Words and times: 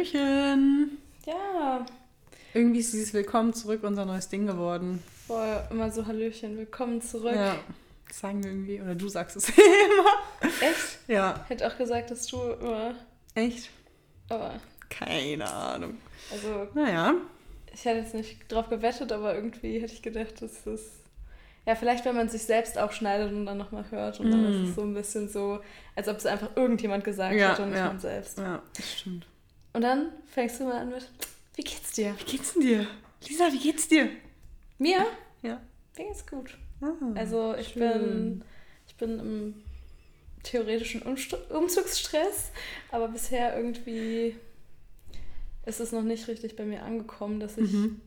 Hallöchen. 0.00 0.96
Ja. 1.26 1.84
Irgendwie 2.54 2.80
ist 2.80 2.92
dieses 2.94 3.12
Willkommen 3.12 3.52
zurück 3.52 3.80
unser 3.82 4.06
neues 4.06 4.28
Ding 4.30 4.46
geworden. 4.46 5.02
Boah, 5.28 5.68
immer 5.70 5.90
so 5.90 6.06
Hallöchen, 6.06 6.56
willkommen 6.56 7.02
zurück. 7.02 7.34
Ja. 7.34 7.56
Das 8.08 8.20
sagen 8.20 8.42
wir 8.42 8.50
irgendwie, 8.50 8.80
oder 8.80 8.94
du 8.94 9.08
sagst 9.10 9.36
es 9.36 9.48
immer. 9.50 10.48
Echt? 10.62 10.98
Ja. 11.06 11.44
Hätte 11.48 11.66
auch 11.66 11.76
gesagt, 11.76 12.10
dass 12.10 12.26
du 12.26 12.38
immer. 12.40 12.94
Echt? 13.34 13.68
Aber. 14.30 14.54
Keine 14.88 15.46
Ahnung. 15.52 15.98
Also. 16.32 16.66
Naja. 16.72 17.14
Ich 17.72 17.84
hätte 17.84 17.98
jetzt 18.00 18.14
nicht 18.14 18.50
drauf 18.50 18.70
gewettet, 18.70 19.12
aber 19.12 19.34
irgendwie 19.34 19.80
hätte 19.80 19.92
ich 19.92 20.00
gedacht, 20.02 20.40
dass 20.40 20.64
das. 20.64 20.80
Ja, 21.66 21.74
vielleicht, 21.74 22.06
wenn 22.06 22.16
man 22.16 22.30
sich 22.30 22.42
selbst 22.44 22.78
auch 22.78 22.92
schneidet 22.92 23.32
und 23.32 23.44
dann 23.44 23.58
nochmal 23.58 23.84
hört. 23.90 24.18
Und 24.18 24.30
dann 24.30 24.42
Mm. 24.42 24.64
ist 24.64 24.70
es 24.70 24.74
so 24.76 24.80
ein 24.82 24.94
bisschen 24.94 25.28
so, 25.28 25.60
als 25.94 26.08
ob 26.08 26.16
es 26.16 26.24
einfach 26.24 26.56
irgendjemand 26.56 27.04
gesagt 27.04 27.34
Ja, 27.36 27.50
hätte 27.50 27.62
und 27.64 27.68
nicht 27.70 27.78
ja. 27.78 27.86
man 27.88 28.00
selbst. 28.00 28.38
Ja, 28.38 28.62
das 28.74 28.92
stimmt. 28.98 29.26
Und 29.72 29.82
dann 29.82 30.12
fängst 30.26 30.60
du 30.60 30.64
mal 30.64 30.78
an 30.78 30.90
mit: 30.90 31.08
Wie 31.54 31.62
geht's 31.62 31.92
dir? 31.92 32.14
Wie 32.18 32.24
geht's 32.24 32.52
denn 32.54 32.62
dir? 32.62 32.86
Lisa, 33.28 33.52
wie 33.52 33.58
geht's 33.58 33.88
dir? 33.88 34.08
Mir? 34.78 35.06
Ja. 35.42 35.60
Mir 35.96 36.04
geht's 36.06 36.26
gut. 36.26 36.56
Ah, 36.80 36.92
Also 37.14 37.54
ich 37.58 37.68
schön. 37.68 37.80
bin, 37.80 38.44
ich 38.88 38.94
bin 38.96 39.18
im 39.20 39.62
theoretischen 40.42 41.02
Umstu 41.02 41.36
Umzugsstress, 41.50 42.50
aber 42.90 43.08
bisher 43.08 43.54
irgendwie 43.56 44.34
ist 45.66 45.80
es 45.80 45.92
noch 45.92 46.02
nicht 46.02 46.26
richtig 46.28 46.56
bei 46.56 46.64
mir 46.64 46.82
angekommen, 46.82 47.38
dass 47.40 47.58
ich 47.58 47.70
Mhm. 47.70 48.00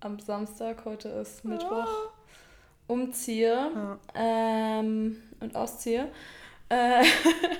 am 0.00 0.20
Samstag, 0.20 0.84
heute 0.84 1.08
ist 1.08 1.44
Mittwoch, 1.46 1.88
umziehe 2.86 3.70
Ja. 3.74 3.98
ähm, 4.14 5.16
und 5.40 5.56
ausziehe. 5.56 6.08
Äh, 6.74 7.04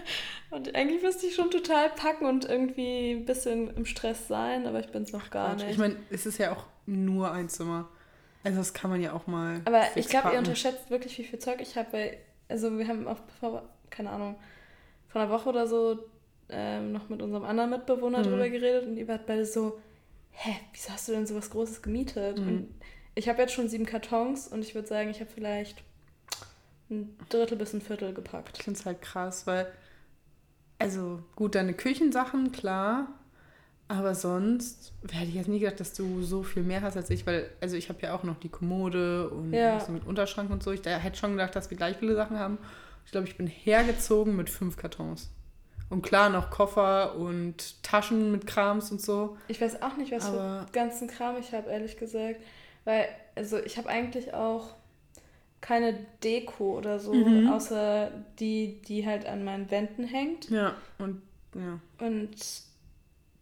und 0.50 0.74
eigentlich 0.74 1.02
müsste 1.02 1.26
ich 1.26 1.34
schon 1.34 1.50
total 1.50 1.90
packen 1.90 2.26
und 2.26 2.44
irgendwie 2.44 3.12
ein 3.12 3.24
bisschen 3.24 3.74
im 3.76 3.86
Stress 3.86 4.28
sein, 4.28 4.66
aber 4.66 4.80
ich 4.80 4.88
bin 4.88 5.02
es 5.02 5.12
noch 5.12 5.30
gar 5.30 5.50
Quatsch. 5.50 5.60
nicht. 5.62 5.72
Ich 5.72 5.78
meine, 5.78 5.96
es 6.10 6.26
ist 6.26 6.38
ja 6.38 6.52
auch 6.52 6.64
nur 6.86 7.30
ein 7.32 7.48
Zimmer. 7.48 7.88
Also 8.42 8.58
das 8.58 8.74
kann 8.74 8.90
man 8.90 9.00
ja 9.00 9.12
auch 9.12 9.26
mal. 9.26 9.60
Aber 9.64 9.82
ich 9.94 10.08
glaube, 10.08 10.32
ihr 10.32 10.38
unterschätzt 10.38 10.90
wirklich, 10.90 11.16
wie 11.18 11.24
viel 11.24 11.38
Zeug 11.38 11.60
ich 11.60 11.76
habe, 11.76 11.92
weil, 11.92 12.18
also 12.48 12.76
wir 12.78 12.86
haben 12.88 13.06
auch 13.08 13.16
vor, 13.40 13.62
keine 13.88 14.10
Ahnung, 14.10 14.36
vor 15.08 15.22
einer 15.22 15.30
Woche 15.30 15.48
oder 15.48 15.66
so 15.66 15.98
ähm, 16.50 16.92
noch 16.92 17.08
mit 17.08 17.22
unserem 17.22 17.44
anderen 17.44 17.70
Mitbewohner 17.70 18.18
Mhm. 18.18 18.24
drüber 18.24 18.48
geredet 18.50 18.86
und 18.86 18.96
ihr 18.98 19.08
wart 19.08 19.26
beide 19.26 19.46
so, 19.46 19.78
hä, 20.32 20.50
wieso 20.72 20.90
hast 20.90 21.08
du 21.08 21.12
denn 21.12 21.26
so 21.26 21.34
was 21.34 21.48
Großes 21.50 21.80
gemietet? 21.80 22.38
Mhm. 22.38 22.48
Und 22.48 22.74
ich 23.14 23.28
habe 23.30 23.40
jetzt 23.40 23.54
schon 23.54 23.68
sieben 23.68 23.86
Kartons 23.86 24.48
und 24.48 24.60
ich 24.62 24.74
würde 24.74 24.88
sagen, 24.88 25.08
ich 25.08 25.20
habe 25.20 25.30
vielleicht 25.34 25.82
ein 26.90 27.16
Drittel 27.28 27.56
bis 27.58 27.72
ein 27.72 27.80
Viertel 27.80 28.12
gepackt. 28.14 28.58
Ich 28.58 28.64
finde 28.64 28.78
es 28.78 28.86
halt 28.86 29.00
krass, 29.02 29.46
weil, 29.46 29.66
also 30.78 31.20
gut, 31.36 31.54
deine 31.54 31.74
Küchensachen, 31.74 32.52
klar, 32.52 33.08
aber 33.88 34.14
sonst 34.14 34.92
hätte 35.10 35.28
ich 35.28 35.34
jetzt 35.34 35.48
nie 35.48 35.58
gedacht, 35.60 35.80
dass 35.80 35.92
du 35.92 36.22
so 36.22 36.42
viel 36.42 36.62
mehr 36.62 36.82
hast 36.82 36.96
als 36.96 37.10
ich, 37.10 37.26
weil, 37.26 37.50
also 37.60 37.76
ich 37.76 37.88
habe 37.88 38.00
ja 38.02 38.14
auch 38.14 38.22
noch 38.22 38.38
die 38.38 38.48
Kommode 38.48 39.28
und 39.30 39.52
Ja. 39.52 39.78
so 39.80 39.92
mit 39.92 40.06
Unterschrank 40.06 40.50
und 40.50 40.62
so. 40.62 40.72
Ich 40.72 40.82
da 40.82 40.90
hätte 40.96 41.18
schon 41.18 41.32
gedacht, 41.32 41.54
dass 41.54 41.70
wir 41.70 41.76
gleich 41.76 41.96
viele 41.98 42.14
Sachen 42.14 42.38
haben. 42.38 42.58
Ich 43.04 43.12
glaube, 43.12 43.26
ich 43.28 43.36
bin 43.36 43.46
hergezogen 43.46 44.36
mit 44.36 44.48
fünf 44.48 44.76
Kartons. 44.76 45.30
Und 45.90 46.00
klar, 46.02 46.30
noch 46.30 46.50
Koffer 46.50 47.14
und 47.16 47.82
Taschen 47.82 48.32
mit 48.32 48.46
Krams 48.46 48.90
und 48.90 49.02
so. 49.02 49.36
Ich 49.48 49.60
weiß 49.60 49.82
auch 49.82 49.96
nicht, 49.98 50.12
was 50.12 50.24
Aber- 50.24 50.64
für 50.66 50.72
ganzen 50.72 51.06
Kram 51.08 51.36
ich 51.38 51.52
habe, 51.52 51.70
ehrlich 51.70 51.98
gesagt. 51.98 52.40
Weil, 52.86 53.06
also 53.34 53.58
ich 53.58 53.76
habe 53.76 53.88
eigentlich 53.90 54.32
auch 54.32 54.74
keine 55.66 55.94
Deko 56.22 56.76
oder 56.76 57.00
so, 57.00 57.14
Mhm. 57.14 57.48
außer 57.50 58.10
die, 58.38 58.82
die 58.86 59.06
halt 59.06 59.24
an 59.26 59.44
meinen 59.44 59.70
Wänden 59.70 60.04
hängt. 60.04 60.50
Ja, 60.50 60.74
und 60.98 61.22
ja. 61.54 61.78
Und 62.06 62.30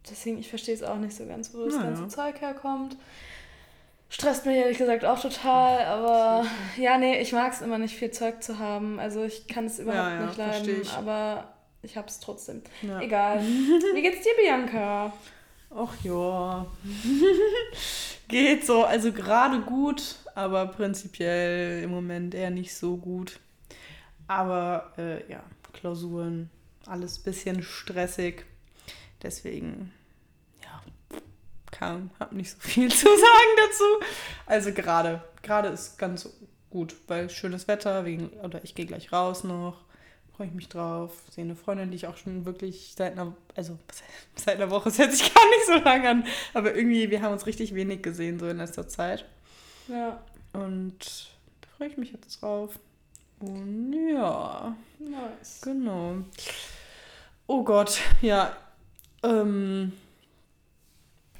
deswegen, 0.09 0.37
ich 0.39 0.47
verstehe 0.47 0.73
es 0.75 0.83
auch 0.83 0.95
nicht 0.97 1.13
so 1.15 1.25
ganz, 1.25 1.53
wo 1.53 1.65
das 1.65 1.75
Naja. 1.75 1.87
ganze 1.89 2.07
Zeug 2.07 2.39
herkommt. 2.39 2.95
Stresst 4.07 4.45
mich 4.45 4.55
ehrlich 4.55 4.77
gesagt 4.77 5.03
auch 5.03 5.19
total, 5.19 5.83
aber 5.85 6.45
ja, 6.77 6.97
nee, 6.97 7.19
ich 7.19 7.33
mag 7.33 7.51
es 7.51 7.61
immer 7.61 7.77
nicht, 7.77 7.95
viel 7.95 8.11
Zeug 8.11 8.41
zu 8.41 8.57
haben. 8.57 8.99
Also 8.99 9.23
ich 9.23 9.47
kann 9.49 9.65
es 9.65 9.79
überhaupt 9.79 9.97
Ja, 10.11 10.19
ja, 10.19 10.25
nicht 10.27 10.37
leiden, 10.37 10.81
ich. 10.81 10.91
aber 10.93 11.51
ich 11.81 11.97
hab's 11.97 12.19
trotzdem. 12.21 12.61
ja. 12.83 13.01
Egal. 13.01 13.41
Wie 13.93 14.01
geht's 14.01 14.21
dir, 14.23 14.31
Bianca? 14.41 15.11
Ach 15.75 15.93
ja. 16.03 16.65
Geht 18.27 18.65
so. 18.65 18.83
Also 18.85 19.11
gerade 19.11 19.59
gut, 19.61 20.15
aber 20.35 20.67
prinzipiell 20.67 21.83
im 21.83 21.91
Moment 21.91 22.33
eher 22.33 22.49
nicht 22.49 22.75
so 22.75 22.97
gut. 22.97 23.39
Aber 24.27 24.93
äh, 24.97 25.29
ja, 25.29 25.43
Klausuren, 25.73 26.49
alles 26.85 27.19
bisschen 27.19 27.63
stressig. 27.63 28.45
Deswegen, 29.21 29.91
ja, 30.61 30.81
kann, 31.71 32.11
hab 32.19 32.31
nicht 32.33 32.51
so 32.51 32.57
viel 32.59 32.89
zu 32.91 33.05
sagen 33.05 33.57
dazu. 33.57 33.83
Also 34.45 34.71
gerade, 34.71 35.23
gerade 35.41 35.69
ist 35.69 35.97
ganz 35.97 36.29
gut, 36.69 36.95
weil 37.07 37.29
schönes 37.29 37.67
Wetter, 37.67 38.05
wegen, 38.05 38.29
oder 38.41 38.63
ich 38.63 38.75
gehe 38.75 38.85
gleich 38.85 39.11
raus 39.11 39.43
noch. 39.43 39.83
Freue 40.35 40.47
ich 40.47 40.53
mich 40.53 40.67
drauf. 40.67 41.13
Sehe 41.29 41.43
eine 41.43 41.55
Freundin, 41.55 41.91
die 41.91 41.95
ich 41.95 42.07
auch 42.07 42.17
schon 42.17 42.45
wirklich 42.45 42.93
seit 42.97 43.11
einer, 43.13 43.35
also 43.55 43.77
seit 44.35 44.55
einer 44.55 44.71
Woche, 44.71 44.89
das 44.89 44.97
hört 44.97 45.11
sich 45.13 45.33
gar 45.33 45.45
nicht 45.49 45.65
so 45.67 45.89
lange 45.89 46.09
an. 46.09 46.25
Aber 46.53 46.75
irgendwie, 46.75 47.11
wir 47.11 47.21
haben 47.21 47.33
uns 47.33 47.45
richtig 47.45 47.75
wenig 47.75 48.01
gesehen, 48.01 48.39
so 48.39 48.47
in 48.47 48.57
letzter 48.57 48.87
Zeit. 48.87 49.25
Ja, 49.87 50.21
Und 50.53 51.29
da 51.61 51.67
freue 51.77 51.87
ich 51.89 51.97
mich 51.97 52.11
jetzt 52.11 52.41
drauf. 52.41 52.79
Und 53.39 53.93
ja, 53.93 54.75
nice. 54.99 55.61
genau. 55.63 56.15
Oh 57.47 57.63
Gott, 57.63 57.99
ja. 58.21 58.55
Ähm, 59.23 59.91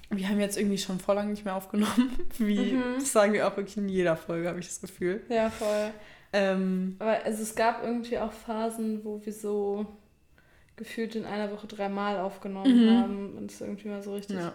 wir 0.10 0.28
haben 0.30 0.40
jetzt 0.40 0.58
irgendwie 0.58 0.78
schon 0.78 1.00
vor 1.00 1.16
lang 1.16 1.30
nicht 1.32 1.46
mehr 1.46 1.56
aufgenommen. 1.56 2.18
Wie, 2.38 2.74
Mhm. 2.74 2.96
das 3.00 3.12
sagen 3.12 3.34
wir 3.34 3.48
auch 3.48 3.56
wirklich 3.58 3.78
in 3.78 3.88
jeder 3.90 4.16
Folge, 4.18 4.48
habe 4.50 4.60
ich 4.60 4.68
das 4.68 4.82
Gefühl. 4.82 5.22
Ja, 5.30 5.50
voll. 5.50 5.92
Ähm, 6.34 6.96
Aber 7.00 7.24
also 7.24 7.42
es 7.44 7.56
gab 7.56 7.84
irgendwie 7.84 8.18
auch 8.20 8.32
Phasen, 8.32 9.06
wo 9.06 9.22
wir 9.24 9.34
so 9.34 9.86
gefühlt 10.76 11.16
in 11.16 11.26
einer 11.26 11.52
Woche 11.52 11.68
dreimal 11.68 12.20
aufgenommen 12.20 12.86
Mhm. 12.86 12.98
haben 13.00 13.38
und 13.38 13.52
es 13.52 13.62
irgendwie 13.62 13.88
mal 13.90 14.02
so 14.04 14.14
richtig 14.16 14.38
Ja. 14.38 14.50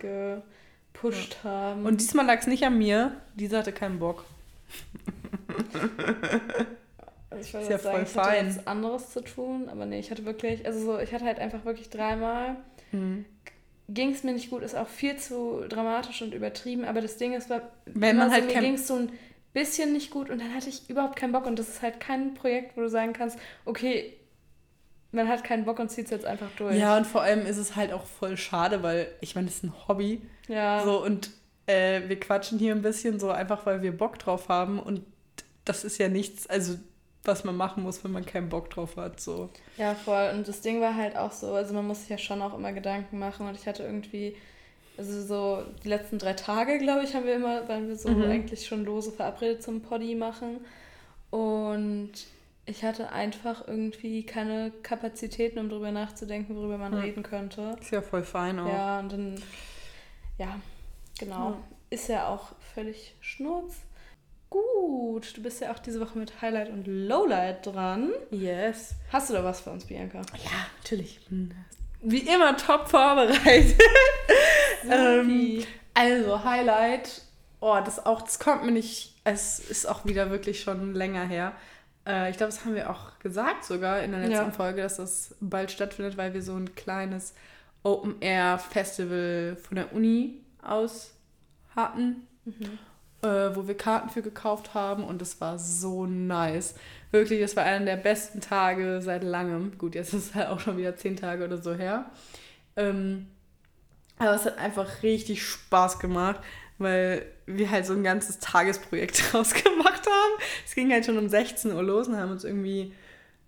Gepusht 0.93 1.39
haben. 1.45 1.87
und 1.87 2.01
diesmal 2.01 2.27
lag 2.27 2.39
es 2.41 2.47
nicht 2.47 2.65
an 2.65 2.79
mir. 2.79 3.21
Lisa 3.37 3.59
hatte 3.59 3.73
keinen 3.73 3.99
Bock. 3.99 4.25
Also 7.31 7.43
ich 7.43 7.55
Ist 7.55 7.71
ja 7.71 7.79
sagen, 7.79 8.07
voll 8.07 8.07
ich 8.07 8.17
hatte 8.17 8.31
fein. 8.31 8.47
was 8.47 8.67
anderes 8.67 9.11
zu 9.11 9.21
tun, 9.21 9.69
aber 9.69 9.87
nee, 9.87 9.99
ich 10.01 10.11
hatte 10.11 10.25
wirklich, 10.25 10.65
also 10.67 10.81
so, 10.81 10.99
ich 10.99 11.13
hatte 11.13 11.25
halt 11.25 11.39
einfach 11.39 11.65
wirklich 11.65 11.91
dreimal. 11.91 12.57
Mhm. 12.93 13.27
Ging 13.89 14.13
es 14.13 14.23
mir 14.23 14.33
nicht 14.33 14.51
gut, 14.51 14.63
ist 14.63 14.75
auch 14.77 14.89
viel 14.89 15.17
zu 15.17 15.65
dramatisch 15.69 16.21
und 16.23 16.35
übertrieben, 16.35 16.85
aber 16.85 17.01
das 17.01 17.17
Ding 17.17 17.33
ist, 17.35 17.49
war, 17.51 17.63
Wenn 17.87 18.17
man 18.17 18.31
halt 18.31 18.51
so, 18.51 18.55
mir 18.55 18.61
ging 18.61 18.75
es 18.75 18.87
so 18.87 18.95
ein 18.97 19.13
bisschen 19.55 19.93
nicht 19.93 20.11
gut 20.11 20.31
und 20.31 20.41
dann 20.41 20.55
hatte 20.55 20.69
ich 20.69 20.89
überhaupt 20.91 21.17
keinen 21.17 21.33
Bock 21.33 21.47
und 21.47 21.59
das 21.59 21.69
ist 21.69 21.83
halt 21.83 22.01
kein 22.01 22.35
Projekt, 22.35 22.77
wo 22.77 22.81
du 22.83 22.89
sagen 22.91 23.13
kannst, 23.13 23.39
okay, 23.65 24.15
man 25.13 25.29
hat 25.29 25.43
keinen 25.45 25.65
Bock 25.65 25.79
und 25.79 25.91
zieht 25.91 26.07
es 26.07 26.11
jetzt 26.11 26.27
einfach 26.27 26.51
durch. 26.57 26.77
Ja, 26.77 26.97
und 26.97 27.07
vor 27.07 27.23
allem 27.23 27.47
ist 27.47 27.57
es 27.57 27.77
halt 27.77 27.93
auch 27.93 28.05
voll 28.05 28.37
schade, 28.37 28.83
weil 28.83 29.09
ich 29.21 29.35
meine, 29.35 29.47
das 29.47 29.57
ist 29.57 29.65
ein 29.65 29.73
Hobby. 29.89 30.21
ja. 30.49 30.83
So, 30.85 31.03
und 31.05 31.31
äh, 31.67 32.09
wir 32.09 32.19
quatschen 32.21 32.59
hier 32.59 32.75
ein 32.75 32.83
bisschen 32.83 33.19
so 33.21 33.31
einfach, 33.31 33.67
weil 33.67 33.83
wir 33.83 33.97
Bock 33.97 34.19
drauf 34.19 34.49
haben. 34.49 34.79
Und 34.79 35.03
das 35.65 35.85
ist 35.85 35.99
ja 35.99 36.09
nichts, 36.09 36.47
also 36.47 36.75
was 37.25 37.45
man 37.45 37.57
machen 37.57 37.83
muss, 37.83 38.03
wenn 38.05 38.13
man 38.13 38.25
keinen 38.25 38.49
Bock 38.49 38.71
drauf 38.71 38.97
hat. 38.97 39.21
So. 39.21 39.51
Ja, 39.77 39.95
voll. 39.95 40.31
Und 40.35 40.49
das 40.49 40.63
Ding 40.63 40.81
war 40.81 40.95
halt 40.95 41.17
auch 41.17 41.33
so, 41.33 41.53
also 41.53 41.75
man 41.75 41.87
muss 41.87 42.01
sich 42.01 42.09
ja 42.09 42.17
schon 42.19 42.41
auch 42.41 42.55
immer 42.55 42.73
Gedanken 42.73 43.19
machen 43.19 43.47
und 43.49 43.55
ich 43.55 43.67
hatte 43.67 43.83
irgendwie, 43.83 44.35
also 44.97 45.21
so 45.23 45.63
die 45.85 45.89
letzten 45.89 46.19
drei 46.19 46.33
Tage, 46.33 46.79
glaube 46.79 47.05
ich, 47.05 47.15
haben 47.15 47.27
wir 47.27 47.35
immer, 47.35 47.69
waren 47.69 47.89
wir 47.89 47.97
so 47.97 48.09
Mhm. 48.09 48.31
eigentlich 48.31 48.67
schon 48.67 48.85
lose 48.87 49.13
verabredet 49.13 49.63
zum 49.63 49.83
Poddy 49.83 50.15
machen 50.15 50.61
und 51.31 52.13
ich 52.69 52.85
hatte 52.85 53.11
einfach 53.13 53.67
irgendwie 53.67 54.25
keine 54.25 54.71
Kapazitäten, 54.83 55.59
um 55.59 55.69
darüber 55.69 55.91
nachzudenken, 55.91 56.55
worüber 56.57 56.79
man 56.79 56.93
Ja. 56.93 57.01
reden 57.01 57.23
könnte. 57.23 57.77
Ist 57.81 57.91
ja 57.91 58.03
voll 58.03 58.23
fein 58.23 58.59
auch. 58.61 58.69
Ja, 58.69 59.01
und 59.01 59.13
dann, 59.13 59.43
ja, 60.39 60.61
genau. 61.19 61.51
Ja. 61.51 61.59
Ist 61.91 62.09
ja 62.09 62.29
auch 62.29 62.53
völlig 62.75 63.15
schnurz. 63.21 63.77
Gut, 64.51 65.37
du 65.37 65.43
bist 65.43 65.61
ja 65.61 65.73
auch 65.73 65.79
diese 65.79 66.01
Woche 66.01 66.19
mit 66.19 66.41
Highlight 66.41 66.71
und 66.71 66.87
Lowlight 66.87 67.67
dran. 67.67 68.13
Yes. 68.31 68.95
Hast 69.13 69.29
du 69.31 69.35
da 69.35 69.45
was 69.45 69.61
für 69.61 69.71
uns, 69.71 69.85
Bianca? 69.87 70.19
Ja, 70.19 70.51
natürlich. 70.83 71.19
Ich 71.23 71.27
bin 71.29 71.55
Wie 72.01 72.21
immer 72.21 72.57
top 72.57 72.89
vorbereitet. 72.89 73.79
Ähm, 74.91 75.65
also, 75.95 76.45
Highlight. 76.45 77.23
Oh, 77.61 77.77
das 77.85 78.07
auch, 78.07 78.23
das 78.23 78.39
kommt 78.39 78.65
mir 78.65 78.71
nicht. 78.71 79.15
Es 79.25 79.59
ist 79.59 79.87
auch 79.87 80.05
wieder 80.07 80.31
wirklich 80.31 80.61
schon 80.61 80.95
länger 80.95 81.27
her. 81.27 81.53
Äh, 82.09 82.31
ich 82.31 82.37
glaube, 82.39 82.51
das 82.53 82.65
haben 82.65 82.75
wir 82.75 82.91
auch 82.91 83.19
gesagt 83.21 83.65
sogar 83.65 84.01
in 84.03 84.11
der 84.13 84.21
letzten 84.21 84.33
Ja. 84.47 84.51
Folge, 84.51 84.83
dass 84.83 84.97
das 84.97 85.37
bald 85.41 85.71
stattfindet, 85.71 86.17
weil 86.17 86.35
wir 86.35 86.43
so 86.43 86.55
ein 86.57 86.75
kleines 86.75 87.35
Open-Air-Festival 87.85 89.57
von 89.57 89.77
der 89.77 89.93
Uni 89.93 90.41
aus 90.63 91.13
hatten. 91.77 92.27
äh, 93.23 93.51
wo 93.55 93.67
wir 93.67 93.77
Karten 93.77 94.11
für 94.11 94.23
gekauft 94.23 94.75
haben 94.75 95.03
und 95.05 95.21
es 95.21 95.41
war 95.41 95.59
so 95.59 96.07
nice. 96.07 96.77
Wirklich, 97.11 97.41
das 97.41 97.57
war 97.57 97.65
einer 97.65 97.85
der 97.85 97.97
besten 97.97 98.41
Tage 98.41 99.01
seit 99.03 99.25
langem. 99.25 99.77
Gut, 99.77 99.97
jetzt 99.97 100.15
ist 100.15 100.27
es 100.31 100.35
halt 100.37 100.49
auch 100.49 100.61
schon 100.61 100.77
wieder 100.79 100.95
zehn 100.97 101.17
Tage 101.17 101.45
oder 101.45 101.59
so 101.61 101.75
her. 101.75 102.07
Ähm, 102.77 103.27
Aber 104.19 104.35
es 104.35 104.45
hat 104.45 104.59
einfach 104.59 105.03
richtig 105.03 105.45
Spaß 105.47 105.99
gemacht, 105.99 106.41
weil 106.79 107.27
wir 107.47 107.71
halt 107.71 107.87
so 107.87 107.93
ein 107.93 108.05
ganzes 108.05 108.39
Tagesprojekt 108.39 109.23
draus 109.33 109.55
gemacht 109.55 110.07
haben. 110.07 110.43
Es 110.67 110.75
ging 110.75 110.93
halt 110.93 111.05
schon 111.05 111.19
um 111.19 111.29
16 111.29 111.73
Uhr 111.73 111.83
los 111.83 112.09
und 112.09 112.17
haben 112.17 112.33
uns 112.33 112.45
irgendwie 112.45 112.93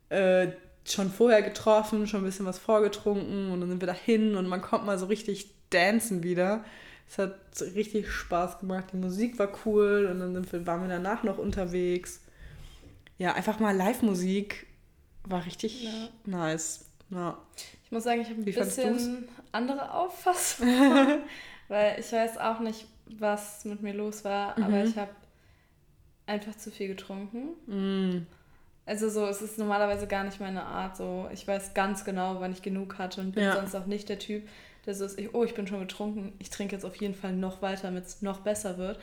äh, 0.08 0.48
schon 0.84 1.10
vorher 1.10 1.42
getroffen, 1.42 2.06
schon 2.06 2.22
ein 2.22 2.26
bisschen 2.26 2.46
was 2.46 2.58
vorgetrunken 2.58 3.52
und 3.52 3.60
dann 3.60 3.68
sind 3.68 3.80
wir 3.80 3.86
dahin 3.86 4.34
und 4.36 4.48
man 4.48 4.60
kommt 4.60 4.86
mal 4.86 4.98
so 4.98 5.06
richtig 5.06 5.50
dancen 5.70 6.22
wieder. 6.22 6.64
Es 7.08 7.18
hat 7.18 7.34
richtig 7.74 8.10
Spaß 8.10 8.60
gemacht, 8.60 8.86
die 8.92 8.96
Musik 8.96 9.38
war 9.38 9.48
cool 9.64 10.08
und 10.10 10.20
dann 10.20 10.34
sind 10.34 10.52
wir, 10.52 10.66
waren 10.66 10.82
wir 10.82 10.88
danach 10.88 11.22
noch 11.22 11.38
unterwegs. 11.38 12.20
Ja, 13.18 13.34
einfach 13.34 13.58
mal 13.58 13.76
Live-Musik 13.76 14.66
war 15.24 15.44
richtig 15.44 15.84
ja. 15.84 16.08
nice. 16.24 16.86
Ja. 17.10 17.38
Ich 17.84 17.90
muss 17.90 18.04
sagen, 18.04 18.20
ich 18.20 18.28
habe 18.28 18.40
ein 18.40 18.46
Wie 18.46 18.52
bisschen 18.52 19.28
andere 19.52 19.92
Auffassung, 19.92 20.68
weil 21.68 21.98
ich 21.98 22.12
weiß 22.12 22.38
auch 22.38 22.60
nicht, 22.60 22.86
was 23.18 23.64
mit 23.64 23.82
mir 23.82 23.94
los 23.94 24.24
war, 24.24 24.58
mhm. 24.58 24.64
aber 24.64 24.84
ich 24.84 24.96
habe 24.96 25.10
einfach 26.26 26.56
zu 26.56 26.70
viel 26.70 26.88
getrunken. 26.88 27.48
Mhm. 27.66 28.26
Also 28.86 29.08
so, 29.08 29.26
es 29.26 29.42
ist 29.42 29.58
normalerweise 29.58 30.06
gar 30.06 30.24
nicht 30.24 30.40
meine 30.40 30.62
Art. 30.64 30.96
So, 30.96 31.28
ich 31.32 31.46
weiß 31.46 31.74
ganz 31.74 32.04
genau, 32.04 32.40
wann 32.40 32.52
ich 32.52 32.62
genug 32.62 32.98
hatte 32.98 33.20
und 33.20 33.32
bin 33.32 33.44
ja. 33.44 33.54
sonst 33.54 33.74
auch 33.74 33.86
nicht 33.86 34.08
der 34.08 34.18
Typ, 34.18 34.48
der 34.86 34.94
so 34.94 35.04
ist, 35.04 35.18
ich, 35.18 35.34
oh, 35.34 35.44
ich 35.44 35.54
bin 35.54 35.66
schon 35.66 35.80
getrunken, 35.80 36.32
ich 36.38 36.50
trinke 36.50 36.74
jetzt 36.74 36.84
auf 36.84 36.96
jeden 36.96 37.14
Fall 37.14 37.32
noch 37.32 37.62
weiter, 37.62 37.82
damit 37.82 38.06
es 38.06 38.22
noch 38.22 38.40
besser 38.40 38.78
wird. 38.78 38.98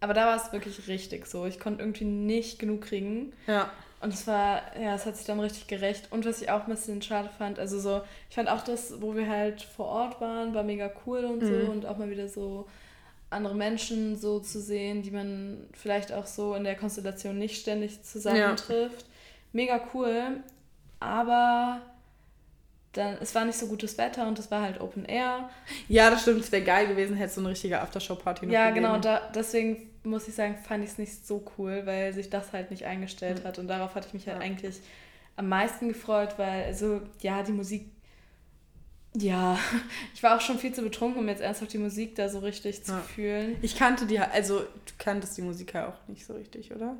Aber 0.00 0.14
da 0.14 0.26
war 0.26 0.36
es 0.36 0.52
wirklich 0.52 0.88
richtig 0.88 1.26
so. 1.26 1.46
Ich 1.46 1.60
konnte 1.60 1.80
irgendwie 1.82 2.04
nicht 2.04 2.58
genug 2.58 2.82
kriegen. 2.82 3.32
Ja. 3.46 3.70
Und 4.00 4.12
es 4.12 4.26
war, 4.26 4.76
ja, 4.76 4.96
es 4.96 5.06
hat 5.06 5.16
sich 5.16 5.26
dann 5.26 5.38
richtig 5.38 5.68
gerecht. 5.68 6.10
Und 6.10 6.26
was 6.26 6.42
ich 6.42 6.50
auch 6.50 6.64
ein 6.64 6.70
bisschen 6.70 7.00
schade 7.02 7.30
fand, 7.38 7.60
also 7.60 7.78
so, 7.78 8.02
ich 8.28 8.34
fand 8.34 8.48
auch 8.48 8.62
das, 8.62 9.00
wo 9.00 9.14
wir 9.14 9.28
halt 9.28 9.62
vor 9.62 9.86
Ort 9.86 10.20
waren, 10.20 10.54
war 10.54 10.64
mega 10.64 10.90
cool 11.06 11.24
und 11.24 11.40
so. 11.40 11.52
Mhm. 11.52 11.68
Und 11.68 11.86
auch 11.86 11.98
mal 11.98 12.10
wieder 12.10 12.28
so 12.28 12.66
andere 13.32 13.54
Menschen 13.54 14.16
so 14.16 14.40
zu 14.40 14.60
sehen, 14.60 15.02
die 15.02 15.10
man 15.10 15.66
vielleicht 15.72 16.12
auch 16.12 16.26
so 16.26 16.54
in 16.54 16.64
der 16.64 16.76
Konstellation 16.76 17.38
nicht 17.38 17.60
ständig 17.60 18.02
zusammentrifft. 18.02 19.02
Ja. 19.02 19.08
Mega 19.52 19.80
cool. 19.94 20.42
Aber 21.00 21.82
dann, 22.92 23.16
es 23.20 23.34
war 23.34 23.44
nicht 23.44 23.58
so 23.58 23.66
gutes 23.66 23.96
Wetter 23.98 24.26
und 24.28 24.38
es 24.38 24.50
war 24.50 24.62
halt 24.62 24.80
Open 24.80 25.04
Air. 25.04 25.48
Ja, 25.88 26.10
das 26.10 26.22
stimmt, 26.22 26.40
es 26.40 26.52
wäre 26.52 26.62
geil 26.62 26.86
gewesen, 26.86 27.16
hätte 27.16 27.32
so 27.32 27.40
eine 27.40 27.50
richtige 27.50 27.80
Aftershow-Party 27.80 28.46
noch 28.46 28.52
Ja, 28.52 28.68
gegeben. 28.68 28.86
genau, 28.86 28.98
da, 28.98 29.30
deswegen 29.34 29.90
muss 30.04 30.28
ich 30.28 30.34
sagen, 30.34 30.56
fand 30.56 30.84
ich 30.84 30.90
es 30.90 30.98
nicht 30.98 31.26
so 31.26 31.42
cool, 31.56 31.82
weil 31.84 32.12
sich 32.12 32.28
das 32.28 32.52
halt 32.52 32.70
nicht 32.70 32.84
eingestellt 32.84 33.42
mhm. 33.42 33.48
hat 33.48 33.58
und 33.58 33.68
darauf 33.68 33.94
hatte 33.94 34.08
ich 34.08 34.14
mich 34.14 34.26
halt 34.26 34.38
ja. 34.38 34.44
eigentlich 34.44 34.80
am 35.36 35.48
meisten 35.48 35.88
gefreut, 35.88 36.34
weil, 36.36 36.64
also, 36.64 37.00
ja, 37.20 37.42
die 37.42 37.52
Musik, 37.52 37.86
ja, 39.14 39.58
ich 40.14 40.22
war 40.22 40.36
auch 40.36 40.40
schon 40.40 40.58
viel 40.58 40.72
zu 40.72 40.82
betrunken, 40.82 41.20
um 41.20 41.28
jetzt 41.28 41.42
ernsthaft 41.42 41.72
die 41.72 41.78
Musik 41.78 42.14
da 42.14 42.28
so 42.28 42.38
richtig 42.40 42.84
zu 42.84 42.92
ja. 42.92 42.98
fühlen. 42.98 43.56
Ich 43.62 43.76
kannte 43.76 44.06
die, 44.06 44.18
also, 44.18 44.60
du 44.60 44.92
kanntest 44.98 45.36
die 45.36 45.42
Musik 45.42 45.74
ja 45.74 45.88
auch 45.88 46.08
nicht 46.08 46.24
so 46.24 46.34
richtig, 46.34 46.74
oder? 46.74 46.96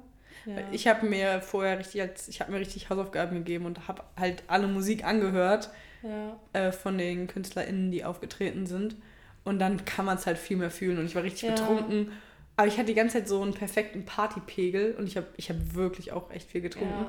Ja. 0.46 0.56
Ich 0.72 0.88
habe 0.88 1.06
mir 1.06 1.40
vorher 1.40 1.78
richtig, 1.78 2.00
als, 2.00 2.28
ich 2.28 2.40
habe 2.40 2.52
mir 2.52 2.58
richtig 2.58 2.90
Hausaufgaben 2.90 3.38
gegeben 3.38 3.66
und 3.66 3.86
habe 3.86 4.02
halt 4.16 4.42
alle 4.48 4.66
Musik 4.66 5.04
angehört 5.04 5.70
ja. 6.02 6.36
äh, 6.52 6.72
von 6.72 6.98
den 6.98 7.28
KünstlerInnen, 7.28 7.90
die 7.90 8.04
aufgetreten 8.04 8.66
sind. 8.66 8.96
Und 9.44 9.58
dann 9.58 9.84
kann 9.84 10.04
man 10.04 10.18
es 10.18 10.26
halt 10.26 10.38
viel 10.38 10.56
mehr 10.56 10.70
fühlen. 10.70 10.98
Und 10.98 11.06
ich 11.06 11.14
war 11.14 11.22
richtig 11.22 11.48
betrunken. 11.48 12.12
Aber 12.56 12.66
ich 12.66 12.74
hatte 12.74 12.86
die 12.86 12.94
ganze 12.94 13.18
Zeit 13.18 13.28
so 13.28 13.42
einen 13.42 13.54
perfekten 13.54 14.04
Partypegel 14.04 14.94
und 14.94 15.06
ich 15.06 15.16
habe 15.16 15.26
ich 15.36 15.48
hab 15.48 15.74
wirklich 15.74 16.12
auch 16.12 16.30
echt 16.30 16.50
viel 16.50 16.60
getrunken. 16.60 17.06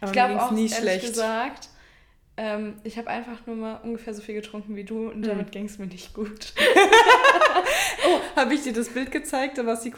Aber 0.00 0.10
ich 0.10 0.12
glaube 0.12 0.42
auch, 0.42 0.50
nie 0.50 0.62
ehrlich 0.62 0.76
schlecht. 0.76 1.06
gesagt, 1.06 1.68
ähm, 2.36 2.76
ich 2.82 2.98
habe 2.98 3.08
einfach 3.08 3.46
nur 3.46 3.56
mal 3.56 3.76
ungefähr 3.82 4.14
so 4.14 4.22
viel 4.22 4.34
getrunken 4.34 4.76
wie 4.76 4.84
du 4.84 5.08
und 5.10 5.18
mhm. 5.18 5.22
damit 5.22 5.52
ging 5.52 5.66
es 5.66 5.78
mir 5.78 5.86
nicht 5.86 6.14
gut. 6.14 6.52
oh, 8.06 8.20
habe 8.36 8.54
ich 8.54 8.62
dir 8.62 8.72
das 8.72 8.88
Bild 8.88 9.10
gezeigt, 9.10 9.58
da 9.58 9.66
war 9.66 9.76
sie 9.76 9.92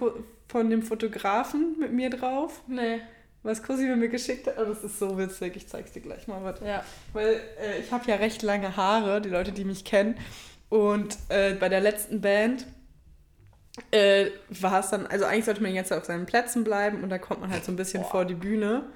von 0.48 0.70
dem 0.70 0.82
Fotografen 0.82 1.76
mit 1.78 1.92
mir 1.92 2.10
drauf? 2.10 2.62
Nee. 2.66 3.00
Was 3.42 3.62
Cosi 3.62 3.84
mir 3.84 4.08
geschickt 4.08 4.48
hat. 4.48 4.56
Oh, 4.58 4.64
das 4.64 4.82
ist 4.82 4.98
so 4.98 5.16
witzig. 5.18 5.54
Ich 5.54 5.68
zeig's 5.68 5.92
dir 5.92 6.00
gleich 6.00 6.26
mal. 6.26 6.42
Warte. 6.42 6.64
Ja. 6.64 6.84
Weil 7.12 7.40
äh, 7.60 7.78
ich 7.78 7.92
habe 7.92 8.04
ja 8.10 8.16
recht 8.16 8.42
lange 8.42 8.76
Haare, 8.76 9.20
die 9.20 9.28
Leute, 9.28 9.52
die 9.52 9.64
mich 9.64 9.84
kennen. 9.84 10.16
Und 10.68 11.16
äh, 11.28 11.54
bei 11.54 11.68
der 11.68 11.80
letzten 11.80 12.20
Band 12.20 12.66
äh, 13.92 14.30
war 14.48 14.80
es 14.80 14.90
dann, 14.90 15.06
also 15.06 15.26
eigentlich 15.26 15.44
sollte 15.44 15.62
man 15.62 15.74
jetzt 15.74 15.92
auf 15.92 16.04
seinen 16.04 16.26
Plätzen 16.26 16.64
bleiben 16.64 17.04
und 17.04 17.10
da 17.10 17.18
kommt 17.18 17.40
man 17.40 17.50
halt 17.50 17.64
so 17.64 17.70
ein 17.70 17.76
bisschen 17.76 18.02
Boah. 18.02 18.10
vor 18.10 18.24
die 18.24 18.34
Bühne. 18.34 18.86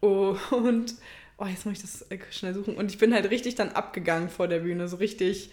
Oh, 0.00 0.36
und 0.50 0.94
oh, 1.38 1.46
jetzt 1.46 1.64
muss 1.64 1.76
ich 1.76 1.82
das 1.82 2.02
äh, 2.10 2.18
schnell 2.30 2.54
suchen. 2.54 2.76
Und 2.76 2.90
ich 2.90 2.98
bin 2.98 3.14
halt 3.14 3.30
richtig 3.30 3.54
dann 3.54 3.70
abgegangen 3.70 4.28
vor 4.28 4.48
der 4.48 4.60
Bühne, 4.60 4.88
so 4.88 4.96
richtig 4.96 5.50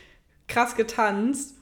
krass 0.48 0.76
getanzt. 0.76 1.56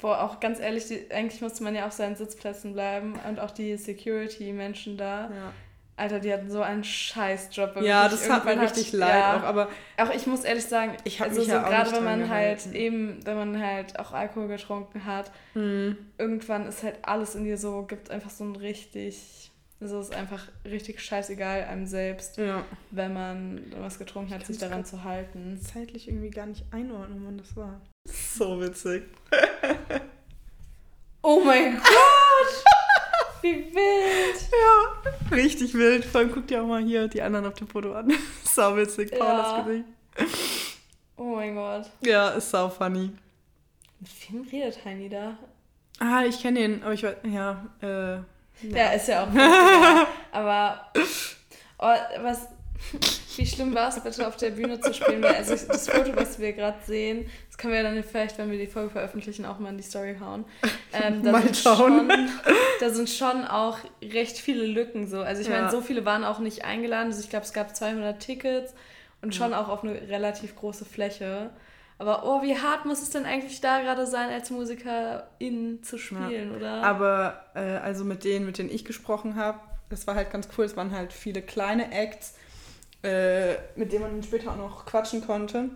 Boah, 0.00 0.22
auch 0.22 0.40
ganz 0.40 0.60
ehrlich, 0.60 0.86
die, 0.86 1.10
eigentlich 1.10 1.42
musste 1.42 1.62
man 1.62 1.74
ja 1.74 1.86
auf 1.86 1.92
seinen 1.92 2.16
Sitzplätzen 2.16 2.72
bleiben 2.72 3.14
und 3.28 3.38
auch 3.38 3.50
die 3.50 3.76
Security-Menschen 3.76 4.96
da. 4.96 5.30
Ja. 5.30 5.52
Alter, 6.00 6.18
die 6.18 6.32
hatten 6.32 6.50
so 6.50 6.62
einen 6.62 6.82
Scheißjob. 6.82 7.82
Ja, 7.82 8.08
das 8.08 8.30
hat 8.30 8.46
mir 8.46 8.58
richtig 8.58 8.92
leid 8.94 9.10
ja, 9.10 9.36
auch, 9.36 9.42
aber 9.42 9.68
auch 9.98 10.08
ich 10.14 10.26
muss 10.26 10.44
ehrlich 10.44 10.64
sagen, 10.64 10.96
ich 11.04 11.20
habe 11.20 11.28
also 11.28 11.42
so 11.42 11.50
ja 11.50 11.60
gerade 11.60 11.92
wenn 11.92 12.04
man 12.04 12.30
halt 12.30 12.72
eben, 12.72 13.20
wenn 13.26 13.36
man 13.36 13.62
halt 13.62 13.98
auch 13.98 14.12
Alkohol 14.12 14.48
getrunken 14.48 15.04
hat, 15.04 15.30
mhm. 15.52 15.98
irgendwann 16.16 16.66
ist 16.66 16.82
halt 16.82 16.96
alles 17.02 17.34
in 17.34 17.44
dir 17.44 17.58
so, 17.58 17.82
gibt 17.82 18.10
einfach 18.10 18.30
so 18.30 18.44
ein 18.44 18.56
richtig, 18.56 19.49
es 19.80 19.92
ist 19.92 20.14
einfach 20.14 20.46
richtig 20.66 21.00
scheißegal 21.00 21.64
einem 21.64 21.86
selbst, 21.86 22.36
ja. 22.36 22.64
wenn 22.90 23.14
man 23.14 23.72
was 23.78 23.98
getrunken 23.98 24.34
hat, 24.34 24.46
sich 24.46 24.58
daran 24.58 24.84
zu 24.84 25.04
halten. 25.04 25.58
Zeitlich 25.60 26.06
irgendwie 26.06 26.28
gar 26.28 26.44
nicht 26.44 26.64
einordnen, 26.70 27.22
wann 27.24 27.38
das 27.38 27.56
war. 27.56 27.80
So 28.06 28.60
witzig. 28.60 29.04
oh 31.22 31.40
mein 31.42 31.76
Gott! 31.82 32.64
Wie 33.40 33.54
wild! 33.74 34.50
Ja, 34.52 35.34
richtig 35.34 35.72
wild. 35.72 36.04
Vor 36.04 36.20
allem 36.20 36.32
guck 36.32 36.46
dir 36.46 36.62
auch 36.62 36.66
mal 36.66 36.84
hier 36.84 37.08
die 37.08 37.22
anderen 37.22 37.46
auf 37.46 37.54
dem 37.54 37.66
Foto 37.66 37.94
an. 37.94 38.12
sau 38.44 38.76
witzig, 38.76 39.10
Paulas 39.18 39.46
ja. 39.46 39.62
Gesicht. 39.62 39.84
Oh 41.16 41.36
mein 41.36 41.54
Gott. 41.54 41.90
Ja, 42.04 42.30
ist 42.30 42.50
sau 42.50 42.68
funny. 42.68 43.12
Mit 43.98 44.10
wem 44.30 44.42
redet 44.42 44.84
Heini 44.84 45.08
da? 45.08 45.38
Ah, 45.98 46.24
ich 46.24 46.42
kenne 46.42 46.64
ihn, 46.64 46.82
aber 46.82 46.92
ich 46.92 47.02
weiß, 47.02 47.16
ja, 47.24 47.66
äh. 47.80 48.22
Ja, 48.62 48.76
ja 48.76 48.90
ist 48.92 49.08
ja 49.08 49.24
auch. 49.24 49.28
aber, 50.32 50.92
oh, 51.78 52.22
was, 52.22 52.48
wie 53.36 53.46
schlimm 53.46 53.74
war 53.74 53.88
es 53.88 54.00
bitte 54.00 54.26
auf 54.26 54.36
der 54.36 54.50
Bühne 54.50 54.80
zu 54.80 54.92
spielen? 54.92 55.22
Weil 55.22 55.36
also 55.36 55.54
das 55.54 55.88
Foto, 55.88 56.14
was 56.16 56.38
wir 56.38 56.52
gerade 56.52 56.78
sehen, 56.86 57.26
das 57.48 57.58
können 57.58 57.72
wir 57.72 57.82
dann 57.82 58.02
vielleicht, 58.02 58.38
wenn 58.38 58.50
wir 58.50 58.58
die 58.58 58.66
Folge 58.66 58.90
veröffentlichen, 58.90 59.44
auch 59.44 59.58
mal 59.58 59.70
in 59.70 59.76
die 59.76 59.82
Story 59.82 60.16
hauen. 60.20 60.44
Ähm, 60.92 61.22
da 61.22 61.32
mal 61.32 61.42
sind 61.42 61.56
schauen. 61.56 62.10
Schon, 62.10 62.28
da 62.80 62.90
sind 62.90 63.08
schon 63.08 63.44
auch 63.46 63.78
recht 64.02 64.38
viele 64.38 64.66
Lücken 64.66 65.06
so. 65.06 65.20
Also 65.20 65.42
ich 65.42 65.48
ja. 65.48 65.54
meine, 65.54 65.70
so 65.70 65.80
viele 65.80 66.04
waren 66.04 66.24
auch 66.24 66.40
nicht 66.40 66.64
eingeladen. 66.64 67.08
Also 67.08 67.20
ich 67.20 67.30
glaube, 67.30 67.44
es 67.44 67.52
gab 67.52 67.74
200 67.74 68.20
Tickets 68.20 68.74
und 69.22 69.34
schon 69.34 69.54
auch 69.54 69.68
auf 69.68 69.84
eine 69.84 70.08
relativ 70.08 70.56
große 70.56 70.84
Fläche. 70.84 71.50
Aber 72.00 72.24
oh, 72.24 72.42
wie 72.42 72.56
hart 72.56 72.86
muss 72.86 73.02
es 73.02 73.10
denn 73.10 73.26
eigentlich 73.26 73.60
da 73.60 73.80
gerade 73.80 74.06
sein, 74.06 74.30
als 74.30 74.50
Musikerin 74.50 75.82
zu 75.82 75.98
spielen, 75.98 76.50
ja. 76.50 76.56
oder? 76.56 76.82
Aber 76.82 77.44
äh, 77.54 77.76
also 77.76 78.04
mit 78.04 78.24
denen, 78.24 78.46
mit 78.46 78.58
denen 78.58 78.70
ich 78.70 78.84
gesprochen 78.84 79.36
habe, 79.36 79.60
das 79.90 80.06
war 80.06 80.14
halt 80.14 80.32
ganz 80.32 80.48
cool. 80.56 80.64
Es 80.64 80.76
waren 80.76 80.92
halt 80.92 81.12
viele 81.12 81.42
kleine 81.42 81.92
Acts 81.92 82.34
äh, 83.02 83.54
mit 83.76 83.92
dem 83.92 84.02
man 84.02 84.22
später 84.22 84.52
auch 84.52 84.56
noch 84.56 84.84
quatschen 84.84 85.24
konnte 85.24 85.70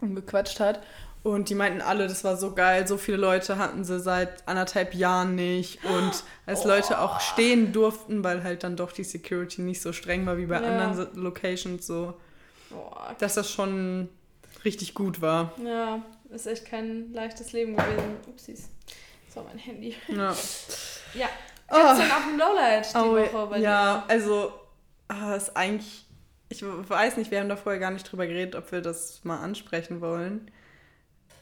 und 0.00 0.14
gequatscht 0.14 0.60
hat. 0.60 0.82
Und 1.22 1.48
die 1.48 1.56
meinten 1.56 1.80
alle, 1.80 2.06
das 2.06 2.22
war 2.22 2.36
so 2.36 2.54
geil, 2.54 2.86
so 2.86 2.98
viele 2.98 3.16
Leute 3.16 3.58
hatten 3.58 3.84
sie 3.84 3.98
seit 3.98 4.46
anderthalb 4.46 4.94
Jahren 4.94 5.34
nicht. 5.34 5.84
Und 5.84 6.22
als 6.44 6.64
oh. 6.64 6.68
Leute 6.68 7.00
auch 7.00 7.20
stehen 7.20 7.72
durften, 7.72 8.22
weil 8.22 8.44
halt 8.44 8.62
dann 8.62 8.76
doch 8.76 8.92
die 8.92 9.02
Security 9.02 9.62
nicht 9.62 9.82
so 9.82 9.92
streng 9.92 10.24
war 10.26 10.36
wie 10.36 10.46
bei 10.46 10.60
ja. 10.60 10.68
anderen 10.68 11.20
Locations, 11.20 11.84
so, 11.84 12.14
oh, 12.70 12.94
dass 13.18 13.34
das 13.34 13.50
schon 13.50 14.08
richtig 14.64 14.94
gut 14.94 15.20
war. 15.20 15.52
Ja, 15.64 16.02
ist 16.30 16.46
echt 16.46 16.66
kein 16.66 17.12
leichtes 17.12 17.52
Leben 17.52 17.76
gewesen. 17.76 18.16
Upsis. 18.28 18.68
Das 19.26 19.36
war 19.36 19.44
mein 19.44 19.58
Handy. 19.58 19.94
Ja. 20.08 20.34
ja. 21.14 21.28
Oh. 21.68 21.74
Gibt's 21.74 21.98
denn 21.98 22.10
auch 22.10 22.26
ein 22.26 22.38
Lowlight 22.38 22.94
die 22.94 22.98
oh, 22.98 23.34
Woche 23.34 23.46
bei 23.50 23.58
Ja, 23.58 24.04
dir? 24.06 24.10
also, 24.10 24.52
ah, 25.08 25.34
ist 25.34 25.56
eigentlich 25.56 26.06
ich 26.48 26.62
weiß 26.62 27.16
nicht, 27.16 27.30
wir 27.30 27.40
haben 27.40 27.48
da 27.48 27.56
vorher 27.56 27.80
gar 27.80 27.90
nicht 27.90 28.10
drüber 28.10 28.26
geredet, 28.26 28.54
ob 28.54 28.70
wir 28.70 28.80
das 28.80 29.24
mal 29.24 29.40
ansprechen 29.40 30.00
wollen. 30.00 30.50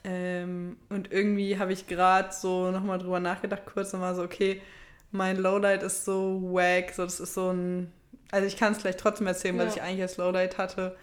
Ähm, 0.03 0.77
und 0.89 1.13
irgendwie 1.13 1.59
habe 1.59 1.73
ich 1.73 1.87
gerade 1.87 2.33
so 2.33 2.71
nochmal 2.71 2.99
drüber 2.99 3.21
nachgedacht, 3.21 3.63
kurz 3.67 3.93
und 3.95 4.01
war 4.01 4.15
so, 4.15 4.23
okay, 4.23 4.63
mein 5.11 5.37
Lowlight 5.37 5.83
ist 5.83 6.05
so 6.05 6.41
wack, 6.53 6.93
so 6.95 7.05
das 7.05 7.21
ist 7.21 7.35
so 7.35 7.51
ein, 7.51 7.93
also 8.31 8.47
ich 8.47 8.57
kann 8.57 8.73
es 8.73 8.79
vielleicht 8.79 9.01
trotzdem 9.01 9.27
erzählen, 9.27 9.57
ja. 9.57 9.67
was 9.67 9.77
ich 9.77 9.83
eigentlich 9.83 10.03
als 10.03 10.17
Lowlight 10.17 10.59
hatte. 10.59 10.97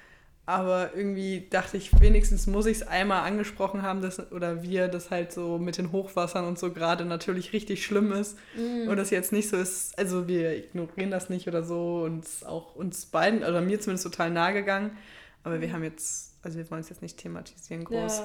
Aber 0.46 0.96
irgendwie 0.96 1.48
dachte 1.50 1.78
ich, 1.78 2.00
wenigstens 2.02 2.48
muss 2.48 2.66
ich 2.66 2.78
es 2.78 2.88
einmal 2.88 3.26
angesprochen 3.26 3.84
haben, 3.84 4.02
dass, 4.02 4.32
oder 4.32 4.64
wir, 4.64 4.88
das 4.88 5.12
halt 5.12 5.32
so 5.32 5.60
mit 5.60 5.78
den 5.78 5.92
Hochwassern 5.92 6.46
und 6.46 6.58
so 6.58 6.74
gerade 6.74 7.06
natürlich 7.06 7.54
richtig 7.54 7.86
schlimm 7.86 8.12
ist. 8.12 8.38
Mm. 8.56 8.90
Und 8.90 8.98
das 8.98 9.12
jetzt 9.12 9.32
nicht 9.32 9.50
so 9.50 9.58
ist, 9.58 9.98
also 10.00 10.28
wir 10.28 10.58
ignorieren 10.58 11.12
das 11.12 11.30
nicht 11.30 11.48
oder 11.48 11.64
so 11.64 12.04
und 12.04 12.26
auch 12.46 12.76
uns 12.76 13.06
beiden, 13.06 13.44
oder 13.44 13.62
mir 13.62 13.80
zumindest 13.80 14.04
total 14.04 14.32
nahe 14.32 14.54
gegangen. 14.54 14.98
Aber 15.44 15.62
wir 15.62 15.68
mm. 15.68 15.74
haben 15.74 15.84
jetzt, 15.84 16.40
also 16.44 16.58
wir 16.58 16.70
wollen 16.72 16.82
es 16.82 16.90
jetzt 16.90 17.04
nicht 17.04 17.18
thematisieren 17.18 17.84
groß. 17.86 18.24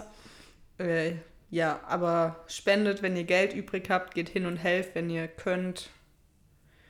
Ja. 0.78 0.84
Äh, 0.84 1.16
ja, 1.50 1.80
aber 1.86 2.44
spendet, 2.48 3.02
wenn 3.02 3.14
ihr 3.16 3.24
Geld 3.24 3.54
übrig 3.54 3.88
habt, 3.90 4.14
geht 4.14 4.30
hin 4.30 4.46
und 4.46 4.56
helft, 4.56 4.94
wenn 4.94 5.10
ihr 5.10 5.28
könnt. 5.28 5.90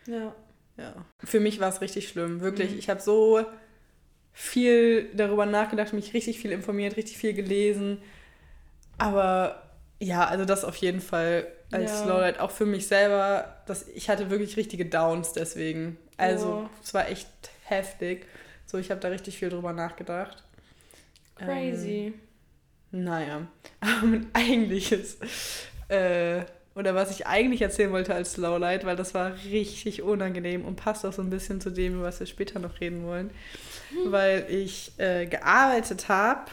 Ja. 0.06 0.34
Ja. 0.78 0.94
Für 1.24 1.40
mich 1.40 1.58
war 1.60 1.68
es 1.68 1.80
richtig 1.80 2.08
schlimm, 2.08 2.40
wirklich. 2.40 2.72
Mhm. 2.72 2.78
Ich 2.78 2.88
habe 2.88 3.00
so 3.00 3.44
viel 4.38 5.08
darüber 5.14 5.46
nachgedacht, 5.46 5.94
mich 5.94 6.12
richtig 6.12 6.38
viel 6.38 6.52
informiert, 6.52 6.98
richtig 6.98 7.16
viel 7.16 7.32
gelesen. 7.32 8.02
Aber 8.98 9.62
ja, 9.98 10.26
also 10.26 10.44
das 10.44 10.62
auf 10.62 10.76
jeden 10.76 11.00
Fall 11.00 11.46
als 11.70 12.00
ja. 12.00 12.04
Lowlight 12.04 12.38
auch 12.38 12.50
für 12.50 12.66
mich 12.66 12.86
selber. 12.86 13.56
Das, 13.66 13.88
ich 13.88 14.10
hatte 14.10 14.28
wirklich 14.28 14.58
richtige 14.58 14.84
Downs 14.84 15.32
deswegen. 15.32 15.96
Also 16.18 16.68
es 16.84 16.92
war 16.92 17.08
echt 17.08 17.28
heftig. 17.64 18.26
So, 18.66 18.76
ich 18.76 18.90
habe 18.90 19.00
da 19.00 19.08
richtig 19.08 19.38
viel 19.38 19.48
drüber 19.48 19.72
nachgedacht. 19.72 20.44
Crazy. 21.36 22.12
Ähm, 22.92 23.04
naja, 23.04 23.46
aber 23.80 24.06
mein 24.06 24.26
eigentliches, 24.34 25.16
äh, 25.88 26.42
oder 26.74 26.94
was 26.94 27.10
ich 27.10 27.26
eigentlich 27.26 27.62
erzählen 27.62 27.90
wollte 27.90 28.14
als 28.14 28.36
Lowlight, 28.36 28.84
weil 28.84 28.96
das 28.96 29.14
war 29.14 29.32
richtig 29.50 30.02
unangenehm 30.02 30.66
und 30.66 30.76
passt 30.76 31.06
auch 31.06 31.12
so 31.14 31.22
ein 31.22 31.30
bisschen 31.30 31.62
zu 31.62 31.70
dem, 31.70 32.02
was 32.02 32.20
wir 32.20 32.26
später 32.26 32.58
noch 32.58 32.82
reden 32.82 33.06
wollen. 33.06 33.30
weil 34.06 34.46
ich 34.48 34.92
äh, 34.98 35.26
gearbeitet 35.26 36.08
habe 36.08 36.50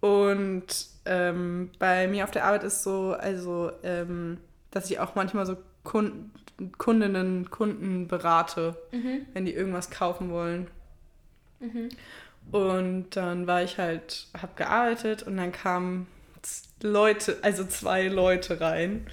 und 0.00 0.66
ähm, 1.04 1.70
bei 1.78 2.08
mir 2.08 2.24
auf 2.24 2.30
der 2.30 2.44
Arbeit 2.44 2.64
ist 2.64 2.82
so, 2.82 3.12
also, 3.12 3.70
ähm, 3.82 4.38
dass 4.70 4.90
ich 4.90 4.98
auch 4.98 5.14
manchmal 5.14 5.46
so 5.46 5.56
Kunden, 5.84 6.32
Kundinnen, 6.76 7.50
Kunden 7.50 8.06
berate, 8.06 8.76
mhm. 8.92 9.26
wenn 9.32 9.44
die 9.44 9.54
irgendwas 9.54 9.90
kaufen 9.90 10.30
wollen. 10.30 10.68
Mhm. 11.58 11.88
Und 12.50 13.16
dann 13.16 13.46
war 13.46 13.62
ich 13.62 13.78
halt, 13.78 14.28
habe 14.40 14.52
gearbeitet 14.56 15.22
und 15.22 15.36
dann 15.36 15.52
kamen 15.52 16.06
Leute, 16.82 17.38
also 17.42 17.64
zwei 17.64 18.08
Leute 18.08 18.60
rein 18.60 19.06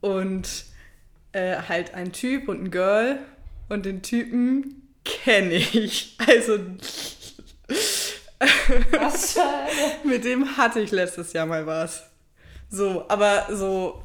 und 0.00 0.64
äh, 1.32 1.56
halt 1.68 1.94
ein 1.94 2.12
Typ 2.12 2.48
und 2.48 2.64
ein 2.64 2.70
Girl 2.70 3.18
und 3.68 3.84
den 3.84 4.02
Typen 4.02 4.81
kenne 5.04 5.54
ich. 5.54 6.16
Also 6.26 6.58
was 8.92 9.38
mit 10.04 10.24
dem 10.24 10.56
hatte 10.56 10.80
ich 10.80 10.90
letztes 10.90 11.32
Jahr 11.32 11.46
mal 11.46 11.66
was. 11.66 12.04
So, 12.68 13.04
aber 13.08 13.46
so 13.50 14.02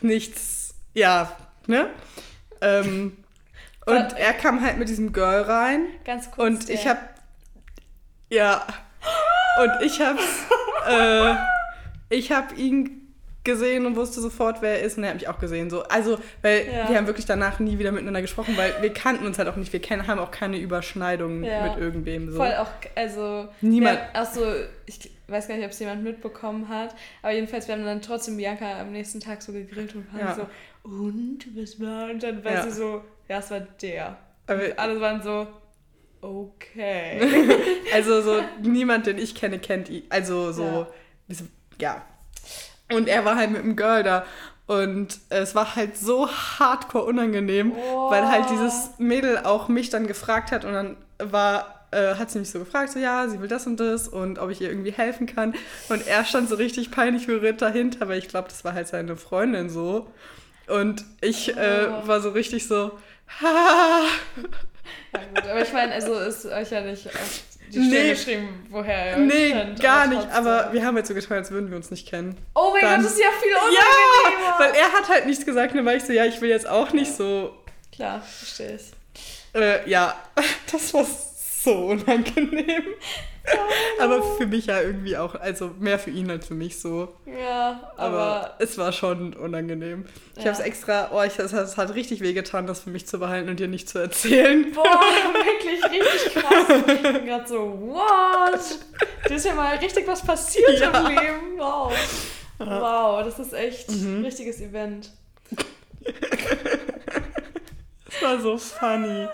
nichts, 0.00 0.74
ja, 0.94 1.36
ne? 1.66 1.90
Ähm, 2.60 3.16
und 3.84 4.12
er 4.16 4.32
kam 4.32 4.62
halt 4.62 4.78
mit 4.78 4.88
diesem 4.88 5.12
Girl 5.12 5.42
rein. 5.42 5.86
Ganz 6.04 6.30
kurz. 6.30 6.40
Und 6.40 6.70
ich 6.70 6.86
hab 6.86 6.98
ja. 8.30 8.66
Und 9.62 9.82
ich 9.82 10.00
hab's. 10.00 10.24
äh, 10.88 11.34
ich 12.08 12.32
hab 12.32 12.56
ihn 12.56 13.05
gesehen 13.46 13.86
und 13.86 13.96
wusste 13.96 14.20
sofort, 14.20 14.60
wer 14.60 14.80
er 14.80 14.82
ist 14.82 14.98
und 14.98 15.04
er 15.04 15.10
hat 15.10 15.16
mich 15.16 15.28
auch 15.28 15.38
gesehen. 15.38 15.70
So, 15.70 15.84
also, 15.84 16.18
weil 16.42 16.66
ja. 16.66 16.90
wir 16.90 16.96
haben 16.98 17.06
wirklich 17.06 17.24
danach 17.24 17.58
nie 17.58 17.78
wieder 17.78 17.92
miteinander 17.92 18.20
gesprochen, 18.20 18.54
weil 18.58 18.74
wir 18.82 18.92
kannten 18.92 19.24
uns 19.24 19.38
halt 19.38 19.48
auch 19.48 19.56
nicht. 19.56 19.72
Wir 19.72 19.80
kennen, 19.80 20.06
haben 20.06 20.18
auch 20.18 20.30
keine 20.30 20.58
Überschneidungen 20.58 21.42
ja. 21.42 21.68
mit 21.68 21.78
irgendwem. 21.78 22.30
So. 22.30 22.36
Voll 22.36 22.52
auch, 22.54 22.68
also. 22.94 23.48
Niemand. 23.62 23.98
Achso, 24.12 24.42
ich 24.84 25.10
weiß 25.28 25.48
gar 25.48 25.56
nicht, 25.56 25.64
ob 25.64 25.70
es 25.70 25.78
jemand 25.78 26.04
mitbekommen 26.04 26.68
hat, 26.68 26.94
aber 27.22 27.32
jedenfalls, 27.32 27.66
wir 27.66 27.74
haben 27.74 27.84
dann 27.84 28.02
trotzdem 28.02 28.36
Bianca 28.36 28.80
am 28.80 28.92
nächsten 28.92 29.20
Tag 29.20 29.40
so 29.40 29.52
gegrillt 29.52 29.94
und 29.94 30.12
waren 30.12 30.20
ja. 30.20 30.34
so, 30.34 30.46
und 30.82 31.46
was 31.56 31.80
war? 31.80 32.10
Und 32.10 32.22
dann 32.22 32.44
war 32.44 32.62
sie 32.62 32.70
so, 32.70 33.02
ja, 33.28 33.38
es 33.38 33.50
war 33.50 33.60
der. 33.60 34.18
Aber 34.46 34.64
und 34.64 34.78
alle 34.78 35.00
waren 35.00 35.22
so, 35.22 35.46
Okay. 36.20 37.20
also 37.94 38.20
so 38.20 38.42
niemand, 38.62 39.06
den 39.06 39.18
ich 39.18 39.34
kenne, 39.34 39.58
kennt 39.58 39.88
ihn. 39.88 40.04
Also 40.08 40.50
so, 40.52 40.86
ja. 41.28 41.36
ja. 41.80 42.06
Und 42.92 43.08
er 43.08 43.24
war 43.24 43.36
halt 43.36 43.50
mit 43.50 43.62
einem 43.62 43.76
Girl 43.76 44.02
da. 44.02 44.24
Und 44.66 45.20
es 45.28 45.54
war 45.54 45.76
halt 45.76 45.96
so 45.96 46.28
hardcore 46.28 47.04
unangenehm, 47.04 47.72
oh. 47.72 48.10
weil 48.10 48.28
halt 48.28 48.50
dieses 48.50 48.90
Mädel 48.98 49.38
auch 49.38 49.68
mich 49.68 49.90
dann 49.90 50.08
gefragt 50.08 50.50
hat 50.50 50.64
und 50.64 50.72
dann 50.72 50.96
war, 51.18 51.86
äh, 51.92 52.16
hat 52.16 52.32
sie 52.32 52.40
mich 52.40 52.50
so 52.50 52.58
gefragt, 52.58 52.90
so 52.90 52.98
ja, 52.98 53.28
sie 53.28 53.40
will 53.40 53.46
das 53.46 53.66
und 53.68 53.78
das 53.78 54.08
und 54.08 54.40
ob 54.40 54.50
ich 54.50 54.60
ihr 54.60 54.68
irgendwie 54.68 54.90
helfen 54.90 55.26
kann. 55.26 55.54
Und 55.88 56.06
er 56.08 56.24
stand 56.24 56.48
so 56.48 56.56
richtig 56.56 56.90
peinlich 56.90 57.28
berührt 57.28 57.62
dahinter, 57.62 58.08
weil 58.08 58.18
ich 58.18 58.26
glaube, 58.26 58.48
das 58.48 58.64
war 58.64 58.72
halt 58.72 58.88
seine 58.88 59.16
Freundin 59.16 59.70
so. 59.70 60.08
Und 60.66 61.04
ich 61.20 61.56
äh, 61.56 61.88
oh. 61.88 62.08
war 62.08 62.20
so 62.20 62.30
richtig 62.30 62.66
so, 62.66 62.98
ha. 63.40 64.02
Ja, 65.12 65.20
gut, 65.34 65.50
aber 65.50 65.62
ich 65.62 65.72
meine, 65.72 65.92
also 65.94 66.14
ist 66.14 66.46
euch 66.46 66.70
ja 66.70 66.80
nicht 66.80 67.06
auf 67.08 67.42
die 67.72 67.84
Stirn 67.84 67.88
nee. 67.88 68.10
geschrieben, 68.10 68.66
woher 68.70 69.12
ihr 69.12 69.18
Nee, 69.18 69.74
gar 69.80 70.06
nicht, 70.06 70.28
aber 70.32 70.72
wir 70.72 70.84
haben 70.84 70.96
jetzt 70.96 71.08
so 71.08 71.14
getan, 71.14 71.38
als 71.38 71.50
würden 71.50 71.70
wir 71.70 71.76
uns 71.76 71.90
nicht 71.90 72.08
kennen. 72.08 72.36
Oh 72.54 72.70
mein 72.72 72.82
Dann, 72.82 72.96
Gott, 72.96 73.06
das 73.06 73.12
ist 73.12 73.20
ja 73.20 73.30
viel 73.40 73.52
unangenehmer. 73.52 74.48
Ja, 74.48 74.58
weil 74.58 74.74
er 74.74 74.92
hat 74.92 75.08
halt 75.08 75.26
nichts 75.26 75.44
gesagt 75.44 75.72
und 75.72 75.78
dann 75.78 75.86
war 75.86 75.94
ich 75.94 76.04
so, 76.04 76.12
ja, 76.12 76.24
ich 76.24 76.40
will 76.40 76.50
jetzt 76.50 76.68
auch 76.68 76.92
nicht 76.92 77.12
so... 77.12 77.54
Klar, 77.92 78.20
verstehe 78.20 78.76
ich. 78.76 79.60
Äh, 79.60 79.88
ja, 79.88 80.14
das 80.72 80.92
war 80.94 81.06
so 81.66 81.74
unangenehm. 81.74 82.84
aber 84.00 84.22
für 84.22 84.46
mich 84.46 84.66
ja 84.66 84.80
irgendwie 84.80 85.16
auch, 85.16 85.34
also 85.34 85.70
mehr 85.78 85.98
für 85.98 86.10
ihn 86.10 86.30
als 86.30 86.46
für 86.46 86.54
mich 86.54 86.78
so. 86.80 87.14
Ja, 87.26 87.92
aber, 87.96 88.18
aber 88.18 88.54
es 88.58 88.78
war 88.78 88.92
schon 88.92 89.34
unangenehm. 89.34 90.06
Ich 90.36 90.44
ja. 90.44 90.52
habe 90.52 90.60
es 90.60 90.66
extra, 90.66 91.10
oh, 91.12 91.22
ich, 91.22 91.38
es, 91.38 91.52
es 91.52 91.76
hat 91.76 91.94
richtig 91.94 92.20
wehgetan, 92.20 92.66
das 92.66 92.80
für 92.80 92.90
mich 92.90 93.06
zu 93.06 93.18
behalten 93.18 93.48
und 93.48 93.60
dir 93.60 93.68
nicht 93.68 93.88
zu 93.88 93.98
erzählen. 93.98 94.72
Boah, 94.74 94.84
wirklich 95.34 95.84
richtig 95.84 96.34
krass. 96.34 96.82
Ich 96.86 97.02
bin 97.02 97.26
gerade 97.26 97.48
so, 97.48 97.58
what? 97.80 98.60
Da 99.28 99.34
ist 99.34 99.44
ja 99.44 99.54
mal 99.54 99.76
richtig 99.76 100.06
was 100.06 100.22
passiert 100.22 100.78
ja. 100.78 100.90
im 100.90 101.06
Leben. 101.08 101.58
Wow. 101.58 101.92
Wow, 102.58 103.24
das 103.24 103.38
ist 103.38 103.52
echt 103.52 103.90
mhm. 103.90 104.20
ein 104.20 104.24
richtiges 104.24 104.60
Event. 104.60 105.10
Das 108.06 108.22
war 108.22 108.40
so 108.40 108.56
funny. 108.56 109.28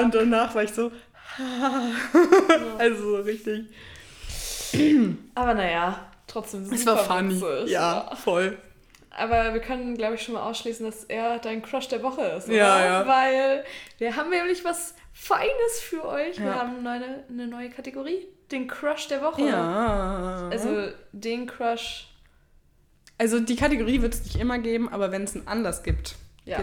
Und 0.00 0.14
danach 0.14 0.54
war 0.54 0.62
ich 0.62 0.72
so, 0.72 0.90
also 2.78 3.16
so 3.16 3.22
richtig. 3.22 3.66
Aber 5.34 5.54
naja, 5.54 6.10
trotzdem 6.26 6.64
super 6.64 6.76
Es 6.76 6.86
war 6.86 6.98
funny. 6.98 7.40
Witzig. 7.40 7.70
Ja, 7.70 8.14
voll. 8.16 8.58
Aber 9.10 9.52
wir 9.52 9.60
können, 9.60 9.96
glaube 9.96 10.14
ich, 10.14 10.22
schon 10.22 10.34
mal 10.34 10.48
ausschließen, 10.48 10.86
dass 10.86 11.04
er 11.04 11.38
dein 11.38 11.62
Crush 11.62 11.88
der 11.88 12.02
Woche 12.02 12.22
ist, 12.22 12.48
oder? 12.48 12.56
Ja, 12.56 12.84
ja. 12.84 13.06
Weil 13.06 13.64
wir 13.98 14.14
haben 14.16 14.30
nämlich 14.30 14.64
was 14.64 14.94
Feines 15.12 15.80
für 15.80 16.06
euch. 16.06 16.36
Ja. 16.36 16.44
Wir 16.44 16.54
haben 16.54 16.86
eine, 16.86 17.24
eine 17.28 17.46
neue 17.48 17.70
Kategorie. 17.70 18.26
Den 18.52 18.68
Crush 18.68 19.08
der 19.08 19.22
Woche. 19.22 19.42
Ja. 19.42 20.48
Also 20.50 20.88
den 21.12 21.46
Crush. 21.46 22.08
Also 23.18 23.40
die 23.40 23.56
Kategorie 23.56 24.00
wird 24.00 24.14
es 24.14 24.24
nicht 24.24 24.36
immer 24.36 24.58
geben, 24.58 24.88
aber 24.88 25.10
wenn 25.10 25.24
es 25.24 25.34
einen 25.34 25.48
Anlass 25.48 25.82
gibt. 25.82 26.14
Ja. 26.44 26.60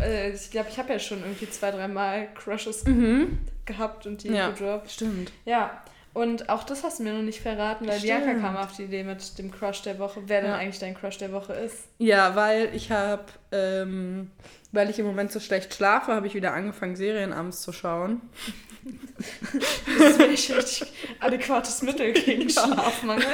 Äh, 0.00 0.32
ich 0.32 0.50
glaube, 0.50 0.68
ich 0.70 0.78
habe 0.78 0.92
ja 0.92 0.98
schon 0.98 1.18
irgendwie 1.20 1.50
zwei, 1.50 1.70
dreimal 1.70 2.28
Crushes 2.34 2.84
mhm. 2.84 3.38
Gehabt 3.66 4.06
und 4.06 4.22
die 4.22 4.28
ja, 4.28 4.50
gedroppt. 4.50 4.90
Stimmt. 4.90 5.32
Ja. 5.44 5.82
Und 6.12 6.48
auch 6.48 6.62
das 6.62 6.84
hast 6.84 7.00
du 7.00 7.02
mir 7.02 7.12
noch 7.12 7.22
nicht 7.22 7.40
verraten, 7.40 7.88
weil 7.88 7.98
Stimmt. 7.98 8.24
Bianca 8.24 8.40
kam 8.40 8.56
auf 8.56 8.76
die 8.76 8.84
Idee 8.84 9.02
mit 9.02 9.36
dem 9.36 9.50
Crush 9.50 9.82
der 9.82 9.98
Woche, 9.98 10.22
wer 10.26 10.38
ja. 10.38 10.42
denn 10.44 10.52
eigentlich 10.52 10.78
dein 10.78 10.94
Crush 10.94 11.18
der 11.18 11.32
Woche 11.32 11.54
ist. 11.54 11.88
Ja, 11.98 12.36
weil 12.36 12.72
ich 12.72 12.92
habe, 12.92 13.24
ähm, 13.50 14.30
weil 14.70 14.90
ich 14.90 14.98
im 15.00 15.06
Moment 15.06 15.32
so 15.32 15.40
schlecht 15.40 15.74
schlafe, 15.74 16.12
habe 16.12 16.28
ich 16.28 16.34
wieder 16.34 16.54
angefangen, 16.54 16.94
Serien 16.94 17.32
abends 17.32 17.62
zu 17.62 17.72
schauen. 17.72 18.20
das 19.98 20.10
ist 20.10 20.18
wirklich 20.18 20.56
richtig 20.56 20.92
adäquates 21.18 21.82
Mittel 21.82 22.12
gegen 22.12 22.48
Schlafmangel 22.48 23.24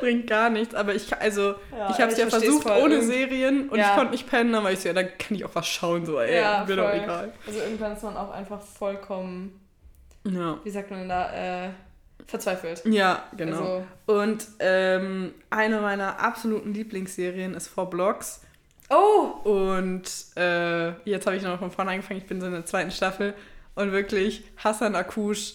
bringt 0.00 0.26
gar 0.26 0.50
nichts. 0.50 0.74
Aber 0.74 0.94
ich, 0.94 1.14
also, 1.16 1.54
ja, 1.70 1.90
ich 1.90 2.00
habe 2.00 2.12
es 2.12 2.18
ja 2.18 2.26
versucht 2.26 2.66
ohne 2.66 2.94
irgend... 2.94 3.10
Serien 3.10 3.68
und 3.68 3.78
ja. 3.78 3.90
ich 3.90 3.96
konnte 3.96 4.12
nicht 4.12 4.28
pennen, 4.28 4.54
aber 4.54 4.72
ich 4.72 4.80
so, 4.80 4.88
ja, 4.88 4.94
dann 4.94 5.08
kann 5.18 5.36
ich 5.36 5.44
auch 5.44 5.54
was 5.54 5.68
schauen, 5.68 6.06
so, 6.06 6.18
ey, 6.18 6.36
ja, 6.36 6.64
mir 6.66 6.76
doch 6.76 6.92
egal. 6.92 7.32
Also 7.46 7.60
irgendwann 7.60 7.92
ist 7.92 8.02
man 8.02 8.16
auch 8.16 8.30
einfach 8.30 8.60
vollkommen, 8.62 9.60
ja. 10.24 10.58
wie 10.64 10.70
sagt 10.70 10.90
man 10.90 11.08
da, 11.08 11.66
äh, 11.66 11.70
verzweifelt. 12.26 12.82
Ja, 12.84 13.24
genau. 13.36 13.84
Also, 14.06 14.22
und 14.22 14.46
ähm, 14.58 15.34
eine 15.50 15.80
meiner 15.80 16.20
absoluten 16.20 16.72
Lieblingsserien 16.74 17.54
ist 17.54 17.68
Four 17.68 17.90
Blocks. 17.90 18.42
Oh! 18.88 19.48
Und 19.48 20.04
äh, 20.36 20.90
jetzt 21.08 21.26
habe 21.26 21.36
ich 21.36 21.42
noch 21.42 21.58
von 21.58 21.70
vorne 21.70 21.92
angefangen, 21.92 22.20
ich 22.20 22.26
bin 22.26 22.40
so 22.40 22.46
in 22.46 22.52
der 22.52 22.66
zweiten 22.66 22.90
Staffel 22.90 23.34
und 23.74 23.92
wirklich 23.92 24.44
Hassan 24.56 24.94
Akush 24.94 25.54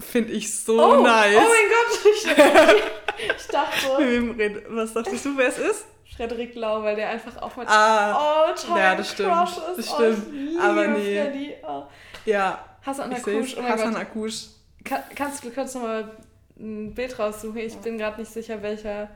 finde 0.00 0.32
ich 0.32 0.54
so 0.54 0.82
oh, 0.82 1.02
nice. 1.02 1.36
Oh 1.36 1.40
mein 1.40 1.68
Gott! 1.68 2.82
Ich 3.18 3.46
dachte. 3.46 4.66
Was 4.68 4.92
dachtest 4.92 5.24
du, 5.24 5.38
wer 5.38 5.48
es 5.48 5.58
ist? 5.58 5.86
Frederik 6.16 6.54
Lau, 6.54 6.82
weil 6.82 6.96
der 6.96 7.10
einfach 7.10 7.36
auch 7.42 7.56
mit 7.56 7.68
ah, 7.68 8.44
all-time 8.44 8.78
ja, 8.78 8.94
das 8.94 9.10
stimmt, 9.10 9.32
Crush 9.32 9.56
ist. 9.56 9.78
Das 9.78 9.94
stimmt. 9.94 10.26
Oh, 10.56 10.60
Aber 10.60 10.88
nee. 10.88 11.22
Freddy. 11.22 11.54
Oh. 11.62 11.82
Ja. 12.24 12.64
Hassan 12.84 13.12
Akush. 13.12 13.56
Oh 13.58 13.62
Hassan 13.62 13.96
Akush. 13.96 14.46
Kann, 14.84 15.02
kannst 15.14 15.44
du 15.44 15.50
kurz 15.50 15.74
nochmal 15.74 16.10
ein 16.58 16.94
Bild 16.94 17.18
raussuchen? 17.18 17.58
Ich 17.58 17.76
bin 17.76 17.98
gerade 17.98 18.20
nicht 18.20 18.32
sicher, 18.32 18.62
welcher. 18.62 19.10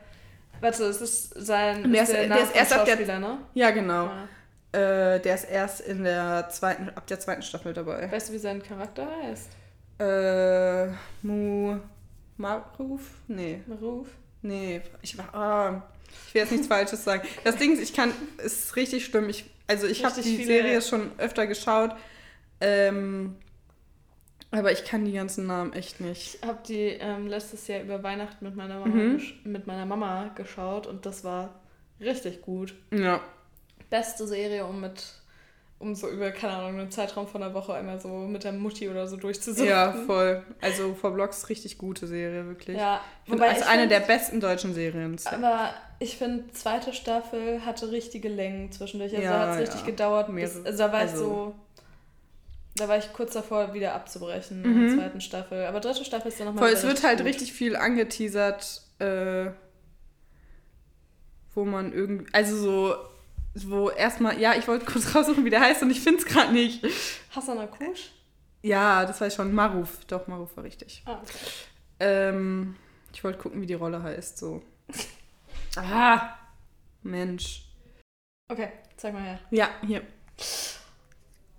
Warte, 0.59 0.83
es 0.83 1.01
ist 1.01 1.33
sein 1.43 1.91
der 1.91 2.03
ist, 2.03 2.11
der, 2.11 2.27
der 2.27 2.39
ist 2.39 2.55
erst 2.55 2.73
ab 2.73 2.85
der, 2.85 3.19
ne? 3.19 3.39
Ja, 3.53 3.71
genau. 3.71 4.11
Ja. 4.73 5.15
Äh, 5.15 5.19
der 5.19 5.35
ist 5.35 5.45
erst 5.45 5.81
in 5.81 6.03
der 6.03 6.49
zweiten, 6.49 6.89
ab 6.89 7.07
der 7.07 7.19
zweiten 7.19 7.41
Staffel 7.41 7.73
dabei. 7.73 8.11
Weißt 8.11 8.29
du, 8.29 8.33
wie 8.33 8.37
sein 8.37 8.61
Charakter 8.61 9.07
heißt? 9.23 9.49
Äh, 10.01 10.87
Mu 11.21 11.77
Maruf? 12.37 13.01
Nee. 13.27 13.61
Maruf? 13.67 14.07
Nee, 14.41 14.81
ich 15.03 15.15
war. 15.17 15.29
Oh, 15.33 15.81
ich 16.27 16.33
will 16.33 16.41
jetzt 16.41 16.51
nichts 16.51 16.67
Falsches 16.67 17.03
sagen. 17.03 17.27
Das 17.43 17.57
Ding 17.57 17.73
ist, 17.73 17.81
ich 17.81 17.93
kann. 17.93 18.11
ist 18.43 18.75
richtig 18.75 19.05
schlimm. 19.05 19.29
Ich, 19.29 19.45
also, 19.67 19.85
ich 19.85 20.03
habe 20.03 20.19
die 20.21 20.43
Serie 20.43 20.81
schon 20.81 21.11
öfter 21.19 21.45
geschaut. 21.45 21.95
Ähm, 22.59 23.35
aber 24.49 24.71
ich 24.71 24.83
kann 24.83 25.05
die 25.05 25.13
ganzen 25.13 25.45
Namen 25.45 25.73
echt 25.73 26.01
nicht. 26.01 26.39
Ich 26.41 26.47
habe 26.47 26.59
die 26.67 26.97
ähm, 26.99 27.27
letztes 27.27 27.67
Jahr 27.67 27.81
über 27.81 28.03
Weihnachten 28.03 28.43
mit 28.43 28.55
meiner, 28.55 28.79
Mama 28.79 28.95
mhm. 28.95 29.21
mit 29.43 29.67
meiner 29.67 29.85
Mama 29.85 30.31
geschaut 30.35 30.87
und 30.87 31.05
das 31.05 31.23
war 31.23 31.61
richtig 31.99 32.41
gut. 32.41 32.75
Ja. 32.91 33.21
Beste 33.89 34.27
Serie, 34.27 34.65
um 34.65 34.81
mit 34.81 35.20
um 35.81 35.95
so 35.95 36.07
über, 36.09 36.31
keine 36.31 36.53
Ahnung, 36.53 36.79
einen 36.79 36.91
Zeitraum 36.91 37.27
von 37.27 37.41
einer 37.41 37.53
Woche 37.53 37.73
einmal 37.73 37.99
so 37.99 38.07
mit 38.07 38.43
der 38.43 38.51
Mutti 38.51 38.87
oder 38.87 39.07
so 39.07 39.17
durchzusuchen. 39.17 39.67
Ja, 39.67 39.91
voll. 40.05 40.43
Also 40.61 40.93
vor 40.93 41.11
Blocks 41.11 41.49
richtig 41.49 41.77
gute 41.77 42.07
Serie, 42.07 42.45
wirklich. 42.45 42.77
Ja, 42.77 43.01
ich 43.25 43.31
finde, 43.31 43.45
als 43.45 43.63
eine 43.63 43.81
find, 43.81 43.91
der 43.91 43.99
besten 44.01 44.39
deutschen 44.39 44.73
Serien. 44.73 45.17
Aber 45.25 45.73
ich 45.99 46.17
finde, 46.17 46.51
zweite 46.53 46.93
Staffel 46.93 47.65
hatte 47.65 47.91
richtige 47.91 48.29
Längen 48.29 48.71
zwischendurch. 48.71 49.13
Also 49.13 49.23
ja, 49.23 49.31
da 49.31 49.39
hat 49.39 49.55
es 49.55 49.61
richtig 49.61 49.81
ja. 49.81 49.85
gedauert. 49.87 50.33
Bis, 50.33 50.63
also 50.63 50.77
da 50.77 50.91
war 50.91 50.99
also, 50.99 51.17
so. 51.17 51.55
Da 52.75 52.87
war 52.87 52.97
ich 52.97 53.11
kurz 53.11 53.33
davor, 53.33 53.73
wieder 53.73 53.93
abzubrechen 53.93 54.61
mhm. 54.61 54.65
in 54.65 54.87
der 54.87 54.97
zweiten 54.97 55.21
Staffel. 55.21 55.65
Aber 55.65 55.79
dritte 55.79 56.05
Staffel 56.05 56.29
ist 56.29 56.39
dann 56.39 56.47
nochmal. 56.47 56.69
Voll, 56.69 56.73
es 56.73 56.83
wird 56.83 57.03
halt 57.03 57.17
gut. 57.17 57.27
richtig 57.27 57.51
viel 57.51 57.75
angeteasert, 57.75 58.81
äh, 58.99 59.47
wo 61.53 61.65
man 61.65 61.91
irgendwie. 61.91 62.27
Also 62.31 62.55
so 62.55 62.95
wo 63.53 63.89
erstmal, 63.89 64.39
ja, 64.39 64.55
ich 64.55 64.67
wollte 64.67 64.85
kurz 64.85 65.13
raussuchen, 65.15 65.45
wie 65.45 65.49
der 65.49 65.61
heißt 65.61 65.81
und 65.83 65.91
ich 65.91 66.01
finde 66.01 66.19
es 66.19 66.25
gerade 66.25 66.51
nicht. 66.53 66.83
Hassan 67.35 67.59
Akush? 67.59 68.11
Ja, 68.61 69.05
das 69.05 69.19
war 69.19 69.27
ich 69.27 69.33
schon. 69.33 69.53
Maruf. 69.53 70.05
Doch, 70.05 70.27
Maruf 70.27 70.55
war 70.55 70.63
richtig. 70.63 71.01
Ah, 71.05 71.19
okay. 71.21 71.37
Ähm, 71.99 72.75
ich 73.13 73.23
wollte 73.23 73.39
gucken, 73.39 73.61
wie 73.61 73.65
die 73.65 73.73
Rolle 73.73 74.01
heißt, 74.01 74.37
so. 74.37 74.61
ah, 75.75 76.35
Mensch. 77.03 77.63
Okay, 78.47 78.69
zeig 78.97 79.13
mal 79.13 79.23
her. 79.23 79.39
Ja, 79.49 79.69
hier. 79.85 80.03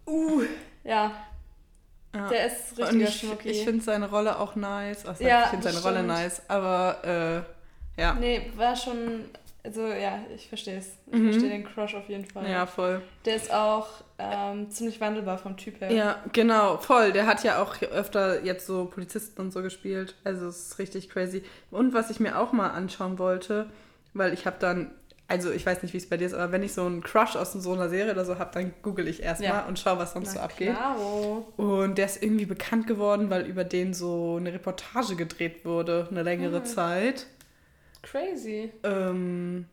Uh. 0.06 0.42
Ja. 0.84 1.26
ja. 2.14 2.28
Der 2.28 2.46
ist 2.46 2.78
richtig 2.78 3.02
Ich, 3.02 3.20
Schmucki. 3.20 3.48
ich 3.48 3.64
finde 3.64 3.82
seine 3.82 4.08
Rolle 4.08 4.38
auch 4.38 4.54
nice. 4.56 5.04
Ach, 5.06 5.18
ja, 5.20 5.44
ich 5.44 5.48
finde 5.50 5.64
seine 5.64 5.78
stimmt. 5.78 5.96
Rolle 5.96 6.02
nice, 6.06 6.42
aber 6.48 7.44
äh, 7.96 8.00
ja. 8.00 8.14
Nee, 8.14 8.50
war 8.56 8.76
schon 8.76 9.24
also 9.64 9.86
ja, 9.86 10.18
ich 10.34 10.48
verstehe 10.48 10.78
es. 10.78 10.98
Ich 11.06 11.18
mhm. 11.18 11.30
verstehe 11.30 11.50
den 11.50 11.64
Crush 11.64 11.94
auf 11.94 12.08
jeden 12.08 12.24
Fall. 12.24 12.50
Ja, 12.50 12.66
voll. 12.66 13.00
Der 13.24 13.36
ist 13.36 13.52
auch 13.52 13.88
ähm, 14.18 14.70
ziemlich 14.70 15.00
wandelbar 15.00 15.38
vom 15.38 15.56
Typ 15.56 15.80
her. 15.80 15.92
Ja, 15.92 16.18
genau, 16.32 16.78
voll. 16.78 17.12
Der 17.12 17.26
hat 17.26 17.44
ja 17.44 17.62
auch 17.62 17.80
öfter 17.82 18.42
jetzt 18.44 18.66
so 18.66 18.86
Polizisten 18.86 19.40
und 19.40 19.52
so 19.52 19.62
gespielt. 19.62 20.16
Also 20.24 20.48
es 20.48 20.68
ist 20.68 20.78
richtig 20.80 21.08
crazy. 21.10 21.44
Und 21.70 21.94
was 21.94 22.10
ich 22.10 22.18
mir 22.18 22.38
auch 22.40 22.52
mal 22.52 22.70
anschauen 22.70 23.20
wollte, 23.20 23.70
weil 24.14 24.32
ich 24.32 24.46
habe 24.46 24.56
dann, 24.58 24.90
also 25.28 25.52
ich 25.52 25.64
weiß 25.64 25.82
nicht, 25.84 25.92
wie 25.92 25.98
es 25.98 26.08
bei 26.08 26.16
dir 26.16 26.26
ist, 26.26 26.34
aber 26.34 26.50
wenn 26.50 26.64
ich 26.64 26.72
so 26.72 26.84
einen 26.84 27.00
Crush 27.00 27.36
aus 27.36 27.52
so 27.52 27.72
einer 27.72 27.88
Serie 27.88 28.12
oder 28.12 28.24
so 28.24 28.40
habe, 28.40 28.50
dann 28.52 28.74
google 28.82 29.06
ich 29.06 29.22
erstmal 29.22 29.48
ja. 29.48 29.66
und 29.66 29.78
schaue, 29.78 29.98
was 29.98 30.12
sonst 30.12 30.34
Na, 30.34 30.40
so 30.40 30.40
abgeht. 30.40 30.74
Klaro. 30.74 31.52
Und 31.56 31.98
der 31.98 32.06
ist 32.06 32.20
irgendwie 32.20 32.46
bekannt 32.46 32.88
geworden, 32.88 33.30
weil 33.30 33.46
über 33.46 33.62
den 33.62 33.94
so 33.94 34.38
eine 34.40 34.52
Reportage 34.52 35.14
gedreht 35.14 35.64
wurde, 35.64 36.08
eine 36.10 36.24
längere 36.24 36.58
mhm. 36.58 36.64
Zeit. 36.64 37.26
Crazy. 38.02 38.72
Ähm, 38.82 39.66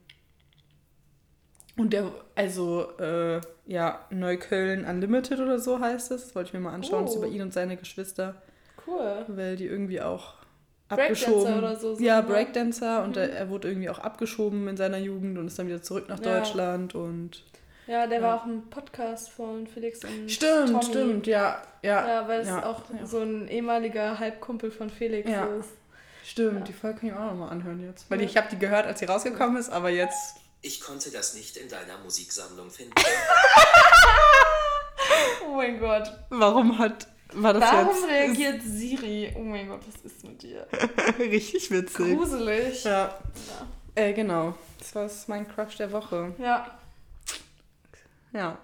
und 1.78 1.94
der, 1.94 2.12
also, 2.36 2.88
äh, 3.00 3.42
ja, 3.66 4.06
Neukölln 4.10 4.86
Unlimited 4.86 5.40
oder 5.40 5.60
so 5.60 5.80
heißt 5.80 6.12
es. 6.12 6.24
Das 6.24 6.36
wollte 6.36 6.50
ich 6.50 6.54
mir 6.54 6.60
mal 6.60 6.74
anschauen. 6.74 7.04
Oh. 7.04 7.06
Das 7.06 7.12
ist 7.12 7.18
über 7.18 7.28
ihn 7.28 7.42
und 7.42 7.54
seine 7.54 7.78
Geschwister. 7.78 8.42
Cool. 8.86 9.26
Weil 9.28 9.56
die 9.56 9.66
irgendwie 9.66 10.02
auch 10.02 10.34
abgeschoben. 10.90 11.44
Breakdancer 11.44 11.58
oder 11.58 11.76
so. 11.76 11.98
Ja, 12.04 12.22
Breakdancer. 12.22 13.00
Mhm. 13.00 13.06
Und 13.06 13.18
er, 13.18 13.30
er, 13.32 13.50
wurde 13.50 13.70
irgendwie 13.70 13.90
auch 13.90 14.00
abgeschoben 14.00 14.68
in 14.68 14.78
seiner 14.78 14.98
Jugend 14.98 15.38
und 15.38 15.48
ist 15.48 15.58
dann 15.58 15.68
wieder 15.68 15.82
zurück 15.82 16.10
nach 16.10 16.20
ja. 16.20 16.40
Deutschland 16.40 16.96
und. 16.96 17.46
Ja, 17.88 18.06
der 18.06 18.20
ja. 18.20 18.28
war 18.28 18.42
auch 18.42 18.46
ein 18.46 18.70
Podcast 18.70 19.30
von 19.30 19.66
Felix 19.66 20.04
und 20.04 20.30
Stimmt, 20.30 20.68
Tommy. 20.68 20.84
stimmt, 20.84 21.28
ja. 21.28 21.62
Ja, 21.82 22.08
ja 22.08 22.28
weil 22.28 22.42
es 22.42 22.48
ja, 22.48 22.66
auch 22.66 22.84
so 23.04 23.20
ein 23.20 23.48
ehemaliger 23.48 24.20
Halbkumpel 24.20 24.70
von 24.70 24.90
Felix 24.90 25.30
ist. 25.30 25.79
Stimmt, 26.30 26.60
ja. 26.60 26.66
die 26.66 26.74
Folge 26.74 27.00
kann 27.00 27.10
ich 27.10 27.16
auch 27.16 27.26
nochmal 27.26 27.50
anhören 27.50 27.84
jetzt. 27.84 28.06
Weil 28.10 28.22
ich 28.22 28.38
habe 28.38 28.48
die 28.52 28.60
gehört, 28.60 28.86
als 28.86 29.00
sie 29.00 29.06
rausgekommen 29.06 29.58
ist, 29.58 29.70
aber 29.70 29.90
jetzt. 29.90 30.36
Ich 30.62 30.80
konnte 30.80 31.10
das 31.10 31.34
nicht 31.34 31.58
in 31.58 31.68
deiner 31.70 31.98
Musiksammlung 32.04 32.70
finden. 32.70 32.94
oh 35.48 35.56
mein 35.56 35.80
Gott. 35.80 36.14
Warum 36.30 36.78
hat. 36.78 37.08
War 37.34 37.54
das 37.54 37.64
Warum 37.64 37.96
jetzt? 37.96 38.08
reagiert 38.08 38.62
Siri? 38.62 39.34
Oh 39.36 39.40
mein 39.40 39.70
Gott, 39.70 39.82
was 39.88 40.02
ist 40.12 40.24
mit 40.24 40.44
dir? 40.44 40.68
Richtig 41.20 41.72
witzig. 41.72 42.16
Gruselig. 42.16 42.84
Ja. 42.84 43.20
ja. 43.96 44.04
Äh, 44.04 44.14
genau. 44.14 44.54
Das 44.78 44.94
war 44.94 45.10
mein 45.28 45.48
Crush 45.48 45.78
der 45.78 45.92
Woche. 45.92 46.36
Ja. 46.38 46.78
Ja. 48.34 48.60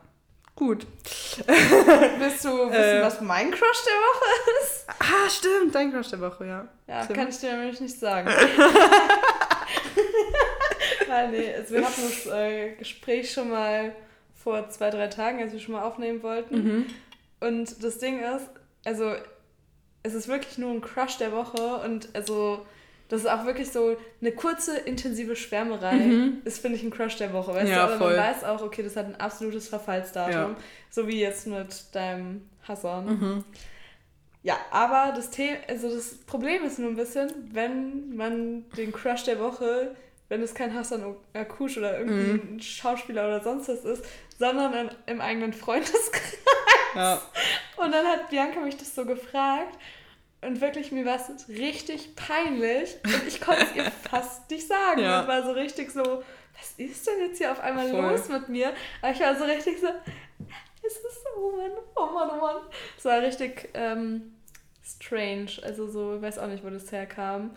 Gut. 0.56 0.88
Willst 1.48 2.46
du 2.46 2.70
wissen, 2.70 2.74
äh, 2.74 3.02
was 3.02 3.20
mein 3.20 3.52
Crush 3.52 3.84
der 3.84 3.94
Woche 3.94 4.26
ist? 4.64 4.86
Ah, 4.88 5.30
stimmt, 5.30 5.76
dein 5.76 5.92
Crush 5.92 6.10
der 6.10 6.22
Woche, 6.22 6.46
ja. 6.46 6.66
Ja, 6.88 7.04
stimmt. 7.04 7.20
kann 7.20 7.28
ich 7.28 7.38
dir 7.40 7.58
nämlich 7.58 7.82
nicht 7.82 8.00
sagen. 8.00 8.30
Nein, 11.10 11.32
nee, 11.32 11.54
also 11.54 11.74
wir 11.74 11.86
hatten 11.86 12.02
das 12.02 12.26
äh, 12.28 12.76
Gespräch 12.76 13.32
schon 13.34 13.50
mal 13.50 13.94
vor 14.34 14.70
zwei, 14.70 14.90
drei 14.92 15.08
Tagen, 15.08 15.42
als 15.42 15.52
wir 15.52 15.60
schon 15.60 15.74
mal 15.74 15.84
aufnehmen 15.84 16.24
wollten. 16.24 16.56
Mhm. 16.56 16.86
Und 17.42 17.84
das 17.84 17.98
Ding 17.98 18.22
ist, 18.22 18.50
also 18.86 19.14
es 20.04 20.14
ist 20.14 20.28
wirklich 20.30 20.58
nur 20.58 20.72
ein 20.72 20.82
Crush 20.82 21.18
der 21.18 21.34
Woche 21.34 21.78
und 21.84 22.10
also 22.14 22.66
das 23.08 23.22
ist 23.22 23.28
auch 23.28 23.46
wirklich 23.46 23.72
so 23.72 23.96
eine 24.20 24.32
kurze, 24.32 24.78
intensive 24.78 25.36
Schwärmerei. 25.36 25.96
Mhm. 25.96 26.42
Ist, 26.44 26.60
finde 26.60 26.78
ich, 26.78 26.84
ein 26.84 26.90
Crush 26.90 27.18
der 27.18 27.34
Woche. 27.34 27.54
Weißt 27.54 27.70
ja, 27.70 27.76
du? 27.76 27.94
Aber 27.94 27.98
voll. 27.98 28.16
man 28.16 28.26
weiß 28.26 28.44
auch, 28.44 28.62
okay, 28.62 28.82
das 28.82 28.96
hat 28.96 29.06
ein 29.06 29.16
absolutes 29.20 29.68
Verfallsdatum. 29.68 30.34
Ja. 30.34 30.56
So 30.90 31.08
wie 31.08 31.20
jetzt 31.20 31.46
mit 31.46 31.94
deinem 31.94 32.50
Hassan. 32.68 33.06
Mhm. 33.06 33.44
Ja, 34.42 34.58
aber 34.72 35.14
das, 35.16 35.32
The 35.34 35.56
also 35.68 35.90
das 35.90 36.18
Problem 36.26 36.64
ist 36.64 36.80
nur 36.80 36.90
ein 36.90 36.96
bisschen, 36.96 37.32
wenn 37.52 38.16
man 38.16 38.70
den 38.72 38.92
Crush 38.92 39.24
der 39.24 39.40
Woche, 39.40 39.96
wenn 40.30 40.42
es 40.42 40.54
kein 40.54 40.74
Hassan 40.74 41.16
Akush 41.34 41.78
oder 41.78 42.00
irgendein 42.00 42.54
mhm. 42.54 42.60
Schauspieler 42.60 43.28
oder 43.28 43.44
sonst 43.44 43.70
was 43.70 43.84
ist, 43.86 44.06
sondern 44.38 44.74
im, 44.74 44.90
im 45.08 45.22
eigenen 45.22 45.54
Freundeskreis. 45.54 46.38
Ja. 46.96 47.22
Und 47.78 47.92
dann 47.92 48.06
hat 48.06 48.30
Bianca 48.30 48.60
mich 48.62 48.78
das 48.78 48.96
so 48.96 49.06
gefragt. 49.06 49.78
Und 50.46 50.62
wirklich, 50.62 50.92
mir 50.92 51.06
war 51.06 51.16
es 51.16 51.50
richtig 51.50 52.16
peinlich 52.16 52.98
und 53.04 53.28
ich 53.28 53.42
konnte 53.42 53.64
es 53.64 53.76
ihr 53.76 53.92
fast 54.10 54.50
nicht 54.50 54.68
sagen. 54.68 55.02
Ja. 55.02 55.22
Und 55.22 55.28
war 55.28 55.44
so 55.44 55.52
richtig 55.52 55.92
so, 55.92 56.02
was 56.02 56.74
ist 56.78 57.08
denn 57.08 57.20
jetzt 57.28 57.38
hier 57.38 57.52
auf 57.52 57.60
einmal 57.60 57.90
Voll. 57.90 58.02
los 58.02 58.30
mit 58.30 58.50
mir? 58.50 58.74
Aber 59.02 59.12
ich 59.12 59.20
war 59.20 59.36
so 59.36 59.44
richtig 59.44 59.80
so, 59.80 59.88
es 59.88 60.94
ist 60.94 61.02
so, 61.02 61.42
oh 61.42 61.58
Mann, 61.58 61.72
oh 61.96 62.14
Mann, 62.14 62.30
oh 62.34 62.42
Mann. 62.42 62.56
Es 62.98 63.06
war 63.06 63.22
richtig 63.22 63.70
ähm, 63.74 64.34
strange. 64.84 65.52
Also 65.64 65.88
so, 65.88 66.16
ich 66.16 66.22
weiß 66.22 66.40
auch 66.40 66.48
nicht, 66.48 66.64
wo 66.64 66.70
das 66.70 66.92
herkam. 66.92 67.52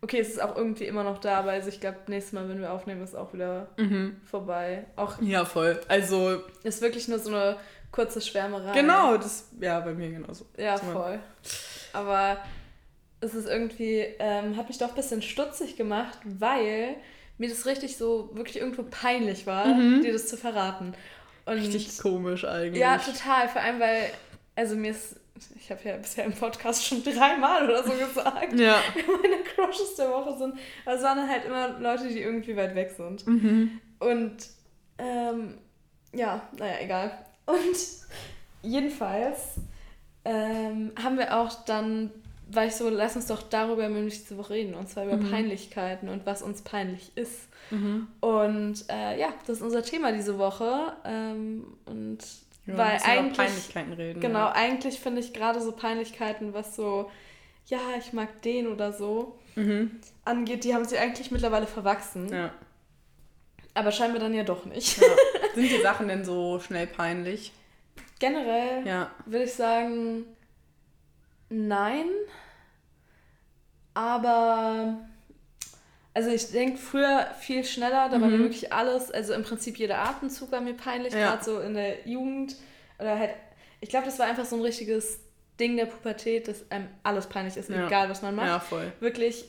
Okay, 0.00 0.18
es 0.18 0.30
ist 0.30 0.42
auch 0.42 0.56
irgendwie 0.56 0.86
immer 0.86 1.04
noch 1.04 1.18
da, 1.18 1.38
aber 1.38 1.52
also 1.52 1.68
ich 1.68 1.80
glaube, 1.80 1.98
nächstes 2.08 2.32
Mal, 2.32 2.48
wenn 2.48 2.60
wir 2.60 2.72
aufnehmen, 2.72 3.04
ist 3.04 3.14
auch 3.14 3.32
wieder 3.32 3.68
mhm. 3.76 4.20
vorbei. 4.24 4.84
Auch 4.96 5.20
ja, 5.20 5.44
voll. 5.44 5.80
Also. 5.86 6.42
Ist 6.64 6.82
wirklich 6.82 7.06
nur 7.06 7.20
so 7.20 7.30
eine 7.30 7.56
kurze 7.92 8.20
Schwärmerei. 8.20 8.72
Genau, 8.72 9.16
das, 9.16 9.48
ja, 9.60 9.78
bei 9.78 9.94
mir 9.94 10.10
genauso. 10.10 10.46
Ja, 10.56 10.76
voll. 10.76 11.20
Aber 11.92 12.38
es 13.20 13.34
ist 13.34 13.48
irgendwie, 13.48 14.04
ähm, 14.18 14.56
hat 14.56 14.68
mich 14.68 14.78
doch 14.78 14.90
ein 14.90 14.94
bisschen 14.94 15.22
stutzig 15.22 15.76
gemacht, 15.76 16.18
weil 16.24 16.96
mir 17.38 17.48
das 17.48 17.66
richtig 17.66 17.96
so 17.96 18.30
wirklich 18.34 18.58
irgendwo 18.58 18.84
peinlich 18.84 19.46
war, 19.46 19.66
mhm. 19.66 20.02
dir 20.02 20.12
das 20.12 20.26
zu 20.28 20.36
verraten. 20.36 20.94
Und 21.44 21.54
richtig 21.54 21.98
komisch 21.98 22.44
eigentlich. 22.44 22.80
Ja, 22.80 22.98
total. 22.98 23.48
Vor 23.48 23.60
allem, 23.60 23.80
weil, 23.80 24.10
also 24.54 24.76
mir 24.76 24.92
ist, 24.92 25.16
ich 25.56 25.70
habe 25.70 25.80
ja 25.84 25.96
bisher 25.96 26.24
im 26.24 26.32
Podcast 26.32 26.86
schon 26.86 27.02
dreimal 27.02 27.64
oder 27.64 27.82
so 27.82 27.92
gesagt, 27.92 28.52
ja. 28.58 28.80
meine 29.22 29.42
Crushes 29.42 29.96
der 29.96 30.10
Woche 30.10 30.36
sind. 30.38 30.54
Aber 30.84 30.94
es 30.94 31.02
waren 31.02 31.18
dann 31.18 31.28
halt 31.28 31.44
immer 31.44 31.80
Leute, 31.80 32.08
die 32.08 32.20
irgendwie 32.20 32.56
weit 32.56 32.74
weg 32.74 32.92
sind. 32.96 33.26
Mhm. 33.26 33.80
Und 33.98 34.36
ähm, 34.98 35.58
ja, 36.12 36.48
naja, 36.58 36.74
egal. 36.80 37.26
Und 37.46 37.76
jedenfalls 38.62 39.56
ähm, 40.24 40.92
haben 41.02 41.18
wir 41.18 41.36
auch 41.36 41.64
dann, 41.64 42.10
war 42.48 42.66
ich 42.66 42.74
so, 42.74 42.88
lass 42.88 43.16
uns 43.16 43.26
doch 43.26 43.42
darüber 43.42 43.88
nämlich 43.88 44.20
diese 44.20 44.38
Woche 44.38 44.54
reden, 44.54 44.74
und 44.74 44.88
zwar 44.88 45.04
über 45.04 45.16
mhm. 45.16 45.30
Peinlichkeiten 45.30 46.08
und 46.08 46.26
was 46.26 46.42
uns 46.42 46.62
peinlich 46.62 47.12
ist. 47.14 47.48
Mhm. 47.70 48.08
Und 48.20 48.84
äh, 48.90 49.18
ja, 49.18 49.28
das 49.46 49.58
ist 49.58 49.62
unser 49.62 49.82
Thema 49.82 50.12
diese 50.12 50.38
Woche. 50.38 50.92
Ähm, 51.04 51.64
und 51.86 52.18
ja, 52.66 52.76
weil 52.76 53.00
eigentlich. 53.02 53.36
Peinlichkeiten 53.36 53.92
reden. 53.94 54.20
Genau, 54.20 54.38
ja. 54.40 54.52
eigentlich 54.52 55.00
finde 55.00 55.20
ich 55.20 55.32
gerade 55.32 55.60
so 55.60 55.72
Peinlichkeiten, 55.72 56.54
was 56.54 56.76
so, 56.76 57.10
ja, 57.66 57.80
ich 57.98 58.12
mag 58.12 58.42
den 58.42 58.68
oder 58.68 58.92
so 58.92 59.38
mhm. 59.56 59.98
angeht, 60.24 60.64
die 60.64 60.74
haben 60.74 60.84
sie 60.84 60.98
eigentlich 60.98 61.30
mittlerweile 61.30 61.66
verwachsen. 61.66 62.32
Ja. 62.32 62.52
Aber 63.74 63.90
scheinbar 63.90 64.20
dann 64.20 64.34
ja 64.34 64.44
doch 64.44 64.66
nicht. 64.66 65.00
Ja. 65.00 65.08
Sind 65.54 65.70
die 65.70 65.80
Sachen 65.80 66.08
denn 66.08 66.24
so 66.24 66.60
schnell 66.60 66.86
peinlich? 66.86 67.52
Generell 68.22 68.86
ja. 68.86 69.10
würde 69.26 69.44
ich 69.44 69.54
sagen, 69.54 70.24
nein. 71.50 72.06
Aber 73.94 74.96
Also 76.14 76.30
ich 76.30 76.50
denke 76.50 76.76
früher 76.76 77.26
viel 77.40 77.64
schneller, 77.64 78.08
da 78.10 78.18
mhm. 78.18 78.22
war 78.22 78.28
mir 78.28 78.38
wirklich 78.40 78.72
alles, 78.72 79.10
also 79.10 79.32
im 79.32 79.42
Prinzip 79.42 79.78
jeder 79.78 79.98
Atemzug 79.98 80.52
war 80.52 80.60
mir 80.60 80.74
peinlich, 80.74 81.14
ja. 81.14 81.30
gerade 81.30 81.44
so 81.44 81.60
in 81.60 81.74
der 81.74 82.06
Jugend. 82.06 82.54
Oder 82.98 83.18
halt, 83.18 83.30
ich 83.80 83.88
glaube, 83.88 84.04
das 84.04 84.18
war 84.18 84.26
einfach 84.26 84.44
so 84.44 84.56
ein 84.56 84.62
richtiges 84.62 85.20
Ding 85.58 85.76
der 85.76 85.86
Pubertät, 85.86 86.48
dass 86.48 86.70
einem 86.70 86.88
alles 87.02 87.26
peinlich 87.28 87.56
ist, 87.56 87.70
ja. 87.70 87.86
egal 87.86 88.10
was 88.10 88.20
man 88.20 88.34
macht. 88.34 88.46
Ja, 88.46 88.60
voll. 88.60 88.92
Wirklich, 89.00 89.46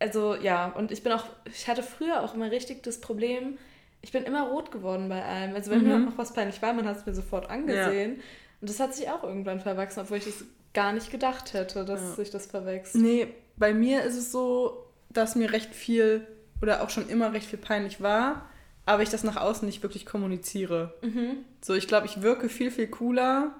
also 0.00 0.34
ja, 0.34 0.66
und 0.66 0.90
ich 0.90 1.02
bin 1.02 1.12
auch, 1.12 1.24
ich 1.44 1.68
hatte 1.68 1.82
früher 1.82 2.22
auch 2.22 2.34
immer 2.34 2.50
richtig 2.50 2.82
das 2.82 3.00
Problem, 3.00 3.58
ich 4.02 4.12
bin 4.12 4.24
immer 4.24 4.48
rot 4.48 4.70
geworden 4.70 5.08
bei 5.08 5.24
allem. 5.24 5.54
Also 5.54 5.70
wenn 5.70 5.82
mhm. 5.82 5.88
mir 5.88 5.98
noch 5.98 6.18
was 6.18 6.32
peinlich 6.32 6.60
war, 6.62 6.72
man 6.72 6.86
hat 6.86 6.98
es 6.98 7.06
mir 7.06 7.14
sofort 7.14 7.50
angesehen. 7.50 8.16
Ja. 8.16 8.22
Und 8.60 8.70
das 8.70 8.80
hat 8.80 8.94
sich 8.94 9.08
auch 9.10 9.22
irgendwann 9.22 9.60
verwachsen, 9.60 10.00
obwohl 10.00 10.18
ich 10.18 10.24
das 10.24 10.44
gar 10.74 10.92
nicht 10.92 11.10
gedacht 11.10 11.52
hätte, 11.52 11.84
dass 11.84 12.00
ja. 12.00 12.14
sich 12.14 12.30
das 12.30 12.46
verwechselt. 12.46 13.02
Nee, 13.02 13.28
bei 13.56 13.74
mir 13.74 14.02
ist 14.04 14.16
es 14.16 14.32
so, 14.32 14.86
dass 15.10 15.34
mir 15.34 15.52
recht 15.52 15.74
viel 15.74 16.26
oder 16.62 16.82
auch 16.82 16.90
schon 16.90 17.08
immer 17.08 17.32
recht 17.32 17.46
viel 17.46 17.58
peinlich 17.58 18.00
war, 18.00 18.48
aber 18.86 19.02
ich 19.02 19.08
das 19.08 19.24
nach 19.24 19.36
außen 19.36 19.66
nicht 19.66 19.82
wirklich 19.82 20.06
kommuniziere. 20.06 20.94
Mhm. 21.02 21.38
So, 21.60 21.74
ich 21.74 21.88
glaube, 21.88 22.06
ich 22.06 22.22
wirke 22.22 22.48
viel, 22.48 22.70
viel 22.70 22.88
cooler, 22.88 23.54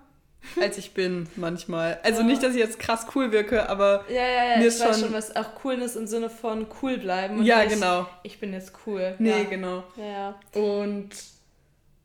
als 0.61 0.79
ich 0.79 0.93
bin 0.95 1.29
manchmal. 1.37 1.99
Also 2.03 2.21
ja. 2.21 2.27
nicht, 2.27 2.43
dass 2.43 2.55
ich 2.55 2.61
jetzt 2.61 2.79
krass 2.79 3.07
cool 3.15 3.33
wirke, 3.33 3.69
aber 3.69 4.05
ja, 4.09 4.23
ja, 4.23 4.45
ja. 4.53 4.59
mir 4.59 4.67
ist 4.67 4.81
ich 4.81 4.87
weiß 4.87 5.01
schon, 5.01 5.13
was 5.13 5.37
auch 5.37 5.55
Coolness 5.57 5.97
im 5.97 6.07
Sinne 6.07 6.31
von 6.31 6.67
cool 6.83 6.99
bleiben. 6.99 7.43
ja, 7.43 7.65
nicht, 7.65 7.75
genau. 7.75 8.07
Ich 8.23 8.41
bin 8.41 8.53
jetzt 8.53 8.73
cool. 8.87 9.15
Nee, 9.19 9.31
ja. 9.31 9.45
genau. 9.45 9.85
Ja. 9.97 10.39
Und 10.55 11.11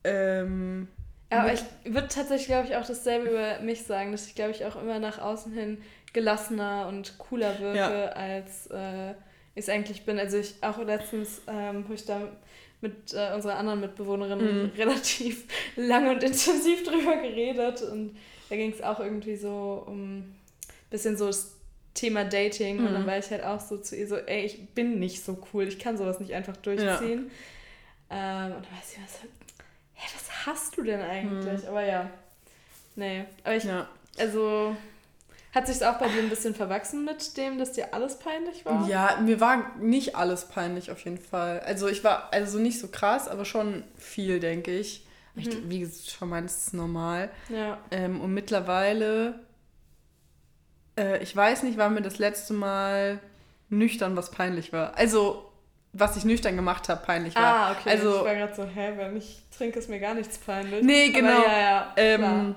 ähm, 0.04 0.88
ja, 1.32 1.40
aber 1.40 1.54
ich 1.54 1.64
würde 1.84 2.08
tatsächlich, 2.08 2.48
glaube 2.48 2.68
ich, 2.68 2.76
auch 2.76 2.86
dasselbe 2.86 3.30
über 3.30 3.60
mich 3.60 3.84
sagen, 3.84 4.12
dass 4.12 4.28
ich, 4.28 4.36
glaube 4.36 4.52
ich, 4.52 4.66
auch 4.66 4.82
immer 4.82 5.00
nach 5.00 5.20
außen 5.20 5.52
hin 5.52 5.82
gelassener 6.14 6.88
und 6.88 7.18
cooler 7.18 7.60
wirke, 7.60 7.78
ja. 7.78 8.06
als 8.10 8.68
äh, 8.68 9.12
ich 9.54 9.64
es 9.64 9.70
eigentlich 9.70 10.06
bin. 10.06 10.18
Also 10.18 10.38
ich 10.38 10.56
auch 10.62 10.78
letztens, 10.78 11.42
ähm, 11.48 11.86
wo 11.88 11.94
ich 11.94 12.06
da 12.06 12.30
mit 12.86 13.14
äh, 13.14 13.34
unserer 13.34 13.58
anderen 13.58 13.82
Mitbewohnerin 13.82 14.40
mhm. 14.40 14.72
relativ 14.78 15.46
lang 15.76 16.08
und 16.10 16.24
intensiv 16.24 16.84
drüber 16.84 17.18
geredet 17.18 17.82
und 17.82 18.16
da 18.50 18.56
ging 18.56 18.72
es 18.72 18.82
auch 18.82 19.00
irgendwie 19.00 19.36
so 19.36 19.84
um 19.88 20.20
ein 20.20 20.36
bisschen 20.90 21.18
so 21.18 21.28
das 21.28 21.56
Thema 21.96 22.26
Dating 22.26 22.80
mhm. 22.80 22.88
und 22.88 22.94
dann 22.94 23.02
mhm. 23.04 23.08
war 23.08 23.18
ich 23.18 23.30
halt 23.32 23.44
auch 23.44 23.60
so 23.60 23.78
zu 23.78 23.96
ihr 23.96 24.08
so, 24.08 24.18
ey, 24.18 24.46
ich 24.46 24.70
bin 24.70 25.00
nicht 25.00 25.24
so 25.24 25.38
cool, 25.54 25.68
ich 25.68 25.80
kann 25.80 25.98
sowas 25.98 26.20
nicht 26.20 26.34
einfach 26.34 26.58
durchziehen. 26.58 27.32
Ja. 28.12 28.48
Ähm, 28.48 28.56
und 28.58 28.66
dann 28.66 28.78
weiß 28.78 28.94
ich 28.94 29.04
was, 29.04 29.22
hä, 29.94 30.08
was 30.14 30.46
hast 30.46 30.78
du 30.78 30.84
denn 30.84 31.02
eigentlich? 31.02 31.64
Mhm. 31.64 31.70
Aber 31.70 31.84
ja, 31.84 32.10
nee, 32.96 33.26
aber 33.44 33.56
ich, 33.56 33.64
ja. 33.64 33.90
also 34.18 34.76
hat 35.56 35.68
sich 35.68 35.86
auch 35.86 35.98
bei 35.98 36.10
dir 36.10 36.22
ein 36.22 36.30
bisschen 36.30 36.54
verwachsen 36.54 37.06
mit 37.06 37.38
dem, 37.38 37.58
dass 37.58 37.72
dir 37.72 37.94
alles 37.94 38.20
peinlich 38.20 38.66
war? 38.66 38.88
Ja, 38.90 39.18
mir 39.22 39.40
war 39.40 39.72
nicht 39.80 40.16
alles 40.16 40.46
peinlich 40.46 40.92
auf 40.92 41.00
jeden 41.06 41.18
Fall. 41.18 41.62
Also 41.62 41.88
ich 41.88 42.04
war 42.04 42.34
also 42.34 42.60
nicht 42.60 42.78
so 42.78 42.90
krass, 42.90 43.30
aber 43.30 43.46
schon 43.46 43.84
viel, 43.98 44.42
denke 44.42 44.78
ich. 44.78 45.06
Mhm. 45.34 45.42
ich 45.42 45.70
wie 45.70 45.90
schon 46.12 46.30
meinst, 46.30 46.68
ist 46.68 46.74
normal. 46.74 47.30
Ja. 47.50 47.78
Ähm, 47.90 48.20
und 48.20 48.34
mittlerweile, 48.34 49.40
äh, 51.00 51.24
ich 51.24 51.34
weiß 51.34 51.64
nicht, 51.64 51.78
wann 51.78 51.94
mir 51.94 52.02
das 52.02 52.20
letzte 52.20 52.54
Mal 52.54 53.20
nüchtern 53.70 54.18
was 54.18 54.32
peinlich 54.32 54.74
war. 54.74 54.98
Also 54.98 55.50
was 55.98 56.18
ich 56.18 56.26
nüchtern 56.26 56.58
gemacht 56.58 56.90
habe, 56.90 57.06
peinlich 57.06 57.34
war. 57.36 57.44
Ah, 57.44 57.72
okay. 57.72 57.92
Also, 57.92 58.18
ich 58.18 58.26
war 58.26 58.36
gerade 58.36 58.54
so, 58.54 58.66
hä, 58.66 58.92
wenn 58.98 59.16
ich 59.16 59.42
trinke, 59.58 59.80
ist 59.80 59.90
mir 59.90 60.02
gar 60.02 60.14
nichts 60.14 60.38
peinlich. 60.38 60.84
Nee, 60.84 61.12
genau. 61.12 61.30
Aber 61.30 61.48
ja, 61.48 61.60
ja, 61.60 61.94
ähm, 61.96 62.56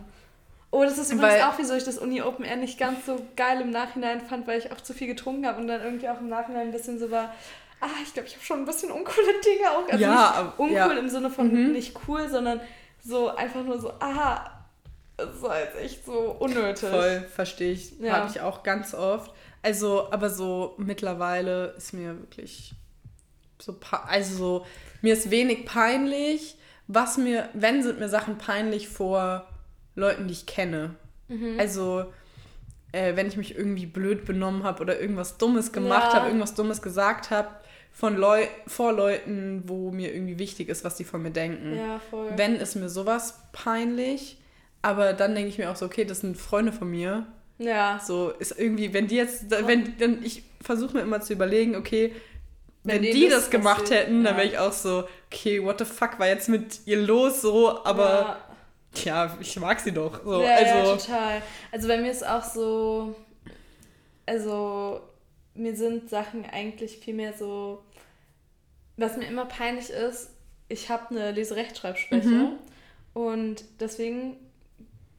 Oh, 0.70 0.82
das 0.84 0.98
ist 0.98 1.10
übrigens 1.10 1.34
weil, 1.34 1.42
auch, 1.42 1.58
wieso 1.58 1.74
ich 1.74 1.84
das 1.84 1.98
Uni 1.98 2.20
Open 2.20 2.44
Air 2.44 2.56
nicht 2.56 2.78
ganz 2.78 3.06
so 3.06 3.26
geil 3.36 3.60
im 3.62 3.70
Nachhinein 3.70 4.20
fand, 4.20 4.46
weil 4.46 4.58
ich 4.58 4.70
auch 4.70 4.80
zu 4.80 4.92
viel 4.92 5.06
getrunken 5.06 5.46
habe 5.46 5.60
und 5.60 5.66
dann 5.66 5.82
irgendwie 5.82 6.08
auch 6.08 6.20
im 6.20 6.28
Nachhinein 6.28 6.68
ein 6.68 6.72
bisschen 6.72 6.98
so 6.98 7.10
war, 7.10 7.32
ah, 7.80 7.86
ich 8.02 8.12
glaube, 8.12 8.28
ich 8.28 8.34
habe 8.34 8.44
schon 8.44 8.60
ein 8.60 8.66
bisschen 8.66 8.90
uncoole 8.90 9.40
Dinge 9.44 9.70
auch. 9.70 9.88
Also 9.88 10.04
ja, 10.04 10.42
nicht 10.42 10.58
uncool 10.58 10.94
ja. 10.94 10.98
im 10.98 11.08
Sinne 11.08 11.30
von 11.30 11.52
mhm. 11.52 11.72
nicht 11.72 11.96
cool, 12.06 12.28
sondern 12.28 12.60
so 13.02 13.34
einfach 13.34 13.64
nur 13.64 13.80
so, 13.80 13.92
aha, 13.98 14.58
das 15.16 15.42
war 15.42 15.58
jetzt 15.58 15.76
echt 15.76 16.04
so 16.04 16.36
unnötig. 16.38 16.88
Voll, 16.88 17.26
verstehe 17.34 17.72
ich. 17.72 17.98
Ja. 17.98 18.18
Habe 18.18 18.30
ich 18.30 18.40
auch 18.40 18.62
ganz 18.62 18.94
oft. 18.94 19.32
Also, 19.62 20.12
aber 20.12 20.30
so 20.30 20.74
mittlerweile 20.78 21.74
ist 21.76 21.92
mir 21.92 22.18
wirklich 22.20 22.74
so, 23.58 23.76
also 24.06 24.36
so, 24.36 24.66
mir 25.02 25.14
ist 25.14 25.30
wenig 25.30 25.66
peinlich. 25.66 26.56
Was 26.86 27.16
mir, 27.16 27.48
wenn 27.52 27.82
sind 27.82 27.98
mir 27.98 28.08
Sachen 28.08 28.38
peinlich 28.38 28.88
vor 28.88 29.46
Leuten, 29.98 30.26
die 30.28 30.32
ich 30.32 30.46
kenne. 30.46 30.94
Mhm. 31.28 31.56
Also, 31.58 32.06
äh, 32.92 33.16
wenn 33.16 33.26
ich 33.26 33.36
mich 33.36 33.56
irgendwie 33.56 33.86
blöd 33.86 34.24
benommen 34.24 34.62
habe 34.62 34.82
oder 34.82 34.98
irgendwas 35.00 35.38
Dummes 35.38 35.72
gemacht 35.72 36.12
ja. 36.12 36.14
habe, 36.14 36.26
irgendwas 36.28 36.54
Dummes 36.54 36.80
gesagt 36.80 37.30
habe, 37.30 37.48
von 37.92 38.16
Leu 38.16 38.46
vor 38.66 38.92
Leuten, 38.92 39.64
wo 39.66 39.90
mir 39.90 40.14
irgendwie 40.14 40.38
wichtig 40.38 40.68
ist, 40.68 40.84
was 40.84 40.96
die 40.96 41.04
von 41.04 41.20
mir 41.20 41.32
denken. 41.32 41.76
Ja, 41.76 42.00
voll. 42.10 42.30
Wenn 42.36 42.56
ist 42.56 42.76
mir 42.76 42.88
sowas 42.88 43.40
peinlich, 43.52 44.38
aber 44.82 45.12
dann 45.14 45.34
denke 45.34 45.48
ich 45.48 45.58
mir 45.58 45.70
auch 45.70 45.76
so, 45.76 45.86
okay, 45.86 46.04
das 46.04 46.20
sind 46.20 46.36
Freunde 46.36 46.72
von 46.72 46.88
mir. 46.88 47.26
Ja. 47.58 48.00
So 48.04 48.30
ist 48.30 48.56
irgendwie, 48.56 48.94
wenn 48.94 49.08
die 49.08 49.16
jetzt, 49.16 49.50
wenn 49.50 49.98
dann 49.98 50.22
ich 50.22 50.44
versuche 50.62 50.96
mir 50.96 51.02
immer 51.02 51.20
zu 51.20 51.32
überlegen, 51.32 51.74
okay, 51.74 52.14
wenn, 52.84 53.02
wenn 53.02 53.12
die 53.12 53.28
das, 53.28 53.50
gemacht 53.50 53.90
hätten, 53.90 54.18
ja. 54.18 54.28
dann 54.28 54.36
wäre 54.36 54.46
ich 54.46 54.58
auch 54.58 54.72
so, 54.72 55.04
okay, 55.26 55.62
what 55.62 55.80
the 55.80 55.84
fuck 55.84 56.20
war 56.20 56.28
jetzt 56.28 56.48
mit 56.48 56.86
ihr 56.86 57.02
los 57.02 57.42
so, 57.42 57.84
aber 57.84 58.04
ja 58.04 58.47
ja, 58.94 59.36
ich 59.40 59.58
mag 59.58 59.80
sie 59.80 59.92
doch. 59.92 60.24
So, 60.24 60.42
ja, 60.42 60.54
also, 60.56 60.90
ja, 60.90 60.96
total. 60.96 61.42
Also 61.72 61.88
bei 61.88 61.98
mir 61.98 62.10
ist 62.10 62.26
auch 62.26 62.44
so, 62.44 63.14
also 64.26 65.00
mir 65.54 65.76
sind 65.76 66.08
Sachen 66.08 66.44
eigentlich 66.44 66.98
viel 66.98 67.14
mehr 67.14 67.32
so, 67.32 67.82
was 68.96 69.16
mir 69.16 69.26
immer 69.26 69.46
peinlich 69.46 69.90
ist, 69.90 70.30
ich 70.68 70.90
habe 70.90 71.10
eine 71.10 71.32
Leserechtschreibschwäche 71.32 72.28
mhm. 72.28 72.52
und 73.14 73.64
deswegen 73.80 74.36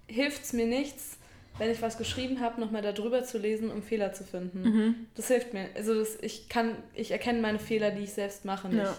hilft 0.08 0.44
es 0.44 0.54
mir 0.54 0.66
nichts, 0.66 1.18
wenn 1.58 1.72
ich 1.72 1.82
was 1.82 1.98
geschrieben 1.98 2.40
habe, 2.40 2.62
nochmal 2.62 2.82
darüber 2.82 3.24
zu 3.24 3.38
lesen, 3.38 3.70
um 3.70 3.84
Fehler 3.84 4.14
zu 4.14 4.24
finden. 4.24 4.62
Mhm. 4.62 4.96
Das 5.16 5.28
hilft 5.28 5.54
mir. 5.54 5.70
Also 5.76 5.94
das, 5.94 6.18
ich 6.22 6.48
kann, 6.50 6.76
ich 6.94 7.12
erkenne 7.12 7.42
meine 7.42 7.60
Fehler, 7.60 7.92
die 7.92 8.04
ich 8.04 8.14
selbst 8.14 8.46
mache, 8.46 8.70
nicht. 8.70 8.80
Ja. 8.80 8.96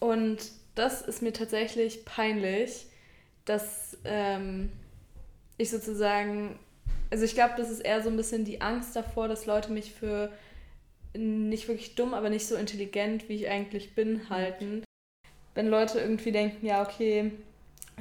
Und 0.00 0.38
das 0.74 1.02
ist 1.02 1.22
mir 1.22 1.32
tatsächlich 1.32 2.04
peinlich, 2.04 2.86
dass 3.44 3.98
ähm, 4.04 4.70
ich 5.56 5.70
sozusagen, 5.70 6.58
also 7.10 7.24
ich 7.24 7.34
glaube, 7.34 7.54
das 7.56 7.70
ist 7.70 7.80
eher 7.80 8.02
so 8.02 8.10
ein 8.10 8.16
bisschen 8.16 8.44
die 8.44 8.60
Angst 8.60 8.96
davor, 8.96 9.28
dass 9.28 9.46
Leute 9.46 9.72
mich 9.72 9.92
für 9.92 10.30
nicht 11.16 11.68
wirklich 11.68 11.94
dumm, 11.94 12.14
aber 12.14 12.28
nicht 12.28 12.46
so 12.46 12.56
intelligent, 12.56 13.28
wie 13.28 13.36
ich 13.36 13.48
eigentlich 13.48 13.94
bin, 13.94 14.28
halten. 14.30 14.82
Wenn 15.54 15.68
Leute 15.68 16.00
irgendwie 16.00 16.32
denken, 16.32 16.66
ja, 16.66 16.82
okay, 16.82 17.30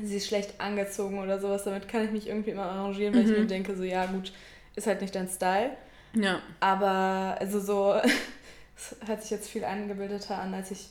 sie 0.02 0.18
ist 0.18 0.28
schlecht 0.28 0.60
angezogen 0.60 1.20
oder 1.20 1.40
sowas, 1.40 1.64
damit 1.64 1.88
kann 1.88 2.04
ich 2.04 2.12
mich 2.12 2.28
irgendwie 2.28 2.52
immer 2.52 2.66
arrangieren, 2.66 3.14
weil 3.14 3.24
mhm. 3.24 3.32
ich 3.32 3.40
mir 3.40 3.46
denke, 3.46 3.76
so, 3.76 3.84
ja, 3.84 4.08
gut, 4.08 4.34
ist 4.76 4.88
halt 4.88 5.02
nicht 5.02 5.14
dein 5.14 5.28
Style. 5.28 5.72
Ja. 6.16 6.42
Aber, 6.60 7.38
also 7.40 7.60
so, 7.60 7.94
es 8.76 8.96
hört 9.06 9.22
sich 9.22 9.32
jetzt 9.32 9.50
viel 9.50 9.64
eingebildeter 9.64 10.40
an, 10.40 10.54
als 10.54 10.72
ich 10.72 10.88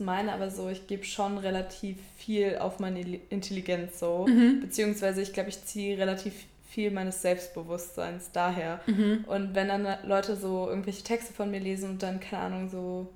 meine, 0.00 0.32
aber 0.32 0.50
so, 0.50 0.68
ich 0.68 0.86
gebe 0.86 1.04
schon 1.04 1.38
relativ 1.38 1.96
viel 2.16 2.58
auf 2.58 2.78
meine 2.78 3.00
Intelligenz 3.30 3.98
so. 3.98 4.26
Mhm. 4.28 4.60
Beziehungsweise 4.60 5.22
ich 5.22 5.32
glaube, 5.32 5.48
ich 5.48 5.64
ziehe 5.64 5.98
relativ 5.98 6.34
viel 6.68 6.90
meines 6.90 7.22
Selbstbewusstseins 7.22 8.30
daher. 8.32 8.80
Mhm. 8.86 9.24
Und 9.26 9.54
wenn 9.54 9.68
dann 9.68 9.86
Leute 10.04 10.36
so 10.36 10.68
irgendwelche 10.68 11.02
Texte 11.02 11.32
von 11.32 11.50
mir 11.50 11.60
lesen 11.60 11.90
und 11.90 12.02
dann, 12.02 12.20
keine 12.20 12.42
Ahnung, 12.42 12.68
so 12.68 13.08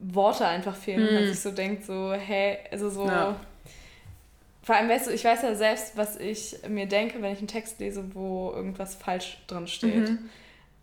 Worte 0.00 0.46
einfach 0.46 0.76
fehlen, 0.76 1.08
mhm. 1.08 1.14
man 1.14 1.26
sich 1.26 1.40
so 1.40 1.50
denkt, 1.50 1.84
so, 1.84 2.12
hey, 2.12 2.58
also 2.70 2.90
so. 2.90 3.06
Ja. 3.06 3.40
Vor 4.62 4.74
allem, 4.74 4.88
weißt 4.88 5.08
du, 5.08 5.10
ich 5.12 5.24
weiß 5.24 5.42
ja 5.42 5.54
selbst, 5.54 5.96
was 5.96 6.16
ich 6.16 6.56
mir 6.68 6.86
denke, 6.86 7.20
wenn 7.20 7.32
ich 7.32 7.38
einen 7.38 7.48
Text 7.48 7.80
lese, 7.80 8.14
wo 8.14 8.50
irgendwas 8.54 8.94
falsch 8.94 9.38
drin 9.46 9.66
steht. 9.66 10.10
Mhm. 10.10 10.30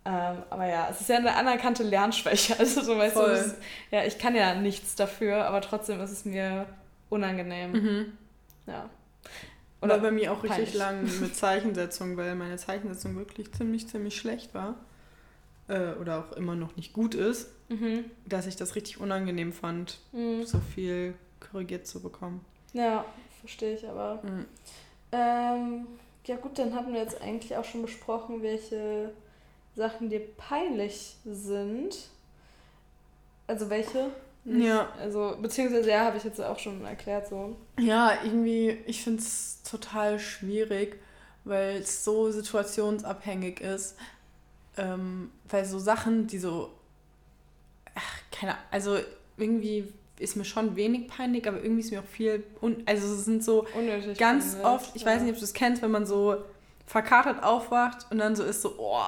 Ähm, 0.04 0.42
aber 0.50 0.66
ja, 0.66 0.88
es 0.90 1.00
ist 1.00 1.08
ja 1.08 1.16
eine 1.16 1.34
anerkannte 1.34 1.82
Lernschwäche. 1.82 2.56
Also 2.58 2.82
so 2.82 2.98
weißt 2.98 3.14
Voll. 3.14 3.30
du, 3.30 3.34
ist, 3.34 3.56
ja, 3.90 4.04
ich 4.04 4.18
kann 4.18 4.34
ja 4.34 4.54
nichts 4.54 4.96
dafür, 4.96 5.46
aber 5.46 5.60
trotzdem 5.60 6.00
ist 6.00 6.10
es 6.10 6.24
mir 6.24 6.66
unangenehm. 7.08 7.72
Mhm. 7.72 8.12
Ja. 8.66 8.90
Oder 9.80 9.98
bei 9.98 10.10
mir 10.12 10.32
auch 10.32 10.44
richtig 10.44 10.74
lang 10.74 11.02
mit 11.20 11.34
Zeichensetzung, 11.36 12.16
weil 12.16 12.34
meine 12.36 12.56
Zeichensetzung 12.56 13.16
wirklich 13.16 13.52
ziemlich, 13.52 13.88
ziemlich 13.88 14.16
schlecht 14.16 14.54
war. 14.54 14.76
Äh, 15.68 15.92
oder 16.00 16.20
auch 16.20 16.32
immer 16.36 16.54
noch 16.54 16.76
nicht 16.76 16.92
gut 16.92 17.14
ist. 17.14 17.50
Mhm. 17.68 18.04
Dass 18.26 18.46
ich 18.46 18.56
das 18.56 18.74
richtig 18.74 19.00
unangenehm 19.00 19.52
fand, 19.52 19.98
mhm. 20.12 20.44
so 20.44 20.60
viel 20.74 21.14
korrigiert 21.40 21.86
zu 21.86 22.00
bekommen. 22.00 22.44
Ja, 22.72 23.04
verstehe 23.40 23.74
ich 23.74 23.88
aber. 23.88 24.20
Mhm. 24.22 24.46
Ähm, 25.12 25.86
ja 26.26 26.36
gut, 26.36 26.58
dann 26.58 26.74
haben 26.74 26.92
wir 26.92 27.00
jetzt 27.00 27.20
eigentlich 27.20 27.56
auch 27.56 27.64
schon 27.64 27.82
besprochen, 27.82 28.42
welche 28.42 29.12
Sachen 29.74 30.10
dir 30.10 30.20
peinlich 30.36 31.16
sind. 31.24 32.08
Also 33.46 33.70
welche? 33.70 34.10
Nicht, 34.44 34.66
ja. 34.66 34.90
Also, 34.98 35.36
beziehungsweise 35.40 35.90
ja, 35.90 36.04
habe 36.04 36.16
ich 36.16 36.24
jetzt 36.24 36.40
auch 36.40 36.58
schon 36.58 36.84
erklärt 36.84 37.28
so. 37.28 37.56
Ja, 37.78 38.18
irgendwie, 38.24 38.78
ich 38.86 39.02
finde 39.02 39.22
es 39.22 39.62
total 39.62 40.18
schwierig, 40.18 41.00
weil 41.44 41.76
es 41.76 42.04
so 42.04 42.30
situationsabhängig 42.30 43.60
ist. 43.60 43.96
Ähm, 44.76 45.30
weil 45.48 45.64
so 45.64 45.78
Sachen, 45.78 46.26
die 46.26 46.38
so, 46.38 46.70
ach, 47.94 48.18
keine 48.32 48.56
also 48.70 48.98
irgendwie 49.36 49.92
ist 50.18 50.36
mir 50.36 50.44
schon 50.44 50.76
wenig 50.76 51.08
peinlich, 51.08 51.46
aber 51.46 51.62
irgendwie 51.62 51.80
ist 51.80 51.90
mir 51.90 52.00
auch 52.00 52.06
viel, 52.06 52.44
un 52.60 52.82
also 52.86 53.12
es 53.14 53.24
sind 53.24 53.44
so 53.44 53.66
Unnötig 53.76 54.16
ganz 54.18 54.52
peinlich, 54.52 54.66
oft, 54.66 54.96
ich 54.96 55.02
ja. 55.02 55.08
weiß 55.08 55.22
nicht, 55.22 55.32
ob 55.32 55.38
du 55.38 55.44
es 55.44 55.52
kennst, 55.52 55.82
wenn 55.82 55.90
man 55.90 56.06
so 56.06 56.36
verkatert 56.86 57.42
aufwacht 57.42 58.06
und 58.10 58.18
dann 58.18 58.34
so 58.34 58.44
ist 58.44 58.62
so, 58.62 58.74
oh, 58.78 59.02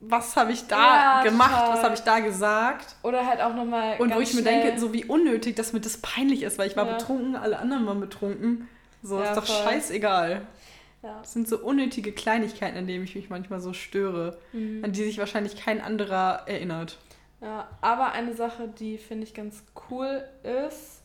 was 0.00 0.36
habe 0.36 0.52
ich 0.52 0.66
da 0.66 0.76
ja, 0.76 1.22
gemacht, 1.22 1.58
total. 1.58 1.72
was 1.72 1.82
habe 1.82 1.94
ich 1.94 2.00
da 2.00 2.20
gesagt. 2.20 2.96
Oder 3.02 3.26
halt 3.26 3.40
auch 3.40 3.54
nochmal. 3.54 3.96
Und 3.98 4.14
wo 4.14 4.20
ich 4.20 4.34
mir 4.34 4.42
denke, 4.42 4.78
so 4.78 4.92
wie 4.92 5.04
unnötig, 5.04 5.56
dass 5.56 5.72
mir 5.72 5.80
das 5.80 5.98
peinlich 5.98 6.42
ist, 6.42 6.58
weil 6.58 6.68
ich 6.68 6.76
war 6.76 6.86
ja. 6.86 6.92
betrunken, 6.94 7.36
alle 7.36 7.58
anderen 7.58 7.86
waren 7.86 8.00
betrunken. 8.00 8.68
So 9.02 9.18
ja, 9.18 9.30
ist 9.30 9.36
doch 9.36 9.46
voll. 9.46 9.64
scheißegal. 9.64 10.46
Ja. 11.02 11.18
Das 11.20 11.32
sind 11.32 11.48
so 11.48 11.58
unnötige 11.58 12.12
Kleinigkeiten, 12.12 12.76
an 12.76 12.86
denen 12.86 13.04
ich 13.04 13.14
mich 13.14 13.30
manchmal 13.30 13.60
so 13.60 13.72
störe, 13.72 14.38
mhm. 14.52 14.84
an 14.84 14.92
die 14.92 15.04
sich 15.04 15.18
wahrscheinlich 15.18 15.56
kein 15.56 15.80
anderer 15.80 16.42
erinnert. 16.46 16.98
Ja, 17.40 17.68
aber 17.80 18.12
eine 18.12 18.34
Sache, 18.34 18.68
die 18.68 18.98
finde 18.98 19.24
ich 19.24 19.34
ganz 19.34 19.62
cool 19.90 20.24
ist, 20.42 21.02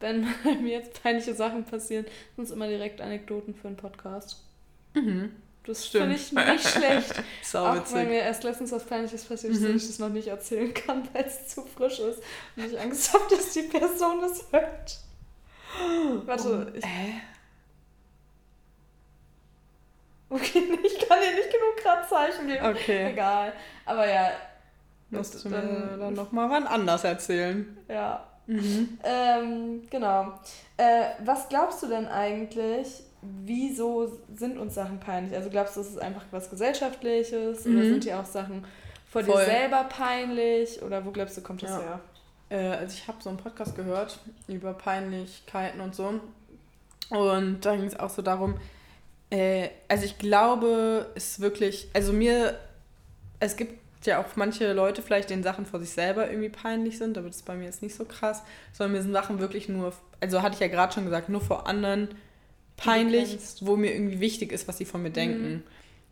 wenn 0.00 0.26
mir 0.62 0.78
jetzt 0.78 1.02
peinliche 1.02 1.34
Sachen 1.34 1.64
passieren, 1.64 2.06
sind 2.36 2.44
es 2.44 2.50
immer 2.50 2.68
direkt 2.68 3.00
Anekdoten 3.00 3.54
für 3.54 3.68
einen 3.68 3.76
Podcast. 3.76 4.42
Mhm. 4.94 5.32
Das 5.66 5.86
finde 5.86 6.14
ich 6.14 6.30
nicht 6.30 6.68
schlecht. 6.68 7.14
Sau 7.42 7.66
auch 7.66 7.92
wenn 7.92 8.08
mir 8.08 8.20
erst 8.20 8.44
letztens 8.44 8.70
was 8.70 8.84
Peinliches 8.84 9.24
passiert 9.24 9.54
ist, 9.54 9.60
mhm. 9.60 9.72
dass 9.72 9.82
ich 9.82 9.88
das 9.88 9.98
noch 9.98 10.10
nicht 10.10 10.28
erzählen 10.28 10.74
kann, 10.74 11.08
weil 11.12 11.24
es 11.24 11.48
zu 11.48 11.62
frisch 11.62 12.00
ist 12.00 12.22
und 12.56 12.66
ich 12.66 12.78
Angst 12.78 13.12
habe, 13.14 13.24
dass 13.34 13.52
die 13.52 13.62
Person 13.62 14.20
das 14.20 14.44
hört. 14.50 14.98
Warte, 16.26 16.72
oh, 16.72 16.76
ich. 16.76 16.84
Äh? 16.84 17.14
Okay, 20.28 20.78
ich 20.84 21.08
kann 21.08 21.18
dir 21.20 21.34
nicht 21.34 21.50
genug 21.50 21.76
gerade 21.82 22.08
Zeichen 22.08 22.46
geben. 22.46 22.66
Okay. 22.66 23.10
Egal. 23.10 23.52
Aber 23.86 24.06
ja. 24.08 24.32
Musst 25.10 25.44
du 25.44 25.48
mir 25.48 25.56
dann, 25.56 26.00
dann 26.00 26.14
nochmal 26.14 26.50
wann 26.50 26.66
anders 26.66 27.04
erzählen. 27.04 27.78
Ja. 27.88 28.26
Mhm. 28.46 28.98
Ähm, 29.02 29.82
genau. 29.88 30.38
Äh, 30.76 31.10
was 31.24 31.48
glaubst 31.48 31.82
du 31.82 31.86
denn 31.86 32.06
eigentlich, 32.08 33.03
wieso 33.44 34.18
sind 34.34 34.58
uns 34.58 34.74
Sachen 34.74 35.00
peinlich? 35.00 35.34
Also 35.34 35.50
glaubst 35.50 35.76
du, 35.76 35.80
es 35.80 35.90
ist 35.90 35.98
einfach 35.98 36.24
was 36.30 36.50
Gesellschaftliches 36.50 37.64
mhm. 37.64 37.76
oder 37.76 37.84
sind 37.86 38.04
die 38.04 38.14
auch 38.14 38.24
Sachen 38.24 38.64
vor 39.10 39.22
Voll. 39.22 39.36
dir 39.36 39.44
selber 39.44 39.84
peinlich? 39.84 40.82
Oder 40.82 41.04
wo 41.04 41.10
glaubst 41.10 41.36
du, 41.36 41.40
kommt 41.40 41.62
das 41.62 41.70
ja. 41.70 41.80
her? 41.80 42.00
Äh, 42.50 42.76
also 42.76 42.94
ich 42.94 43.08
habe 43.08 43.22
so 43.22 43.28
einen 43.28 43.38
Podcast 43.38 43.76
gehört 43.76 44.18
über 44.48 44.72
Peinlichkeiten 44.74 45.80
und 45.80 45.94
so. 45.94 46.20
Und 47.10 47.60
da 47.60 47.76
ging 47.76 47.86
es 47.86 47.98
auch 47.98 48.10
so 48.10 48.22
darum, 48.22 48.58
äh, 49.30 49.68
also 49.88 50.04
ich 50.04 50.18
glaube, 50.18 51.10
es 51.14 51.32
ist 51.32 51.40
wirklich, 51.40 51.88
also 51.92 52.12
mir, 52.12 52.58
es 53.40 53.56
gibt 53.56 54.06
ja 54.06 54.20
auch 54.20 54.36
manche 54.36 54.72
Leute 54.72 55.02
vielleicht, 55.02 55.30
denen 55.30 55.42
Sachen 55.42 55.66
vor 55.66 55.80
sich 55.80 55.90
selber 55.90 56.28
irgendwie 56.28 56.50
peinlich 56.50 56.98
sind, 56.98 57.16
aber 57.16 57.28
das 57.28 57.36
ist 57.36 57.46
bei 57.46 57.54
mir 57.54 57.64
jetzt 57.64 57.82
nicht 57.82 57.94
so 57.94 58.04
krass, 58.04 58.42
sondern 58.72 58.92
mir 58.92 59.02
sind 59.02 59.12
Sachen 59.12 59.38
wirklich 59.38 59.68
nur, 59.68 59.92
also 60.20 60.42
hatte 60.42 60.54
ich 60.54 60.60
ja 60.60 60.68
gerade 60.68 60.92
schon 60.92 61.04
gesagt, 61.04 61.28
nur 61.28 61.40
vor 61.40 61.66
anderen 61.66 62.08
peinlich, 62.76 63.38
wo 63.60 63.76
mir 63.76 63.94
irgendwie 63.94 64.20
wichtig 64.20 64.52
ist, 64.52 64.68
was 64.68 64.78
sie 64.78 64.84
von 64.84 65.02
mir 65.02 65.10
denken. 65.10 65.52
Mhm. 65.52 65.62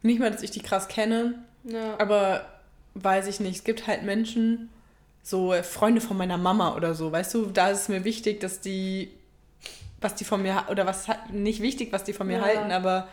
Nicht 0.03 0.21
mal, 0.21 0.31
dass 0.31 0.43
ich 0.43 0.51
die 0.51 0.61
krass 0.61 0.89
kenne, 0.89 1.35
ja. 1.65 1.99
aber 1.99 2.47
weiß 2.95 3.27
ich 3.29 3.41
nicht. 3.41 3.57
Es 3.57 3.65
gibt 3.65 3.87
halt 3.87 4.03
Menschen, 4.03 4.69
so 5.23 5.53
Freunde 5.63 6.01
von 6.01 6.17
meiner 6.17 6.39
Mama 6.39 6.75
oder 6.75 6.95
so, 6.95 7.13
weißt 7.13 7.35
du, 7.35 7.47
da 7.47 7.71
ist 7.71 7.83
es 7.83 7.89
mir 7.89 8.05
wichtig, 8.05 8.41
dass 8.41 8.61
die, 8.61 9.11
was 10.01 10.15
die 10.15 10.25
von 10.25 10.43
mir, 10.43 10.65
oder 10.71 10.87
was 10.87 11.07
nicht 11.31 11.63
wichtig, 11.63 11.93
was 11.93 12.05
die 12.05 12.13
von 12.13 12.27
mir 12.27 12.39
ja. 12.39 12.45
halten, 12.45 12.73
aber 12.73 13.09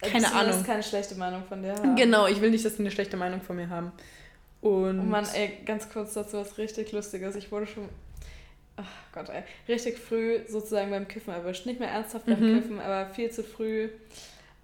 keine 0.00 0.32
Ahnung. 0.32 0.58
Du 0.58 0.64
keine 0.64 0.82
schlechte 0.82 1.14
Meinung 1.14 1.44
von 1.48 1.62
dir 1.62 1.72
haben. 1.72 1.96
Genau, 1.96 2.26
ich 2.26 2.40
will 2.40 2.50
nicht, 2.50 2.64
dass 2.64 2.76
die 2.76 2.80
eine 2.80 2.90
schlechte 2.90 3.16
Meinung 3.16 3.40
von 3.40 3.56
mir 3.56 3.70
haben. 3.70 3.92
Und, 4.60 5.00
oh 5.00 5.02
Mann, 5.02 5.26
ey, 5.32 5.58
ganz 5.64 5.88
kurz 5.88 6.14
dazu 6.14 6.36
was 6.36 6.58
richtig 6.58 6.92
Lustiges. 6.92 7.36
Ich 7.36 7.50
wurde 7.50 7.66
schon 7.66 7.88
Gott, 9.16 9.30
ey, 9.30 9.42
richtig 9.66 9.98
früh 9.98 10.40
sozusagen 10.46 10.90
beim 10.90 11.08
Kiffen 11.08 11.32
erwischt. 11.32 11.64
Nicht 11.64 11.80
mehr 11.80 11.88
ernsthaft 11.88 12.26
beim 12.26 12.38
mhm. 12.38 12.60
Kiffen, 12.60 12.80
aber 12.80 13.08
viel 13.08 13.30
zu 13.30 13.42
früh. 13.42 13.88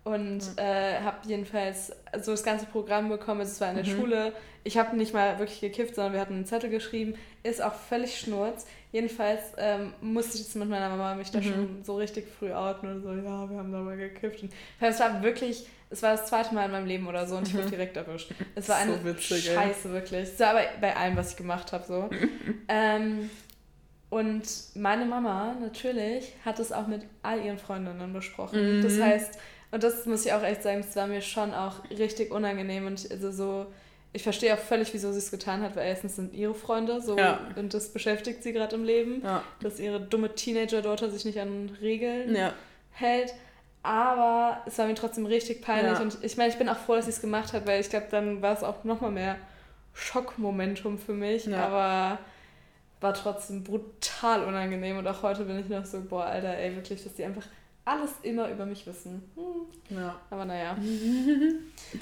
Und 0.04 0.40
mhm. 0.40 0.58
äh, 0.58 1.00
habe 1.00 1.26
jedenfalls 1.26 1.92
so 2.20 2.32
das 2.32 2.42
ganze 2.42 2.66
Programm 2.66 3.08
bekommen. 3.08 3.40
Es 3.40 3.60
war 3.62 3.70
in 3.70 3.76
der 3.76 3.86
mhm. 3.86 3.98
Schule. 3.98 4.32
Ich 4.62 4.76
habe 4.76 4.94
nicht 4.94 5.14
mal 5.14 5.38
wirklich 5.38 5.60
gekifft, 5.60 5.94
sondern 5.94 6.12
wir 6.12 6.20
hatten 6.20 6.34
einen 6.34 6.44
Zettel 6.44 6.68
geschrieben. 6.68 7.14
Ist 7.42 7.62
auch 7.62 7.74
völlig 7.74 8.18
schnurz. 8.18 8.66
Jedenfalls 8.92 9.40
ähm, 9.56 9.94
musste 10.02 10.34
ich 10.34 10.42
jetzt 10.42 10.56
mit 10.56 10.68
meiner 10.68 10.90
Mama 10.90 11.14
mich 11.14 11.30
da 11.30 11.38
mhm. 11.38 11.44
schon 11.44 11.84
so 11.84 11.96
richtig 11.96 12.26
früh 12.38 12.52
outen 12.52 12.90
und 12.90 13.02
so, 13.02 13.08
ja, 13.08 13.48
wir 13.48 13.56
haben 13.56 13.72
da 13.72 13.78
mal 13.78 13.96
gekifft. 13.96 14.42
Und 14.42 14.52
es 14.80 15.00
war 15.00 15.22
wirklich, 15.22 15.66
es 15.88 16.02
war 16.02 16.12
das 16.12 16.26
zweite 16.26 16.54
Mal 16.54 16.66
in 16.66 16.72
meinem 16.72 16.86
Leben 16.86 17.06
oder 17.06 17.26
so 17.26 17.36
und 17.36 17.48
ich 17.48 17.54
wurde 17.54 17.68
mhm. 17.68 17.70
direkt 17.70 17.96
erwischt. 17.96 18.32
Es 18.54 18.68
war 18.68 18.76
eine 18.76 18.98
so 18.98 19.04
witzig, 19.06 19.46
Scheiße, 19.46 19.88
ey. 19.88 19.94
wirklich. 19.94 20.28
Es 20.28 20.40
war 20.40 20.50
aber 20.50 20.60
bei 20.78 20.94
allem, 20.94 21.16
was 21.16 21.30
ich 21.30 21.36
gemacht 21.36 21.72
habe, 21.72 21.84
so. 21.86 22.10
ähm, 22.68 23.30
und 24.12 24.42
meine 24.74 25.06
Mama 25.06 25.56
natürlich 25.58 26.34
hat 26.44 26.58
es 26.58 26.70
auch 26.70 26.86
mit 26.86 27.00
all 27.22 27.42
ihren 27.42 27.56
Freundinnen 27.56 28.12
besprochen. 28.12 28.80
Mhm. 28.80 28.82
Das 28.82 29.00
heißt, 29.00 29.38
und 29.70 29.82
das 29.82 30.04
muss 30.04 30.26
ich 30.26 30.34
auch 30.34 30.42
echt 30.42 30.62
sagen, 30.62 30.80
es 30.80 30.94
war 30.96 31.06
mir 31.06 31.22
schon 31.22 31.54
auch 31.54 31.76
richtig 31.88 32.30
unangenehm 32.30 32.86
und 32.86 33.10
also 33.10 33.30
so, 33.30 33.66
ich 34.12 34.22
verstehe 34.22 34.52
auch 34.52 34.58
völlig, 34.58 34.92
wieso 34.92 35.12
sie 35.12 35.18
es 35.18 35.30
getan 35.30 35.62
hat, 35.62 35.76
weil 35.76 35.86
erstens 35.86 36.16
sind 36.16 36.34
ihre 36.34 36.52
Freunde 36.52 37.00
so 37.00 37.16
ja. 37.16 37.40
und 37.56 37.72
das 37.72 37.88
beschäftigt 37.88 38.42
sie 38.42 38.52
gerade 38.52 38.76
im 38.76 38.84
Leben, 38.84 39.22
ja. 39.24 39.42
dass 39.62 39.80
ihre 39.80 39.98
dumme 39.98 40.34
Teenager-Daughter 40.34 41.08
sich 41.08 41.24
nicht 41.24 41.40
an 41.40 41.74
Regeln 41.80 42.36
ja. 42.36 42.52
hält. 42.90 43.32
Aber 43.82 44.60
es 44.66 44.76
war 44.76 44.88
mir 44.88 44.94
trotzdem 44.94 45.24
richtig 45.24 45.62
peinlich 45.62 45.98
und 46.00 46.18
ich 46.20 46.36
meine, 46.36 46.50
ich 46.50 46.58
bin 46.58 46.68
auch 46.68 46.76
froh, 46.76 46.96
dass 46.96 47.06
sie 47.06 47.12
es 47.12 47.22
gemacht 47.22 47.54
hat, 47.54 47.66
weil 47.66 47.80
ich 47.80 47.88
glaube, 47.88 48.08
dann 48.10 48.42
war 48.42 48.52
es 48.52 48.62
auch 48.62 48.84
nochmal 48.84 49.10
mehr 49.10 49.38
Schockmomentum 49.94 50.98
für 50.98 51.14
mich. 51.14 51.48
Aber 51.56 52.18
war 53.02 53.14
trotzdem 53.14 53.64
brutal 53.64 54.44
unangenehm 54.44 54.98
und 54.98 55.06
auch 55.06 55.22
heute 55.22 55.44
bin 55.44 55.58
ich 55.58 55.68
noch 55.68 55.84
so, 55.84 56.00
boah, 56.00 56.24
Alter, 56.24 56.56
ey, 56.56 56.74
wirklich, 56.76 57.02
dass 57.02 57.14
die 57.14 57.24
einfach 57.24 57.46
alles 57.84 58.12
immer 58.22 58.48
über 58.48 58.66
mich 58.66 58.86
wissen. 58.86 59.22
Hm. 59.34 59.96
Ja. 59.98 60.20
Aber 60.30 60.44
naja. 60.44 60.76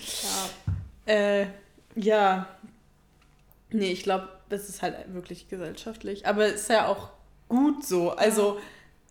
ja. 1.06 1.12
Äh, 1.12 1.46
ja. 1.94 2.46
Nee, 3.70 3.92
ich 3.92 4.02
glaube, 4.02 4.28
das 4.48 4.68
ist 4.68 4.82
halt 4.82 4.96
wirklich 5.14 5.48
gesellschaftlich. 5.48 6.26
Aber 6.26 6.46
es 6.46 6.62
ist 6.62 6.70
ja 6.70 6.86
auch 6.86 7.10
gut 7.48 7.84
so. 7.84 8.10
Also, 8.10 8.58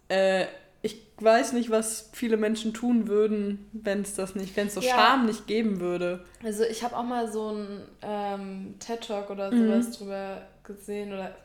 ja. 0.10 0.16
äh, 0.16 0.48
ich 0.82 1.02
weiß 1.18 1.54
nicht, 1.54 1.70
was 1.70 2.10
viele 2.14 2.38
Menschen 2.38 2.74
tun 2.74 3.08
würden, 3.08 3.70
wenn 3.74 4.02
es 4.02 4.16
das 4.16 4.36
nicht, 4.36 4.56
wenn 4.56 4.68
es 4.68 4.76
so 4.76 4.82
ja. 4.82 4.96
Scham 4.96 5.26
nicht 5.26 5.48
geben 5.48 5.80
würde. 5.80 6.24
Also 6.44 6.64
ich 6.64 6.84
habe 6.84 6.96
auch 6.96 7.04
mal 7.04 7.30
so 7.30 7.50
einen 7.50 7.82
ähm, 8.02 8.76
TED-Talk 8.80 9.30
oder 9.30 9.50
sowas 9.52 9.88
mhm. 9.88 9.94
drüber 9.94 10.42
gesehen 10.64 11.12
oder 11.12 11.36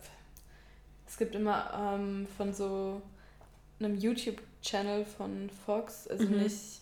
es 1.14 1.18
gibt 1.18 1.37
immer 1.37 1.94
ähm, 1.94 2.27
von 2.37 2.53
so 2.53 3.00
einem 3.79 3.96
YouTube-Channel 3.96 5.05
von 5.05 5.48
Fox, 5.64 6.09
also 6.09 6.24
mhm. 6.24 6.42
nicht, 6.42 6.81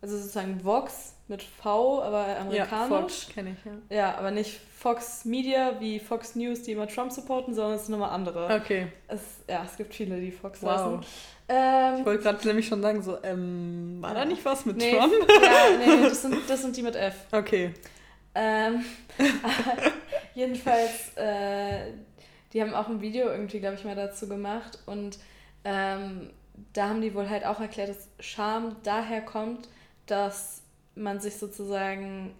also 0.00 0.18
sozusagen 0.18 0.64
Vox 0.64 1.16
mit 1.26 1.42
V, 1.42 2.00
aber 2.00 2.38
amerikanisch. 2.38 2.70
Ja, 2.70 2.86
Fox 2.86 3.28
kenne 3.28 3.56
ich, 3.58 3.64
ja. 3.90 3.96
Ja, 3.96 4.18
aber 4.18 4.30
nicht 4.30 4.60
Fox 4.78 5.24
Media 5.24 5.80
wie 5.80 5.98
Fox 5.98 6.36
News, 6.36 6.62
die 6.62 6.72
immer 6.72 6.86
Trump 6.86 7.10
supporten, 7.10 7.54
sondern 7.54 7.74
es 7.74 7.86
sind 7.86 7.98
nochmal 7.98 8.10
andere. 8.10 8.54
Okay. 8.54 8.86
Es, 9.08 9.20
ja, 9.48 9.64
es 9.64 9.76
gibt 9.76 9.92
viele, 9.92 10.20
die 10.20 10.30
Fox 10.30 10.62
wow. 10.62 10.70
heißen. 10.70 11.00
Ähm, 11.48 11.98
ich 11.98 12.06
wollte 12.06 12.22
gerade 12.22 12.46
nämlich 12.46 12.68
schon 12.68 12.82
sagen, 12.82 13.02
so, 13.02 13.18
ähm, 13.24 13.98
war 14.00 14.14
da 14.14 14.24
nicht 14.24 14.44
was 14.44 14.64
mit 14.64 14.76
nee, 14.76 14.92
Trump? 14.92 15.12
Ja, 15.42 15.76
nee, 15.76 16.02
das 16.04 16.22
sind, 16.22 16.36
das 16.48 16.62
sind 16.62 16.76
die 16.76 16.82
mit 16.82 16.94
F. 16.94 17.16
Okay. 17.32 17.74
Ähm, 18.32 18.84
jedenfalls, 20.36 21.16
äh, 21.16 21.94
die 22.52 22.62
haben 22.62 22.74
auch 22.74 22.88
ein 22.88 23.00
Video 23.00 23.28
irgendwie, 23.28 23.60
glaube 23.60 23.76
ich, 23.76 23.84
mal 23.84 23.96
dazu 23.96 24.28
gemacht 24.28 24.78
und 24.86 25.18
ähm, 25.64 26.30
da 26.72 26.88
haben 26.88 27.00
die 27.00 27.14
wohl 27.14 27.28
halt 27.28 27.44
auch 27.44 27.60
erklärt, 27.60 27.90
dass 27.90 28.08
Scham 28.20 28.76
daher 28.82 29.20
kommt, 29.20 29.68
dass 30.06 30.62
man 30.94 31.20
sich 31.20 31.36
sozusagen 31.36 32.34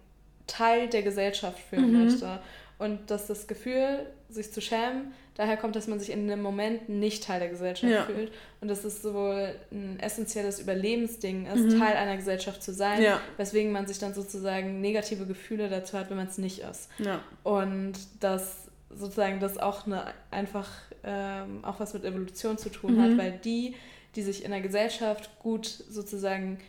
Teil 0.47 0.87
der 0.87 1.03
Gesellschaft 1.03 1.59
fühlen 1.59 1.91
mhm. 1.91 2.05
möchte. 2.05 2.39
Und 2.79 3.09
dass 3.09 3.25
das 3.25 3.47
Gefühl, 3.47 4.05
sich 4.29 4.53
zu 4.53 4.61
schämen, 4.61 5.13
daher 5.35 5.57
kommt, 5.57 5.75
dass 5.75 5.87
man 5.87 5.99
sich 5.99 6.11
in 6.11 6.29
einem 6.29 6.43
Moment 6.43 6.89
nicht 6.89 7.23
Teil 7.23 7.39
der 7.39 7.49
Gesellschaft 7.49 7.91
ja. 7.91 8.03
fühlt. 8.05 8.31
Und 8.61 8.67
dass 8.67 8.83
es 8.83 9.01
sowohl 9.01 9.55
ein 9.71 9.99
essentielles 9.99 10.59
Überlebensding 10.59 11.47
ist, 11.47 11.73
mhm. 11.73 11.79
Teil 11.79 11.95
einer 11.95 12.17
Gesellschaft 12.17 12.61
zu 12.61 12.73
sein, 12.73 13.01
ja. 13.01 13.19
weswegen 13.37 13.71
man 13.71 13.87
sich 13.87 13.97
dann 13.97 14.13
sozusagen 14.13 14.79
negative 14.79 15.25
Gefühle 15.25 15.69
dazu 15.69 15.97
hat, 15.97 16.09
wenn 16.11 16.17
man 16.17 16.27
es 16.27 16.37
nicht 16.37 16.59
ist. 16.59 16.89
Ja. 16.99 17.21
Und 17.43 17.93
dass 18.19 18.66
sozusagen 18.89 19.39
das 19.39 19.57
auch 19.57 19.85
eine, 19.85 20.05
einfach 20.31 20.69
ähm, 21.03 21.63
auch 21.63 21.79
was 21.79 21.93
mit 21.93 22.03
Evolution 22.03 22.57
zu 22.57 22.69
tun 22.69 22.95
mhm. 22.95 23.01
hat, 23.01 23.17
weil 23.17 23.31
die, 23.43 23.75
die 24.15 24.21
sich 24.21 24.43
in 24.43 24.51
der 24.51 24.61
Gesellschaft 24.61 25.29
gut 25.39 25.65
sozusagen 25.65 26.59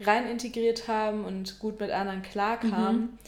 rein 0.00 0.26
integriert 0.28 0.88
haben 0.88 1.24
und 1.24 1.58
gut 1.58 1.80
mit 1.80 1.90
anderen 1.90 2.22
klarkamen, 2.22 3.00
mhm. 3.00 3.18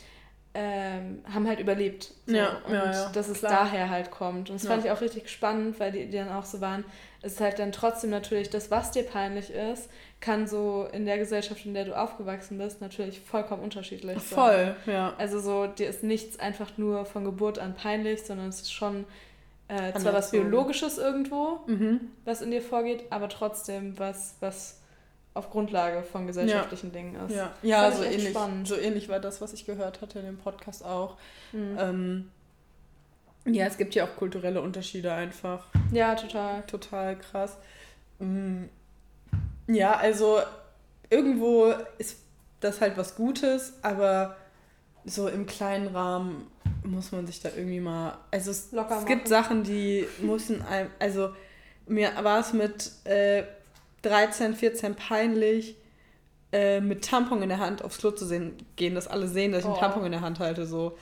Ähm, 0.55 1.19
haben 1.33 1.49
halt 1.49 1.59
überlebt. 1.59 2.12
So. 2.27 2.37
Ja, 2.37 2.61
und 2.67 2.73
ja, 2.73 2.93
ja, 2.93 3.11
dass 3.11 3.29
es 3.29 3.40
klar. 3.40 3.51
daher 3.51 3.90
halt 3.90 4.12
kommt. 4.12 4.51
Und 4.51 4.62
das 4.62 4.69
fand 4.69 4.85
ich 4.85 4.90
auch 4.90 5.01
richtig 5.01 5.29
spannend, 5.29 5.81
weil 5.81 5.90
die, 5.90 6.07
die 6.07 6.17
dann 6.17 6.31
auch 6.31 6.45
so 6.45 6.61
waren, 6.61 6.85
es 7.23 7.35
ist 7.35 7.40
halt 7.40 7.59
dann 7.59 7.73
trotzdem 7.73 8.11
natürlich 8.11 8.51
das, 8.51 8.71
was 8.71 8.93
dir 8.93 9.03
peinlich 9.03 9.51
ist, 9.51 9.88
kann 10.21 10.47
so 10.47 10.87
in 10.93 11.07
der 11.07 11.19
Gesellschaft, 11.19 11.67
in 11.67 11.75
der 11.75 11.87
du 11.87 11.99
aufgewachsen 11.99 12.59
bist, 12.59 12.81
natürlich 12.81 13.21
vollkommen 13.21 13.62
unterschiedlich 13.62 14.23
sein. 14.23 14.38
Voll, 14.38 14.77
ja. 14.87 15.14
Also 15.19 15.40
so, 15.40 15.67
dir 15.67 15.88
ist 15.88 16.05
nichts 16.05 16.38
einfach 16.38 16.79
nur 16.79 17.05
von 17.05 17.25
Geburt 17.25 17.59
an 17.59 17.75
peinlich, 17.75 18.23
sondern 18.23 18.49
es 18.49 18.62
ist 18.62 18.73
schon 18.73 19.07
äh, 19.69 19.93
zwar 19.99 20.12
was 20.12 20.31
Biologisches 20.31 20.99
irgendwo, 20.99 21.61
mhm. 21.67 22.01
was 22.25 22.43
in 22.43 22.51
dir 22.51 22.62
vorgeht, 22.62 23.05
aber 23.11 23.29
trotzdem 23.29 23.99
was, 23.99 24.37
was 24.40 24.81
auf 25.35 25.51
Grundlage 25.51 26.05
von 26.05 26.27
gesellschaftlichen 26.27 26.87
ja. 26.87 26.92
Dingen 26.92 27.16
ist. 27.27 27.35
Ja, 27.35 27.53
ja 27.62 27.90
so, 27.90 28.05
ähnlich, 28.05 28.37
so 28.64 28.77
ähnlich 28.77 29.09
war 29.09 29.18
das, 29.18 29.40
was 29.40 29.53
ich 29.53 29.66
gehört 29.66 30.01
hatte 30.01 30.20
in 30.20 30.27
dem 30.27 30.38
Podcast 30.38 30.85
auch. 30.85 31.16
Mhm. 31.53 31.77
Ähm, 31.79 32.31
ja, 33.47 33.66
es 33.66 33.77
gibt 33.77 33.94
ja 33.94 34.05
auch 34.05 34.16
kulturelle 34.16 34.62
Unterschiede 34.62 35.12
einfach. 35.12 35.66
Ja, 35.92 36.14
total. 36.14 36.62
Total 36.62 37.18
krass. 37.18 37.59
Mhm. 38.20 38.70
Ja, 39.66 39.97
also 39.97 40.40
irgendwo 41.11 41.75
ist 41.99 42.20
das 42.61 42.81
halt 42.81 42.97
was 42.97 43.16
Gutes, 43.16 43.75
aber 43.83 44.37
so 45.05 45.29
im 45.29 45.47
kleinen 45.47 45.88
Rahmen 45.88 46.47
muss 46.85 47.12
man 47.12 47.27
sich 47.27 47.40
da 47.40 47.51
irgendwie 47.55 47.81
mal. 47.81 48.18
Also 48.31 48.51
es, 48.51 48.73
es 48.73 49.07
gibt 49.07 49.29
Sachen, 49.29 49.64
die 49.64 50.07
müssen 50.20 50.62
einem. 50.62 50.90
Also 50.99 51.35
mir 51.87 52.12
war 52.23 52.40
es 52.40 52.53
mit 52.53 52.92
äh, 53.05 53.44
13, 54.05 54.55
14 54.55 54.95
peinlich, 54.95 55.77
äh, 56.53 56.81
mit 56.81 57.05
Tampon 57.05 57.43
in 57.43 57.49
der 57.49 57.59
Hand 57.59 57.83
aufs 57.83 57.99
Klo 57.99 58.11
zu 58.12 58.25
sehen, 58.25 58.55
gehen, 58.77 58.95
dass 58.95 59.09
alle 59.09 59.27
sehen, 59.29 59.53
dass 59.53 59.61
ich 59.62 59.67
oh. 59.67 59.73
einen 59.73 59.81
Tampon 59.81 60.05
in 60.05 60.12
der 60.12 60.21
Hand 60.21 60.38
halte. 60.38 60.67
So. 60.67 60.97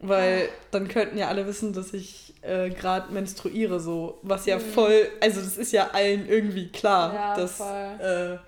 Weil 0.00 0.48
dann 0.70 0.88
könnten 0.88 1.18
ja 1.18 1.28
alle 1.28 1.46
wissen, 1.46 1.72
dass 1.72 1.92
ich 1.92 2.34
äh, 2.42 2.70
gerade 2.70 3.12
menstruiere, 3.12 3.80
so. 3.80 4.18
Was 4.22 4.46
ja 4.46 4.56
mhm. 4.56 4.62
voll, 4.62 5.08
also 5.20 5.40
das 5.40 5.58
ist 5.58 5.72
ja 5.72 5.90
allen 5.92 6.28
irgendwie 6.28 6.68
klar, 6.68 7.14
ja, 7.14 7.36
dass 7.36 7.60
äh, 7.60 8.38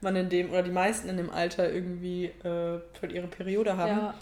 man 0.00 0.16
in 0.16 0.28
dem, 0.30 0.50
oder 0.50 0.62
die 0.62 0.70
meisten 0.70 1.08
in 1.08 1.18
dem 1.18 1.30
Alter 1.30 1.70
irgendwie 1.70 2.32
äh, 2.44 2.80
ihre 3.08 3.26
Periode 3.28 3.76
haben. 3.76 3.98
Ja. 3.98 4.14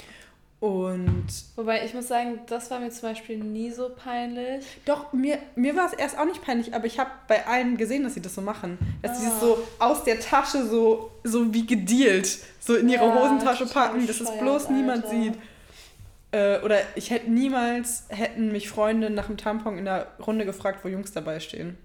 Und. 0.61 1.27
Wobei 1.57 1.87
ich 1.87 1.95
muss 1.95 2.09
sagen, 2.09 2.41
das 2.47 2.71
war 2.71 2.81
mir 2.81 2.91
zum 2.91 3.09
Beispiel 3.09 3.39
nie 3.39 3.71
so 3.71 3.89
peinlich. 3.89 4.67
Doch, 4.85 5.11
mir, 5.15 5.39
mir 5.57 5.75
war 5.75 5.87
es 5.87 5.95
erst 5.95 6.19
auch 6.19 6.27
nicht 6.27 6.43
peinlich, 6.43 6.75
aber 6.75 6.85
ich 6.85 6.99
habe 6.99 7.11
bei 7.29 7.47
allen 7.47 7.79
gesehen, 7.79 8.05
dass 8.05 8.13
sie 8.13 8.21
das 8.21 8.35
so 8.35 8.43
machen. 8.43 8.79
Dass 9.01 9.13
ah. 9.13 9.21
sie 9.21 9.27
es 9.29 9.41
so 9.41 9.59
aus 9.79 10.05
der 10.05 10.21
Tasche 10.21 10.67
so, 10.67 11.13
so 11.25 11.55
wie 11.55 11.65
gedealt, 11.65 12.39
so 12.61 12.77
in 12.77 12.91
ihre 12.91 13.07
ja, 13.07 13.15
Hosentasche 13.15 13.67
packen, 13.67 14.07
dass 14.07 14.21
es 14.21 14.31
bloß 14.39 14.67
Alter. 14.67 14.75
niemand 14.75 15.09
sieht. 15.09 15.35
Äh, 16.33 16.61
oder 16.61 16.79
ich 16.95 17.11
hätte 17.11 17.31
niemals, 17.31 18.05
hätten 18.09 18.53
mich 18.53 18.69
Freunde 18.69 19.09
nach 19.09 19.27
dem 19.29 19.39
Tampon 19.39 19.79
in 19.79 19.87
der 19.87 20.09
Runde 20.25 20.45
gefragt, 20.45 20.81
wo 20.85 20.89
Jungs 20.89 21.13
dabei 21.13 21.41
stehen. 21.41 21.79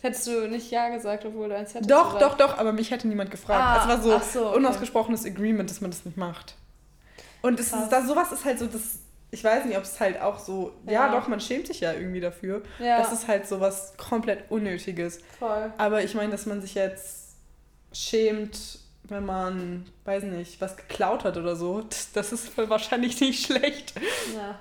Hättest 0.00 0.26
du 0.26 0.48
nicht 0.48 0.70
Ja 0.70 0.88
gesagt, 0.88 1.26
obwohl 1.26 1.50
du 1.50 1.56
eins 1.56 1.74
hättest? 1.74 1.90
Doch, 1.90 2.18
doch, 2.18 2.36
doch, 2.36 2.58
aber 2.58 2.72
mich 2.72 2.90
hätte 2.90 3.06
niemand 3.06 3.30
gefragt. 3.30 3.62
Ah, 3.62 3.82
es 3.82 3.88
war 3.88 4.02
so, 4.02 4.40
so 4.40 4.48
okay. 4.48 4.56
unausgesprochenes 4.56 5.26
Agreement, 5.26 5.68
dass 5.68 5.82
man 5.82 5.90
das 5.90 6.04
nicht 6.06 6.16
macht. 6.16 6.56
Und 7.44 7.58
das 7.58 7.66
ist, 7.66 7.90
das, 7.90 8.06
sowas 8.06 8.32
ist 8.32 8.46
halt 8.46 8.58
so, 8.58 8.66
das, 8.66 9.00
ich 9.30 9.44
weiß 9.44 9.66
nicht, 9.66 9.76
ob 9.76 9.82
es 9.82 10.00
halt 10.00 10.18
auch 10.18 10.38
so, 10.38 10.72
ja. 10.86 10.92
ja. 10.92 11.12
doch, 11.12 11.28
man 11.28 11.40
schämt 11.40 11.66
sich 11.66 11.80
ja 11.80 11.92
irgendwie 11.92 12.20
dafür. 12.20 12.62
Ja. 12.78 12.96
Das 12.96 13.12
ist 13.12 13.28
halt 13.28 13.46
so 13.46 13.60
was 13.60 13.94
komplett 13.98 14.50
Unnötiges. 14.50 15.20
Voll. 15.38 15.70
Aber 15.76 16.02
ich 16.02 16.14
meine, 16.14 16.32
dass 16.32 16.46
man 16.46 16.62
sich 16.62 16.74
jetzt 16.74 17.34
schämt, 17.92 18.78
wenn 19.02 19.26
man, 19.26 19.84
weiß 20.06 20.22
nicht, 20.22 20.58
was 20.62 20.78
geklaut 20.78 21.24
hat 21.24 21.36
oder 21.36 21.54
so, 21.54 21.82
das, 21.82 22.12
das 22.14 22.32
ist 22.32 22.56
wahrscheinlich 22.56 23.20
nicht 23.20 23.44
schlecht. 23.44 23.92
Ja, 24.34 24.58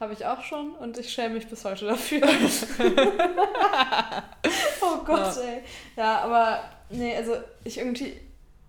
habe 0.00 0.12
ich 0.12 0.26
auch 0.26 0.42
schon 0.42 0.72
und 0.72 0.98
ich 0.98 1.12
schäme 1.12 1.34
mich 1.34 1.46
bis 1.46 1.64
heute 1.64 1.86
dafür. 1.86 2.22
oh 4.80 5.04
Gott, 5.04 5.36
ja. 5.36 5.42
ey. 5.42 5.62
Ja, 5.96 6.18
aber 6.22 6.64
nee, 6.90 7.14
also 7.14 7.36
ich 7.62 7.78
irgendwie, 7.78 8.20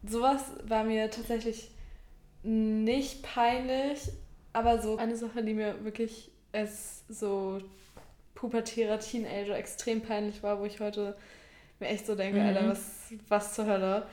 sowas 0.07 0.43
war 0.67 0.83
mir 0.83 1.09
tatsächlich 1.09 1.71
nicht 2.43 3.23
peinlich, 3.23 3.99
aber 4.53 4.81
so 4.81 4.97
eine 4.97 5.15
Sache, 5.15 5.43
die 5.43 5.53
mir 5.53 5.83
wirklich 5.83 6.31
als 6.51 7.03
so 7.07 7.61
pubertärer 8.35 8.99
Teenager 8.99 9.57
extrem 9.57 10.01
peinlich 10.01 10.41
war, 10.43 10.59
wo 10.59 10.65
ich 10.65 10.79
heute 10.79 11.15
mir 11.79 11.87
echt 11.87 12.05
so 12.05 12.15
denke, 12.15 12.39
mhm. 12.39 12.47
Alter, 12.47 12.69
was, 12.69 13.13
was 13.27 13.53
zur 13.53 13.65
Hölle. 13.65 14.07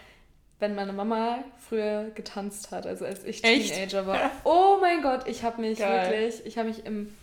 Wenn 0.59 0.75
meine 0.75 0.93
Mama 0.93 1.45
früher 1.69 2.11
getanzt 2.15 2.71
hat, 2.71 2.87
also 2.87 3.05
als 3.05 3.25
ich 3.25 3.45
echt? 3.45 3.75
Teenager 3.75 4.07
war. 4.07 4.31
Oh 4.45 4.79
mein 4.81 5.03
Gott, 5.03 5.29
ich 5.29 5.43
habe 5.43 5.61
mich 5.61 5.79
Geil. 5.79 6.11
wirklich, 6.11 6.47
ich 6.47 6.57
habe 6.57 6.69
mich 6.69 6.87
im, 6.87 7.15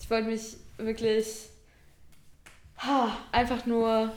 ich 0.00 0.10
wollte 0.10 0.28
mich 0.28 0.56
wirklich 0.78 1.50
ha, 2.78 3.16
einfach 3.32 3.66
nur 3.66 4.12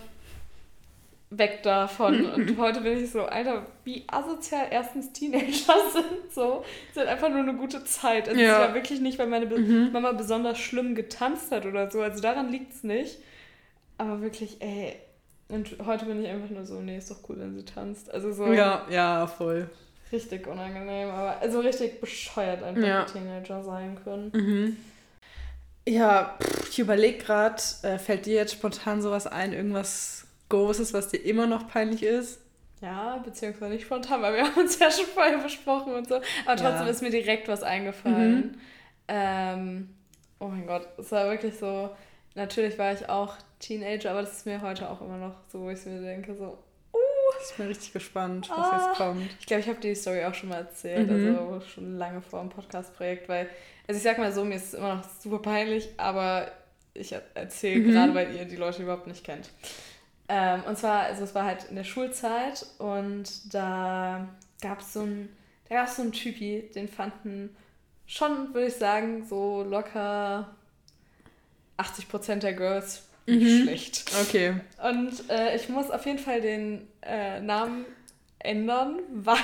weg 1.37 1.63
davon. 1.63 2.25
Und 2.33 2.57
heute 2.57 2.81
bin 2.81 3.03
ich 3.03 3.11
so, 3.11 3.23
Alter, 3.25 3.65
wie 3.83 4.03
asozial 4.07 4.67
erstens 4.71 5.11
Teenager 5.13 5.75
sind. 5.93 6.31
So, 6.33 6.63
sind 6.93 7.07
einfach 7.07 7.29
nur 7.29 7.39
eine 7.39 7.55
gute 7.55 7.83
Zeit. 7.83 8.29
Also 8.29 8.39
ja. 8.39 8.61
es 8.61 8.67
war 8.67 8.73
wirklich 8.73 8.99
nicht, 8.99 9.19
weil 9.19 9.27
meine 9.27 9.47
Be 9.47 9.59
mhm. 9.59 9.91
Mama 9.91 10.11
besonders 10.11 10.59
schlimm 10.59 10.95
getanzt 10.95 11.51
hat 11.51 11.65
oder 11.65 11.89
so. 11.89 12.01
Also 12.01 12.21
daran 12.21 12.49
liegt 12.49 12.73
es 12.73 12.83
nicht. 12.83 13.17
Aber 13.97 14.21
wirklich, 14.21 14.61
ey. 14.61 14.95
Und 15.49 15.75
heute 15.85 16.05
bin 16.05 16.23
ich 16.23 16.29
einfach 16.29 16.49
nur 16.49 16.65
so, 16.65 16.79
nee, 16.79 16.97
ist 16.97 17.11
doch 17.11 17.19
cool, 17.29 17.37
wenn 17.39 17.53
sie 17.53 17.65
tanzt. 17.65 18.11
Also 18.11 18.31
so. 18.31 18.51
Ja, 18.51 18.85
ja, 18.89 19.27
voll. 19.27 19.69
Richtig 20.11 20.47
unangenehm, 20.47 21.09
aber 21.09 21.39
also 21.41 21.59
richtig 21.59 21.99
bescheuert 21.99 22.61
einfach 22.63 22.87
ja. 22.87 23.03
Teenager 23.05 23.63
sein 23.63 23.97
können. 24.03 24.31
Mhm. 24.33 24.77
Ja, 25.87 26.37
pff, 26.39 26.69
ich 26.69 26.79
überlege 26.79 27.17
gerade, 27.17 27.61
äh, 27.81 27.97
fällt 27.97 28.25
dir 28.25 28.35
jetzt 28.35 28.53
spontan 28.53 29.01
sowas 29.01 29.27
ein, 29.27 29.53
irgendwas 29.53 30.22
Großes, 30.49 30.93
was 30.93 31.09
dir 31.09 31.17
immer 31.17 31.47
noch 31.47 31.67
peinlich 31.67 32.03
ist? 32.03 32.39
Ja, 32.81 33.17
beziehungsweise 33.23 33.71
nicht 33.71 33.85
spontan, 33.85 34.21
weil 34.21 34.35
wir 34.35 34.43
haben 34.45 34.59
uns 34.59 34.77
ja 34.77 34.91
schon 34.91 35.05
vorher 35.05 35.37
besprochen 35.37 35.93
und 35.93 36.07
so. 36.07 36.15
Aber 36.15 36.55
trotzdem 36.57 36.85
ja. 36.85 36.89
ist 36.89 37.01
mir 37.01 37.11
direkt 37.11 37.47
was 37.47 37.63
eingefallen. 37.63 38.41
Mhm. 38.41 38.57
Ähm, 39.07 39.89
oh 40.39 40.47
mein 40.47 40.67
Gott, 40.67 40.87
es 40.97 41.11
war 41.11 41.29
wirklich 41.29 41.57
so. 41.57 41.89
Natürlich 42.35 42.77
war 42.77 42.91
ich 42.91 43.07
auch 43.07 43.35
Teenager, 43.59 44.11
aber 44.11 44.21
das 44.21 44.33
ist 44.37 44.45
mir 44.45 44.61
heute 44.61 44.89
auch 44.89 45.01
immer 45.01 45.17
noch 45.17 45.35
so, 45.51 45.61
wo 45.61 45.69
ich 45.69 45.85
mir 45.85 46.01
denke, 46.01 46.35
so, 46.35 46.57
uh. 46.93 46.97
Ich 47.49 47.55
bin 47.55 47.67
richtig 47.67 47.93
gespannt, 47.93 48.49
was 48.49 48.57
ah, 48.57 48.87
jetzt 48.87 48.97
kommt. 48.97 49.29
Ich 49.39 49.45
glaube, 49.45 49.61
ich 49.61 49.67
habe 49.67 49.79
die 49.79 49.95
Story 49.95 50.25
auch 50.25 50.33
schon 50.33 50.49
mal 50.49 50.59
erzählt, 50.59 51.09
mhm. 51.09 51.37
also 51.37 51.61
schon 51.61 51.97
lange 51.97 52.21
vor 52.21 52.41
dem 52.41 52.49
Podcast-Projekt, 52.49 53.29
weil, 53.29 53.47
also 53.87 53.97
ich 53.97 54.03
sag 54.03 54.17
mal 54.17 54.31
so, 54.31 54.43
mir 54.43 54.55
ist 54.55 54.67
es 54.67 54.73
immer 54.73 54.95
noch 54.95 55.03
super 55.21 55.39
peinlich, 55.39 55.89
aber 55.97 56.51
ich 56.93 57.15
erzähle 57.33 57.79
mhm. 57.79 57.91
gerade, 57.91 58.13
weil 58.13 58.35
ihr 58.35 58.45
die 58.45 58.55
Leute 58.55 58.83
überhaupt 58.83 59.07
nicht 59.07 59.23
kennt. 59.23 59.49
Ähm, 60.29 60.63
und 60.63 60.77
zwar, 60.77 61.01
also 61.01 61.23
es 61.23 61.35
war 61.35 61.45
halt 61.45 61.65
in 61.65 61.75
der 61.75 61.83
Schulzeit 61.83 62.65
und 62.77 63.53
da 63.53 64.27
gab 64.61 64.79
es 64.79 64.93
so 64.93 65.01
ein, 65.01 65.29
da 65.67 65.75
gab 65.75 65.87
es 65.87 65.97
so 65.97 66.01
einen 66.01 66.11
Typi, 66.11 66.69
den 66.73 66.87
fanden 66.87 67.55
schon, 68.05 68.53
würde 68.53 68.67
ich 68.67 68.75
sagen, 68.75 69.25
so 69.25 69.63
locker 69.63 70.55
80% 71.77 72.35
der 72.35 72.53
Girls 72.53 73.07
mhm. 73.25 73.63
schlecht. 73.63 74.11
Okay. 74.21 74.61
Und 74.81 75.29
äh, 75.29 75.55
ich 75.55 75.69
muss 75.69 75.91
auf 75.91 76.05
jeden 76.05 76.19
Fall 76.19 76.41
den 76.41 76.87
äh, 77.01 77.39
Namen 77.39 77.85
ändern, 78.39 78.99
weil 79.13 79.37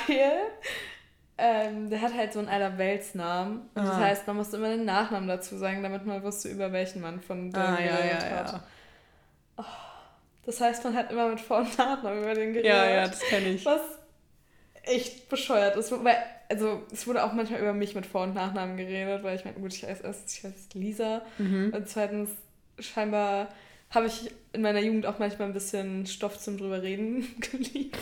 ähm, 1.37 1.89
der 1.89 2.01
hat 2.01 2.13
halt 2.13 2.33
so 2.33 2.39
einen 2.39 2.49
Allerweltsnamen. 2.49 3.61
Ah. 3.75 3.83
Das 3.83 3.95
heißt, 3.97 4.27
man 4.27 4.37
musste 4.37 4.57
immer 4.57 4.69
den 4.69 4.85
Nachnamen 4.85 5.27
dazu 5.27 5.57
sagen, 5.57 5.83
damit 5.83 6.05
man 6.05 6.23
wusste, 6.23 6.49
über 6.49 6.71
welchen 6.71 7.01
man 7.01 7.21
von 7.21 7.51
dem 7.51 7.61
ah, 7.61 7.79
ja, 7.79 8.05
ja, 8.05 8.15
hat. 8.15 8.51
Ja. 8.53 8.63
Oh. 9.57 9.88
Das 10.49 10.61
heißt, 10.61 10.83
man 10.83 10.95
hat 10.95 11.11
immer 11.11 11.29
mit 11.29 11.39
Vor- 11.39 11.59
und 11.59 11.77
Nachnamen 11.77 12.23
über 12.23 12.33
den 12.33 12.53
geredet. 12.53 12.71
Ja, 12.71 12.89
ja, 12.89 13.07
das 13.07 13.19
kenne 13.19 13.49
ich. 13.49 13.63
Was 13.65 13.81
echt 14.81 15.29
bescheuert 15.29 15.77
ist. 15.77 15.91
Weil, 15.91 16.17
also, 16.49 16.81
es 16.91 17.05
wurde 17.05 17.23
auch 17.23 17.33
manchmal 17.33 17.59
über 17.59 17.73
mich 17.73 17.93
mit 17.93 18.07
Vor- 18.07 18.23
und 18.23 18.33
Nachnamen 18.33 18.75
geredet, 18.75 19.21
weil 19.21 19.35
ich 19.35 19.45
meine, 19.45 19.59
gut, 19.59 19.75
ich 19.75 19.83
heiße 19.83 20.01
erstens, 20.03 20.35
ich 20.35 20.43
heiße 20.43 20.69
Lisa. 20.73 21.21
Mhm. 21.37 21.71
Und 21.75 21.87
zweitens, 21.87 22.31
scheinbar 22.79 23.49
habe 23.91 24.07
ich 24.07 24.31
in 24.51 24.63
meiner 24.63 24.79
Jugend 24.79 25.05
auch 25.05 25.19
manchmal 25.19 25.49
ein 25.49 25.53
bisschen 25.53 26.07
Stoff 26.07 26.39
zum 26.39 26.57
drüber 26.57 26.81
reden 26.81 27.27
geliefert. 27.51 27.99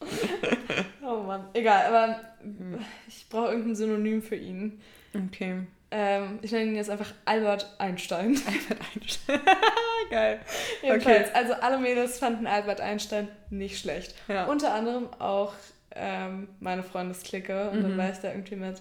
oh 1.06 1.22
Mann, 1.22 1.44
egal, 1.52 1.94
aber 1.94 2.20
mhm. 2.42 2.80
ich 3.06 3.28
brauche 3.28 3.52
irgendein 3.52 3.76
Synonym 3.76 4.20
für 4.20 4.34
ihn. 4.34 4.80
Okay. 5.14 5.60
Ähm, 5.92 6.38
ich 6.42 6.52
nenne 6.52 6.66
ihn 6.66 6.76
jetzt 6.76 6.90
einfach 6.90 7.12
Albert 7.24 7.74
Einstein. 7.78 8.40
Albert 8.46 8.86
Einstein. 8.94 9.40
Geil. 10.10 10.40
Jedenfalls, 10.82 11.28
okay. 11.28 11.30
also 11.34 11.54
alle 11.54 11.78
Mädels 11.78 12.18
fanden 12.18 12.46
Albert 12.46 12.80
Einstein 12.80 13.28
nicht 13.50 13.78
schlecht. 13.78 14.14
Ja. 14.28 14.44
Unter 14.46 14.72
anderem 14.72 15.08
auch 15.18 15.52
ähm, 15.94 16.48
meine 16.60 16.82
Freundesklicke. 16.82 17.70
Und 17.70 17.78
mhm. 17.78 17.82
dann 17.82 17.98
war 17.98 18.10
ich 18.10 18.18
da 18.18 18.28
irgendwie 18.28 18.56
mit 18.56 18.80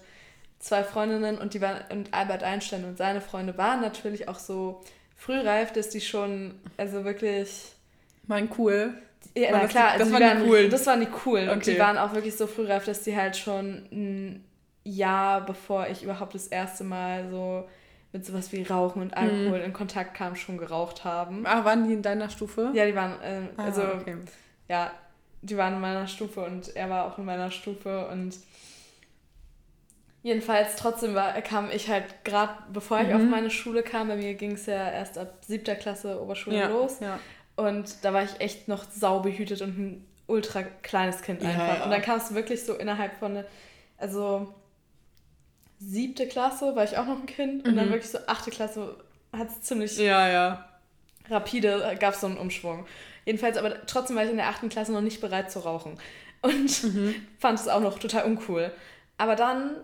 zwei 0.60 0.84
Freundinnen 0.84 1.38
und 1.38 1.54
die 1.54 1.62
waren 1.62 1.80
und 1.90 2.14
Albert 2.14 2.44
Einstein 2.44 2.84
und 2.84 2.98
seine 2.98 3.22
Freunde 3.22 3.58
waren 3.58 3.82
natürlich 3.82 4.28
auch 4.28 4.40
so 4.40 4.82
frühreif, 5.16 5.72
dass 5.74 5.90
die 5.90 6.02
schon, 6.02 6.60
also 6.78 7.06
wirklich. 7.06 7.74
Mein 8.28 8.50
cool. 8.58 8.94
Ja, 9.36 9.50
na 9.52 9.68
klar, 9.68 9.94
das, 9.98 10.08
also 10.08 10.14
waren 10.14 10.44
die 10.44 10.50
cool. 10.50 10.70
Das 10.70 10.86
waren 10.86 11.02
die 11.02 11.08
cool. 11.26 11.42
Okay. 11.42 11.52
Und 11.52 11.66
die 11.66 11.80
waren 11.80 11.98
auch 11.98 12.14
wirklich 12.14 12.36
so 12.36 12.48
frühreif, 12.48 12.86
dass 12.86 13.02
die 13.02 13.16
halt 13.16 13.36
schon 13.36 14.44
Jahr, 14.84 15.46
bevor 15.46 15.88
ich 15.88 16.04
überhaupt 16.04 16.36
das 16.36 16.48
erste 16.48 16.84
Mal 16.84 17.30
so 17.30 17.68
mit 18.12 18.26
sowas 18.26 18.52
wie 18.52 18.64
Rauchen 18.64 19.02
und 19.02 19.14
Alkohol 19.16 19.60
mhm. 19.60 19.66
in 19.66 19.74
Kontakt 19.74 20.16
kam, 20.16 20.36
schon 20.36 20.58
geraucht 20.58 21.04
haben. 21.04 21.46
Ah, 21.46 21.64
waren 21.64 21.88
die 21.88 21.94
in 21.94 22.02
deiner 22.02 22.30
Stufe? 22.30 22.72
Ja, 22.74 22.86
die 22.86 22.96
waren, 22.96 23.22
äh, 23.22 23.42
ah, 23.58 23.66
also, 23.66 23.84
okay. 23.84 24.16
ja, 24.68 24.92
die 25.42 25.58
waren 25.58 25.76
in 25.76 25.82
meiner 25.82 26.08
Stufe 26.08 26.42
und 26.42 26.76
er 26.76 26.90
war 26.90 27.06
auch 27.06 27.18
in 27.18 27.26
meiner 27.26 27.52
Stufe 27.52 28.08
und 28.08 28.36
jedenfalls 30.24 30.76
trotzdem 30.76 31.14
war, 31.14 31.34
kam 31.42 31.70
ich 31.72 31.88
halt 31.88 32.26
gerade, 32.26 32.54
bevor 32.74 33.00
ich 33.00 33.10
mhm. 33.10 33.16
auf 33.16 33.22
meine 33.22 33.52
Schule 33.52 33.84
kam, 33.84 34.08
bei 34.08 34.16
mir 34.16 34.34
ging 34.34 34.54
es 34.54 34.66
ja 34.66 34.90
erst 34.92 35.18
ab 35.18 35.38
siebter 35.42 35.76
Klasse 35.76 36.22
Oberschule 36.22 36.58
ja, 36.58 36.68
los 36.68 37.00
ja. 37.00 37.20
und 37.56 38.04
da 38.04 38.12
war 38.12 38.24
ich 38.24 38.42
echt 38.42 38.68
noch 38.68 38.84
saubehütet 38.84 39.62
und 39.62 39.78
ein 39.78 40.06
ultra 40.28 40.64
kleines 40.64 41.22
Kind 41.22 41.42
einfach. 41.44 41.80
Ja, 41.80 41.84
und 41.84 41.92
dann 41.92 42.02
kam 42.02 42.18
es 42.18 42.34
wirklich 42.34 42.64
so 42.64 42.74
innerhalb 42.74 43.14
von, 43.16 43.44
also 43.98 44.54
siebte 45.80 46.28
Klasse 46.28 46.76
war 46.76 46.84
ich 46.84 46.98
auch 46.98 47.06
noch 47.06 47.20
ein 47.20 47.26
Kind 47.26 47.64
mhm. 47.64 47.70
und 47.70 47.78
dann 47.78 47.88
mhm. 47.88 47.94
wirklich 47.94 48.12
so 48.12 48.20
achte 48.28 48.52
Klasse 48.52 48.96
hat 49.32 49.50
es 49.50 49.62
ziemlich 49.62 49.98
ja, 49.98 50.28
ja. 50.28 50.70
rapide, 51.30 51.84
äh, 51.84 51.96
gab 51.96 52.14
es 52.14 52.22
so 52.22 52.28
einen 52.28 52.38
Umschwung. 52.38 52.86
Jedenfalls, 53.26 53.58
aber 53.58 53.86
trotzdem 53.86 54.16
war 54.16 54.24
ich 54.24 54.32
in 54.32 54.38
der 54.38 54.50
achten 54.50 54.70
Klasse 54.70 54.92
noch 54.92 55.02
nicht 55.02 55.22
bereit 55.22 55.52
zu 55.52 55.60
rauchen 55.60 55.98
und 56.42 56.84
mhm. 56.84 57.16
fand 57.40 57.60
es 57.60 57.68
auch 57.68 57.82
noch 57.82 58.00
total 58.00 58.26
uncool. 58.26 58.72
Aber 59.18 59.36
dann 59.36 59.76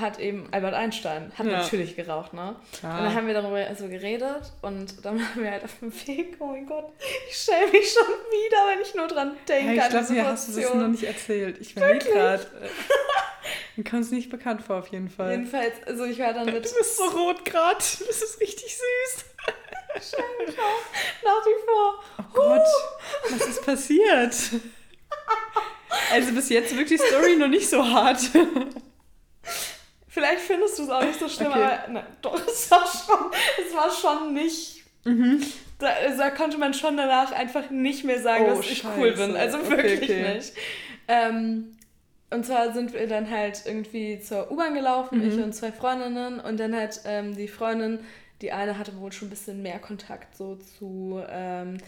hat 0.00 0.18
eben 0.18 0.48
Albert 0.50 0.74
Einstein, 0.74 1.32
hat 1.36 1.46
ja. 1.46 1.52
natürlich 1.58 1.96
geraucht, 1.96 2.32
ne? 2.32 2.56
Klar. 2.78 2.98
Und 2.98 3.04
dann 3.04 3.14
haben 3.14 3.26
wir 3.26 3.34
darüber 3.34 3.56
also 3.56 3.88
geredet 3.88 4.52
und 4.62 5.04
dann 5.04 5.18
waren 5.20 5.42
wir 5.42 5.50
halt 5.50 5.64
auf 5.64 5.78
dem 5.80 5.92
Weg, 6.06 6.36
oh 6.38 6.46
mein 6.46 6.66
Gott, 6.66 6.92
ich 7.28 7.36
stelle 7.36 7.70
mich 7.70 7.92
schon 7.92 8.06
wieder, 8.06 8.56
wenn 8.72 8.80
ich 8.80 8.94
nur 8.94 9.06
dran 9.06 9.36
denke. 9.48 9.74
Ja, 9.74 9.84
ich 9.84 9.90
glaube, 9.90 10.12
mir 10.12 10.26
hast 10.26 10.48
du 10.48 10.60
das 10.60 10.74
noch 10.74 10.88
nicht 10.88 11.04
erzählt. 11.04 11.58
Ich 11.60 11.74
bin 11.74 11.98
gerade. 11.98 12.42
Äh, 12.42 12.68
mir 13.76 13.84
kommt 13.84 14.02
es 14.02 14.10
nicht 14.10 14.30
bekannt 14.30 14.62
vor, 14.62 14.76
auf 14.76 14.88
jeden 14.88 15.08
Fall. 15.08 15.32
Jedenfalls, 15.32 15.82
also 15.86 16.04
ich 16.04 16.18
war 16.18 16.32
dann 16.32 16.46
mit. 16.46 16.64
Du 16.64 16.74
bist 16.74 16.96
so 16.96 17.04
rot 17.04 17.44
gerade, 17.44 17.78
das 17.78 18.00
ist 18.00 18.40
richtig 18.40 18.76
süß. 18.76 19.24
Scheinbar, 20.10 20.54
nach 21.24 21.46
wie 21.46 21.64
vor. 21.64 22.04
Oh 22.18 22.34
Gott, 22.34 22.66
was 23.30 23.46
ist 23.46 23.64
passiert? 23.64 24.34
Also 26.12 26.32
bis 26.32 26.48
jetzt 26.48 26.76
wirklich 26.76 27.00
Story 27.00 27.36
noch 27.36 27.48
nicht 27.48 27.68
so 27.68 27.84
hart. 27.84 28.18
Vielleicht 30.14 30.42
findest 30.42 30.78
du 30.78 30.84
es 30.84 30.90
auch 30.90 31.02
nicht 31.02 31.18
so 31.18 31.28
schlimm, 31.28 31.48
okay. 31.48 31.60
aber 31.60 31.92
ne, 31.92 32.06
doch, 32.22 32.40
es 32.46 32.70
war 32.70 32.86
schon, 32.86 33.32
es 33.66 33.74
war 33.74 33.90
schon 33.90 34.32
nicht. 34.32 34.84
Mhm. 35.02 35.42
Da, 35.80 35.88
da, 36.16 36.30
konnte 36.30 36.56
man 36.56 36.72
schon 36.72 36.96
danach 36.96 37.32
einfach 37.32 37.68
nicht 37.70 38.04
mehr 38.04 38.20
sagen, 38.20 38.44
oh, 38.46 38.54
dass 38.54 38.60
ich 38.60 38.78
Scheiße. 38.78 38.94
cool 38.96 39.10
bin. 39.10 39.36
Also 39.36 39.58
okay, 39.58 39.70
wirklich 39.70 40.02
okay. 40.02 40.34
nicht. 40.36 40.52
Ähm, 41.08 41.76
und 42.30 42.46
zwar 42.46 42.72
sind 42.72 42.92
wir 42.92 43.08
dann 43.08 43.28
halt 43.28 43.62
irgendwie 43.66 44.20
zur 44.20 44.52
U-Bahn 44.52 44.74
gelaufen, 44.74 45.18
mhm. 45.18 45.28
ich 45.28 45.34
und 45.34 45.52
zwei 45.52 45.72
Freundinnen. 45.72 46.38
Und 46.38 46.60
dann 46.60 46.76
hat 46.76 47.00
ähm, 47.06 47.34
die 47.34 47.48
Freundin, 47.48 47.98
die 48.40 48.52
eine 48.52 48.78
hatte 48.78 48.96
wohl 49.00 49.10
schon 49.10 49.26
ein 49.26 49.30
bisschen 49.30 49.62
mehr 49.62 49.80
Kontakt 49.80 50.36
so 50.36 50.54
zu 50.78 51.24
ähm, 51.28 51.78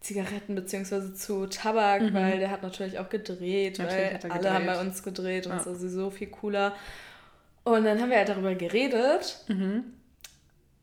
Zigaretten 0.00 0.54
bzw. 0.54 1.12
zu 1.12 1.46
Tabak, 1.46 2.00
mhm. 2.00 2.14
weil 2.14 2.38
der 2.38 2.50
hat 2.50 2.62
natürlich 2.62 2.98
auch 2.98 3.10
gedreht, 3.10 3.78
natürlich 3.78 4.22
weil 4.22 4.30
alle 4.30 4.54
haben 4.54 4.64
bei 4.64 4.80
uns 4.80 5.02
gedreht 5.02 5.46
und 5.46 5.52
ja. 5.52 5.58
es 5.58 5.66
ist 5.66 5.80
sowieso 5.80 6.08
viel 6.08 6.28
cooler. 6.28 6.74
Und 7.66 7.84
dann 7.84 8.00
haben 8.00 8.10
wir 8.10 8.18
halt 8.18 8.28
darüber 8.28 8.54
geredet. 8.54 9.40
Mhm. 9.48 9.92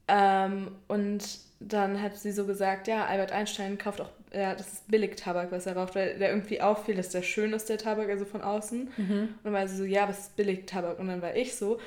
Ähm, 0.10 0.68
und 0.90 1.24
dann 1.62 2.02
hat 2.02 2.18
sie 2.18 2.34
so 2.34 2.46
gesagt, 2.46 2.90
ja, 2.90 3.06
Albert 3.06 3.32
Einstein 3.32 3.78
kauft 3.78 4.02
auch, 4.02 4.10
ja, 4.34 4.54
das 4.54 4.68
ist 4.68 4.92
Billig-Tabak, 4.92 5.50
was 5.50 5.66
er 5.66 5.78
raucht, 5.78 5.96
weil 5.96 6.20
der 6.20 6.32
irgendwie 6.32 6.60
auffiel, 6.60 6.96
dass 6.96 7.08
der 7.08 7.22
schön 7.22 7.54
ist, 7.54 7.70
der 7.70 7.78
Tabak, 7.78 8.10
also 8.10 8.26
von 8.26 8.42
außen. 8.42 8.92
Mhm. 8.98 9.14
Und 9.22 9.40
dann 9.46 9.54
war 9.54 9.66
sie 9.66 9.78
so, 9.78 9.86
ja, 9.86 10.10
was 10.10 10.20
ist 10.20 10.36
Billig-Tabak? 10.36 11.00
Und 11.00 11.08
dann 11.08 11.22
war 11.22 11.34
ich 11.38 11.56
so, 11.56 11.80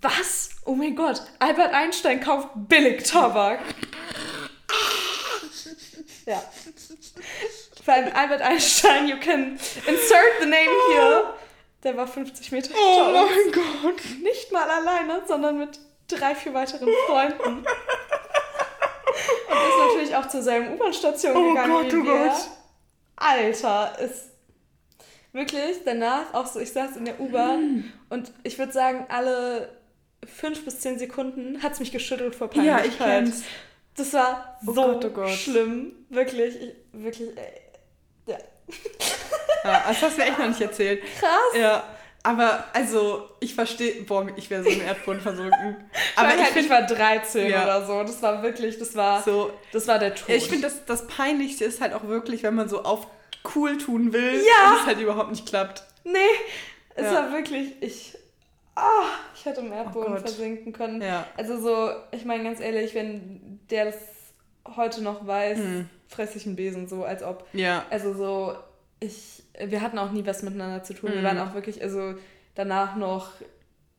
was? 0.00 0.50
Oh 0.64 0.74
mein 0.74 0.96
Gott, 0.96 1.22
Albert 1.38 1.72
Einstein 1.72 2.18
kauft 2.18 2.48
Billig-Tabak. 2.56 3.60
ja. 6.26 6.42
Vor 7.84 7.94
allem 7.94 8.12
Albert 8.12 8.42
Einstein, 8.42 9.06
you 9.06 9.16
can 9.20 9.52
insert 9.86 10.40
the 10.40 10.46
name 10.46 10.70
here. 10.92 11.34
Der 11.82 11.96
war 11.96 12.06
50 12.06 12.52
Meter 12.52 12.74
Oh 12.74 12.98
Tall. 12.98 13.12
mein 13.12 13.52
Gott. 13.52 14.02
Nicht 14.22 14.52
mal 14.52 14.68
alleine, 14.68 15.22
sondern 15.26 15.58
mit 15.58 15.78
drei, 16.08 16.34
vier 16.34 16.52
weiteren 16.52 16.88
Freunden. 17.06 17.58
Und 17.58 17.66
ist 19.56 19.78
natürlich 19.88 20.16
auch 20.16 20.28
zur 20.28 20.42
selben 20.42 20.74
U-Bahn-Station 20.74 21.36
oh 21.36 21.48
gegangen. 21.48 21.72
Gott, 21.72 21.92
wie 21.92 21.96
oh 21.96 22.04
wir. 22.04 22.26
Gott. 22.28 22.48
Alter, 23.16 23.98
ist 23.98 24.30
wirklich 25.32 25.78
danach 25.84 26.34
auch 26.34 26.46
so, 26.46 26.60
ich 26.60 26.72
saß 26.72 26.96
in 26.96 27.04
der 27.04 27.20
U-Bahn 27.20 27.76
mm. 27.76 27.92
und 28.10 28.32
ich 28.42 28.58
würde 28.58 28.72
sagen, 28.72 29.06
alle 29.08 29.78
fünf 30.26 30.64
bis 30.64 30.80
zehn 30.80 30.98
Sekunden 30.98 31.62
hat 31.62 31.72
es 31.72 31.80
mich 31.80 31.92
geschüttelt 31.92 32.34
vor 32.34 32.48
Peinlichkeit. 32.48 32.84
Ja, 32.84 32.88
ich 32.88 32.98
kenn's. 32.98 33.44
Das 33.96 34.12
war 34.12 34.58
oh 34.66 34.72
so 34.72 34.82
Gott, 35.10 35.12
oh 35.16 35.28
schlimm. 35.28 35.92
Wirklich, 36.08 36.56
ich, 36.56 36.74
wirklich, 36.92 37.36
ey. 37.36 37.60
Ja. 38.26 38.38
Ja, 39.64 39.84
das 39.88 40.02
hast 40.02 40.16
du 40.16 40.22
mir 40.22 40.28
echt 40.28 40.38
noch 40.38 40.48
nicht 40.48 40.60
erzählt. 40.60 41.02
Krass. 41.18 41.58
Ja. 41.58 41.84
Aber, 42.22 42.64
also, 42.74 43.30
ich 43.40 43.54
verstehe, 43.54 44.02
boah, 44.02 44.26
ich 44.36 44.50
wäre 44.50 44.62
so 44.62 44.68
im 44.68 44.82
Erdboden 44.82 45.20
versunken. 45.20 45.76
Aber 46.16 46.34
ich, 46.34 46.42
halt, 46.42 46.56
ich 46.56 46.68
war 46.68 46.82
13 46.82 47.48
ja. 47.48 47.64
oder 47.64 47.86
so. 47.86 48.02
Das 48.02 48.22
war 48.22 48.42
wirklich, 48.42 48.78
das 48.78 48.94
war, 48.94 49.22
so, 49.22 49.52
das 49.72 49.88
war 49.88 49.98
der 49.98 50.14
Tod. 50.14 50.28
Ich 50.28 50.48
finde, 50.48 50.68
das, 50.68 50.84
das 50.84 51.06
Peinlichste 51.06 51.64
ist 51.64 51.80
halt 51.80 51.94
auch 51.94 52.04
wirklich, 52.04 52.42
wenn 52.42 52.54
man 52.54 52.68
so 52.68 52.82
auf 52.82 53.06
cool 53.54 53.78
tun 53.78 54.12
will 54.12 54.34
ja. 54.34 54.70
und 54.70 54.80
es 54.80 54.86
halt 54.86 55.00
überhaupt 55.00 55.30
nicht 55.30 55.46
klappt. 55.46 55.82
Nee, 56.04 56.18
es 56.94 57.04
ja. 57.06 57.14
war 57.14 57.32
wirklich, 57.32 57.72
ich, 57.80 58.18
oh, 58.76 59.06
ich 59.34 59.44
hätte 59.46 59.60
im 59.60 59.72
Erdboden 59.72 60.14
oh 60.14 60.20
versinken 60.20 60.72
können. 60.72 61.00
Ja. 61.00 61.26
Also 61.38 61.58
so, 61.58 61.90
ich 62.10 62.24
meine 62.26 62.44
ganz 62.44 62.60
ehrlich, 62.60 62.94
wenn 62.94 63.60
der 63.70 63.86
das 63.86 63.96
heute 64.76 65.02
noch 65.02 65.26
weiß, 65.26 65.58
hm. 65.58 65.88
fresse 66.08 66.36
ich 66.36 66.46
einen 66.46 66.56
Besen 66.56 66.88
so, 66.88 67.04
als 67.04 67.22
ob. 67.22 67.46
Ja. 67.52 67.86
Also 67.88 68.14
so, 68.14 68.56
ich, 69.00 69.42
wir 69.58 69.80
hatten 69.80 69.98
auch 69.98 70.12
nie 70.12 70.24
was 70.26 70.42
miteinander 70.42 70.82
zu 70.82 70.94
tun. 70.94 71.10
Mhm. 71.10 71.14
Wir 71.16 71.22
waren 71.24 71.38
auch 71.38 71.54
wirklich, 71.54 71.82
also 71.82 72.14
danach 72.54 72.96
noch, 72.96 73.32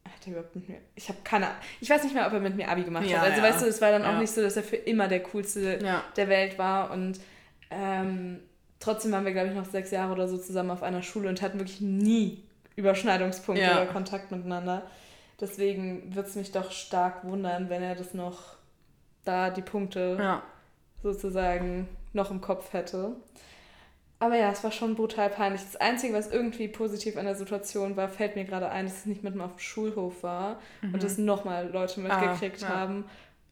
hat 0.06 0.26
er 0.26 0.32
überhaupt 0.34 0.56
mit 0.56 0.70
mir, 0.70 0.78
ich 0.96 1.10
habe 1.10 1.20
keine 1.24 1.48
ich 1.80 1.90
weiß 1.90 2.04
nicht 2.04 2.14
mehr, 2.14 2.28
ob 2.28 2.34
er 2.34 2.40
mit 2.40 2.56
mir 2.56 2.70
Abi 2.70 2.84
gemacht 2.84 3.08
ja, 3.08 3.20
hat. 3.20 3.32
Also 3.32 3.42
ja. 3.42 3.50
weißt 3.50 3.62
du, 3.64 3.66
es 3.66 3.82
war 3.82 3.92
dann 3.92 4.06
auch 4.06 4.20
nicht 4.20 4.32
so, 4.32 4.42
dass 4.42 4.56
er 4.56 4.64
für 4.64 4.76
immer 4.76 5.08
der 5.08 5.24
coolste 5.24 5.80
der 6.16 6.30
Welt 6.30 6.58
war 6.58 6.92
und 6.92 7.20
ähm, 7.72 8.40
trotzdem 8.80 9.12
waren 9.12 9.26
wir, 9.26 9.32
glaube 9.32 9.50
ich, 9.50 9.56
noch 9.56 9.66
sechs 9.66 9.92
Jahre 9.92 10.12
oder 10.12 10.28
so 10.28 10.38
zusammen 10.38 10.72
auf 10.72 10.84
einer 10.84 11.02
Schule 11.02 11.30
und 11.30 11.42
hatten 11.42 11.60
wirklich 11.60 11.82
nie 11.82 12.44
Überschneidungspunkte 12.76 13.64
oder 13.64 13.86
Kontakt 13.86 14.32
miteinander. 14.32 14.84
Deswegen 15.40 16.14
würde 16.14 16.30
es 16.30 16.36
mich 16.36 16.52
doch 16.52 16.72
stark 16.72 17.24
wundern, 17.24 17.70
wenn 17.70 17.82
er 17.82 17.96
das 17.96 18.14
noch 18.14 18.58
da 19.24 19.50
die 19.50 19.62
Punkte 19.62 20.42
sozusagen 21.02 21.88
noch 22.14 22.30
im 22.30 22.42
Kopf 22.42 22.74
hätte. 22.74 23.16
Aber 24.22 24.38
ja, 24.38 24.52
es 24.52 24.64
war 24.64 24.72
schon 24.72 24.94
brutal 24.94 25.32
peinlich. 25.32 25.62
Das 25.64 25.78
Einzige, 25.78 26.14
was 26.14 26.32
irgendwie 26.32 26.68
positiv 26.68 27.18
an 27.18 27.26
der 27.26 27.34
Situation 27.34 27.98
war, 27.98 28.08
fällt 28.08 28.36
mir 28.36 28.46
gerade 28.46 28.70
ein, 28.70 28.86
dass 28.86 28.98
es 28.98 29.06
nicht 29.08 29.24
mitten 29.24 29.42
auf 29.42 29.54
dem 29.54 29.60
Schulhof 29.60 30.22
war 30.22 30.62
mhm. 30.84 30.94
und 30.94 31.02
dass 31.02 31.18
nochmal 31.18 31.72
Leute 31.72 32.02
mitgekriegt 32.02 32.64
ah, 32.64 32.68
ja. 32.68 32.70
haben. 32.70 33.06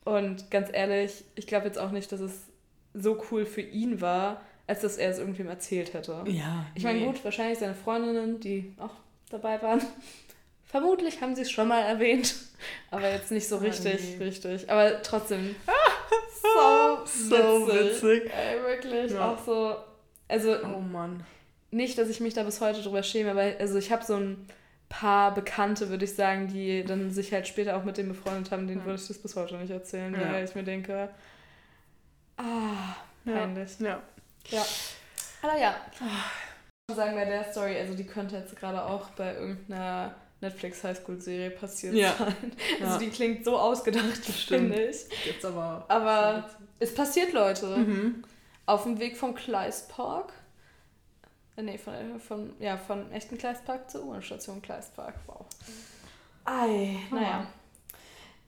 Und 0.05 0.51
ganz 0.51 0.69
ehrlich, 0.71 1.23
ich 1.33 1.47
glaube 1.47 1.65
jetzt 1.65 1.79
auch 1.79 1.89
nicht, 1.89 2.11
dass 2.11 2.19
es 2.19 2.43
so 2.93 3.19
cool 3.31 3.47
für 3.47 3.61
ihn 3.61 3.99
war, 3.99 4.41
als 4.67 4.81
dass 4.81 4.97
er 4.97 5.09
es 5.09 5.17
irgendwem 5.17 5.47
erzählt 5.47 5.95
hätte. 5.95 6.23
Ja. 6.27 6.67
Ich 6.75 6.83
meine, 6.83 6.99
nee. 6.99 7.05
gut, 7.07 7.25
wahrscheinlich 7.25 7.57
seine 7.57 7.73
Freundinnen, 7.73 8.39
die 8.39 8.75
auch 8.77 8.93
dabei 9.31 9.59
waren, 9.63 9.81
vermutlich 10.65 11.19
haben 11.19 11.35
sie 11.35 11.41
es 11.41 11.49
schon 11.49 11.67
mal 11.67 11.81
erwähnt, 11.81 12.35
aber 12.91 13.09
jetzt 13.09 13.31
nicht 13.31 13.47
so 13.47 13.57
richtig, 13.57 13.99
oh, 14.03 14.17
nee. 14.19 14.23
richtig. 14.23 14.69
Aber 14.69 15.01
trotzdem, 15.01 15.55
so, 16.43 17.05
so 17.05 17.67
witzig. 17.67 18.03
witzig. 18.03 18.31
Ey, 18.31 18.61
wirklich, 18.61 19.11
ja. 19.13 19.31
auch 19.31 19.43
so 19.43 19.75
also, 20.29 20.55
oh 20.63 20.79
Mann. 20.79 21.25
Nicht, 21.71 21.97
dass 21.97 22.07
ich 22.07 22.19
mich 22.19 22.33
da 22.33 22.43
bis 22.43 22.61
heute 22.61 22.81
drüber 22.81 23.03
schäme, 23.03 23.31
aber 23.31 23.41
also 23.59 23.77
ich 23.77 23.91
habe 23.91 24.05
so 24.05 24.15
ein 24.15 24.47
paar 24.87 25.33
Bekannte, 25.33 25.89
würde 25.89 26.05
ich 26.05 26.15
sagen, 26.15 26.47
die 26.47 26.83
dann 26.83 27.11
sich 27.11 27.33
halt 27.33 27.47
später 27.47 27.75
auch 27.75 27.83
mit 27.83 27.97
dem 27.97 28.07
befreundet 28.09 28.51
haben, 28.51 28.67
denen 28.67 28.79
ja. 28.79 28.85
würde 28.85 28.99
ich 29.01 29.07
das 29.07 29.19
bis 29.19 29.35
heute 29.35 29.57
nicht 29.57 29.71
erzählen, 29.71 30.13
ja. 30.13 30.31
weil 30.31 30.45
ich 30.45 30.55
mir 30.55 30.63
denke, 30.63 31.09
ah, 32.37 32.95
peinlich. 33.25 33.79
Ja. 33.79 34.01
Ja. 34.49 34.65
Aber 35.41 35.57
ja. 35.59 35.75
Ich 36.89 36.95
sagen 36.95 37.15
bei 37.15 37.25
der 37.25 37.51
Story, 37.51 37.77
also 37.77 37.93
die 37.93 38.05
könnte 38.05 38.37
jetzt 38.37 38.55
gerade 38.55 38.83
auch 38.83 39.09
bei 39.11 39.35
irgendeiner 39.35 40.15
Netflix 40.41 40.83
Highschool-Serie 40.83 41.51
passiert 41.51 41.93
ja. 41.93 42.13
sein. 42.17 42.35
Also 42.81 42.93
ja. 42.93 42.97
die 42.97 43.09
klingt 43.09 43.45
so 43.45 43.57
ausgedacht, 43.57 44.25
finde 44.25 44.89
ich. 44.89 45.05
Jetzt 45.25 45.45
aber. 45.45 45.85
Aber 45.87 46.49
es 46.79 46.93
passiert, 46.93 47.33
Leute. 47.33 47.77
Mhm 47.77 48.23
auf 48.69 48.83
dem 48.83 48.99
Weg 48.99 49.17
vom 49.17 49.33
Kleistpark. 49.33 50.31
Äh, 51.57 51.63
nee, 51.63 51.79
von, 51.79 51.93
äh, 51.93 52.19
von, 52.19 52.53
ja, 52.59 52.77
von 52.77 53.11
echten 53.11 53.37
Kleistpark 53.37 53.89
zur 53.89 54.03
U-Bahn-Station 54.03 54.61
Kleistpark. 54.61 55.15
Wow. 55.25 55.47
Ei, 56.45 56.97
naja. 57.11 57.47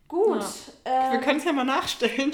Gut. 0.07 0.41
Ja. 0.85 1.07
Ähm, 1.07 1.13
Wir 1.13 1.21
können 1.21 1.39
es 1.39 1.45
ja 1.45 1.53
mal 1.53 1.63
nachstellen. 1.63 2.33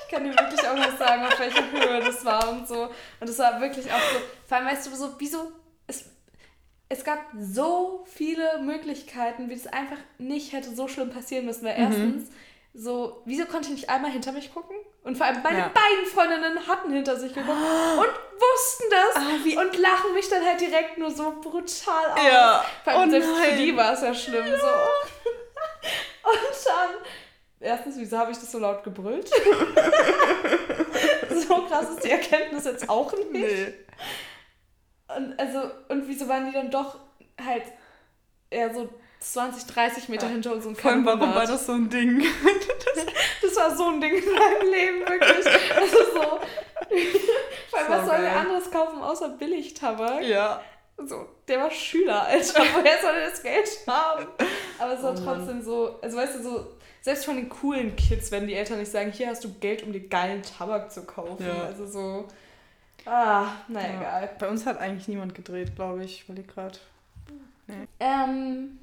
ich 0.00 0.08
kann 0.08 0.22
dir 0.22 0.30
wirklich 0.30 0.68
auch 0.68 0.76
nicht 0.76 0.96
sagen, 0.96 1.26
auf 1.26 1.38
welcher 1.40 1.68
Höhe 1.72 1.98
das 2.00 2.24
war 2.24 2.50
und 2.50 2.68
so. 2.68 2.90
Und 3.18 3.28
es 3.28 3.38
war 3.38 3.60
wirklich 3.60 3.90
auch 3.92 3.98
so, 3.98 4.20
vor 4.46 4.58
allem 4.58 4.68
weißt 4.68 4.86
du 4.86 4.94
so, 4.94 5.16
wieso, 5.18 5.50
es, 5.88 6.04
es 6.88 7.02
gab 7.02 7.18
so 7.36 8.04
viele 8.06 8.60
Möglichkeiten, 8.62 9.50
wie 9.50 9.54
es 9.54 9.66
einfach 9.66 9.98
nicht 10.18 10.52
hätte 10.52 10.72
so 10.72 10.86
schlimm 10.86 11.10
passieren 11.10 11.46
müssen. 11.46 11.64
Weil 11.64 11.78
mhm. 11.78 11.84
erstens, 11.84 12.30
so, 12.78 13.22
wieso 13.24 13.46
konnte 13.46 13.68
ich 13.68 13.74
nicht 13.74 13.90
einmal 13.90 14.12
hinter 14.12 14.30
mich 14.30 14.54
gucken? 14.54 14.76
Und 15.02 15.16
vor 15.16 15.26
allem 15.26 15.42
meine 15.42 15.58
ja. 15.58 15.68
beiden 15.68 16.06
Freundinnen 16.06 16.68
hatten 16.68 16.92
hinter 16.92 17.16
sich 17.16 17.34
geguckt 17.34 17.50
und 17.50 18.10
wussten 18.40 18.84
das 18.88 19.16
ah, 19.16 19.22
und 19.60 19.76
lachen 19.78 20.14
mich 20.14 20.28
dann 20.28 20.44
halt 20.44 20.60
direkt 20.60 20.96
nur 20.96 21.10
so 21.10 21.40
brutal 21.40 22.12
aus. 22.12 22.24
Ja. 22.24 22.64
Vor 22.84 22.92
allem 22.92 23.08
oh 23.08 23.10
selbst 23.10 23.30
nein. 23.30 23.50
für 23.50 23.56
die 23.56 23.76
war 23.76 23.94
es 23.94 24.02
ja 24.02 24.14
schlimm. 24.14 24.46
Ja. 24.46 24.56
So. 24.58 24.66
Und 26.28 26.36
dann, 26.66 26.90
erstens, 27.60 27.96
wieso 27.98 28.18
habe 28.18 28.32
ich 28.32 28.38
das 28.38 28.52
so 28.52 28.58
laut 28.58 28.84
gebrüllt? 28.84 29.28
so 31.30 31.62
krass 31.62 31.88
ist 31.88 32.04
die 32.04 32.10
Erkenntnis 32.10 32.66
jetzt 32.66 32.86
auch 32.88 33.10
nicht. 33.14 33.32
Nee. 33.32 33.72
Und, 35.16 35.40
also, 35.40 35.70
und 35.88 36.06
wieso 36.06 36.28
waren 36.28 36.44
die 36.46 36.52
dann 36.52 36.70
doch 36.70 37.00
halt 37.42 37.64
eher 38.50 38.74
so 38.74 38.90
20, 39.20 39.66
30 39.66 40.08
Meter 40.08 40.26
ja. 40.26 40.32
hinter 40.32 40.52
uns 40.52 40.66
und 40.66 40.78
kein 40.78 41.04
Warum 41.04 41.34
war 41.34 41.46
das 41.46 41.66
so 41.66 41.72
ein 41.72 41.90
Ding? 41.90 42.20
das, 42.94 43.06
das, 43.42 43.56
war 43.56 43.76
so 43.76 43.88
ein 43.88 44.00
Ding 44.00 44.14
in 44.14 44.32
meinem 44.32 44.70
Leben, 44.70 45.00
wirklich. 45.00 45.46
Also 45.76 45.96
so. 46.12 46.40
Weil 47.70 47.84
so 47.84 47.90
was 47.90 48.06
soll 48.06 48.24
er 48.24 48.36
anderes 48.36 48.70
kaufen 48.70 49.02
außer 49.02 49.30
Billigtabak? 49.30 50.22
Ja. 50.22 50.60
So, 50.96 51.28
der 51.46 51.60
war 51.60 51.70
Schüler, 51.70 52.26
Alter. 52.26 52.62
Woher 52.74 53.00
soll 53.00 53.14
er 53.14 53.30
das 53.30 53.42
Geld 53.42 53.68
haben? 53.86 54.26
Aber 54.78 54.92
es 54.92 55.02
war 55.02 55.12
oh 55.12 55.20
trotzdem 55.24 55.62
so, 55.62 55.98
also 56.02 56.16
weißt 56.16 56.36
du, 56.36 56.42
so, 56.42 56.66
selbst 57.02 57.24
von 57.24 57.36
den 57.36 57.48
coolen 57.48 57.94
Kids, 57.96 58.32
wenn 58.32 58.46
die 58.46 58.54
Eltern 58.54 58.78
nicht 58.78 58.90
sagen, 58.90 59.12
hier 59.12 59.28
hast 59.28 59.44
du 59.44 59.52
Geld, 59.54 59.84
um 59.84 59.92
dir 59.92 60.08
geilen 60.08 60.42
Tabak 60.42 60.92
zu 60.92 61.04
kaufen. 61.04 61.46
Ja. 61.46 61.64
Also 61.64 61.86
so. 61.86 62.28
Ah, 63.04 63.52
naja, 63.68 63.88
ja. 63.88 64.00
egal. 64.00 64.30
Bei 64.38 64.48
uns 64.48 64.66
hat 64.66 64.78
eigentlich 64.78 65.08
niemand 65.08 65.34
gedreht, 65.34 65.76
glaube 65.76 66.04
ich, 66.04 66.28
weil 66.28 66.40
ich 66.40 66.48
gerade. 66.48 66.78
Nee. 67.68 67.86
Ähm, 68.00 68.78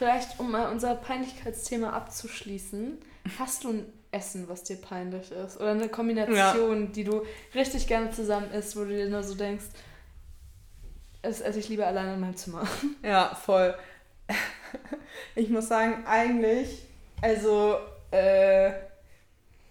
Vielleicht, 0.00 0.40
um 0.40 0.50
mal 0.50 0.72
unser 0.72 0.94
Peinlichkeitsthema 0.94 1.90
abzuschließen, 1.90 2.96
hast 3.38 3.64
du 3.64 3.68
ein 3.68 3.92
Essen, 4.10 4.48
was 4.48 4.62
dir 4.64 4.76
peinlich 4.76 5.30
ist? 5.30 5.58
Oder 5.58 5.72
eine 5.72 5.90
Kombination, 5.90 6.84
ja. 6.84 6.88
die 6.90 7.04
du 7.04 7.20
richtig 7.54 7.86
gerne 7.86 8.10
zusammen 8.10 8.50
isst, 8.50 8.76
wo 8.76 8.84
du 8.84 8.96
dir 8.96 9.10
nur 9.10 9.22
so 9.22 9.34
denkst, 9.34 9.66
das 11.20 11.42
esse 11.42 11.58
ich 11.58 11.68
lieber 11.68 11.86
alleine 11.86 12.14
in 12.14 12.20
meinem 12.20 12.34
Zimmer. 12.34 12.66
Ja, 13.04 13.34
voll. 13.34 13.76
Ich 15.34 15.50
muss 15.50 15.68
sagen, 15.68 16.06
eigentlich, 16.06 16.82
also, 17.20 17.76
äh, 18.10 18.72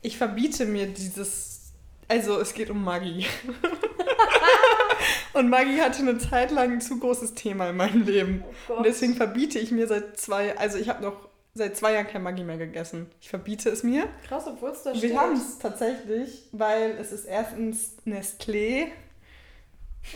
ich 0.04 0.16
verbiete 0.16 0.68
mir 0.68 0.86
dieses, 0.86 1.74
also 2.08 2.40
es 2.40 2.54
geht 2.54 2.70
um 2.70 2.84
Maggi. 2.84 3.26
Und 5.34 5.50
Maggi 5.50 5.78
hatte 5.78 6.00
eine 6.00 6.18
Zeit 6.18 6.52
lang 6.52 6.74
ein 6.74 6.82
zu 6.82 7.00
großes 7.00 7.36
Thema 7.36 7.70
in 7.70 7.78
meinem 7.78 8.06
Leben. 8.06 8.44
Oh 8.68 8.74
und 8.74 8.86
deswegen 8.86 9.16
verbiete 9.16 9.60
ich 9.60 9.72
mir 9.72 9.88
seit 9.88 10.18
zwei, 10.18 10.58
also 10.58 10.78
ich 10.78 10.90
habe 10.90 11.04
noch 11.04 11.30
seit 11.54 11.78
zwei 11.78 11.94
Jahren 11.94 12.08
kein 12.08 12.24
Maggi 12.24 12.44
mehr 12.44 12.58
gegessen. 12.58 13.10
Ich 13.22 13.30
verbiete 13.30 13.70
es 13.70 13.84
mir. 13.84 14.08
Krass, 14.28 14.46
obwohl 14.48 14.72
es 14.72 14.82
da 14.84 14.96
steht. 14.96 15.12
Wir 15.12 15.20
haben 15.20 15.34
es 15.34 15.60
tatsächlich, 15.60 16.48
weil 16.52 16.98
es 17.00 17.12
ist 17.12 17.26
erstens 17.26 17.98
Nestlé. 18.06 18.88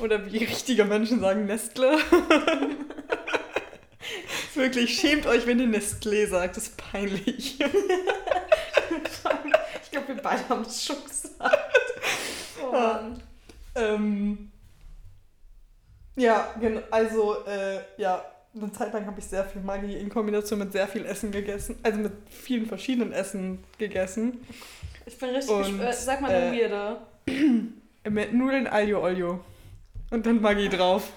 Oder 0.01 0.31
wie 0.31 0.37
richtige 0.37 0.85
Menschen 0.85 1.19
sagen, 1.19 1.45
Nestle. 1.45 1.97
Wirklich, 4.55 4.99
schämt 4.99 5.27
euch, 5.27 5.45
wenn 5.45 5.59
ihr 5.59 5.67
Nestlé 5.67 6.27
sagt. 6.27 6.57
Das 6.57 6.67
ist 6.67 6.77
peinlich. 6.77 7.59
ich 7.59 7.67
glaube, 9.91 10.07
wir 10.07 10.21
beide 10.21 10.47
haben 10.49 10.63
es 10.63 10.85
schon 10.85 11.03
gesagt. 11.03 11.57
Oh 12.63 12.71
Mann. 12.71 13.21
Ähm, 13.75 14.52
ja, 16.15 16.53
genau. 16.59 16.81
Also, 16.91 17.45
äh, 17.45 17.79
ja, 17.97 18.23
eine 18.55 18.71
Zeit 18.71 18.93
lang 18.93 19.05
habe 19.05 19.19
ich 19.19 19.25
sehr 19.25 19.45
viel 19.45 19.61
Maggi 19.61 19.97
in 19.97 20.09
Kombination 20.09 20.59
mit 20.59 20.71
sehr 20.71 20.87
viel 20.87 21.05
Essen 21.05 21.31
gegessen. 21.31 21.77
Also 21.81 21.99
mit 21.99 22.13
vielen 22.29 22.65
verschiedenen 22.67 23.11
Essen 23.11 23.63
gegessen. 23.77 24.45
Ich 25.05 25.17
bin 25.17 25.29
richtig 25.29 25.51
Und, 25.51 25.63
gespannt. 25.63 25.95
Sag 25.95 26.21
mal 26.21 26.31
eine 26.31 26.55
äh, 26.55 26.61
weirde. 26.61 26.97
Mit 28.09 28.33
Nudeln 28.33 28.67
Aglio 28.67 29.01
Olio. 29.01 29.39
Und 30.11 30.25
dann 30.25 30.41
Maggi 30.41 30.69
drauf. 30.69 31.09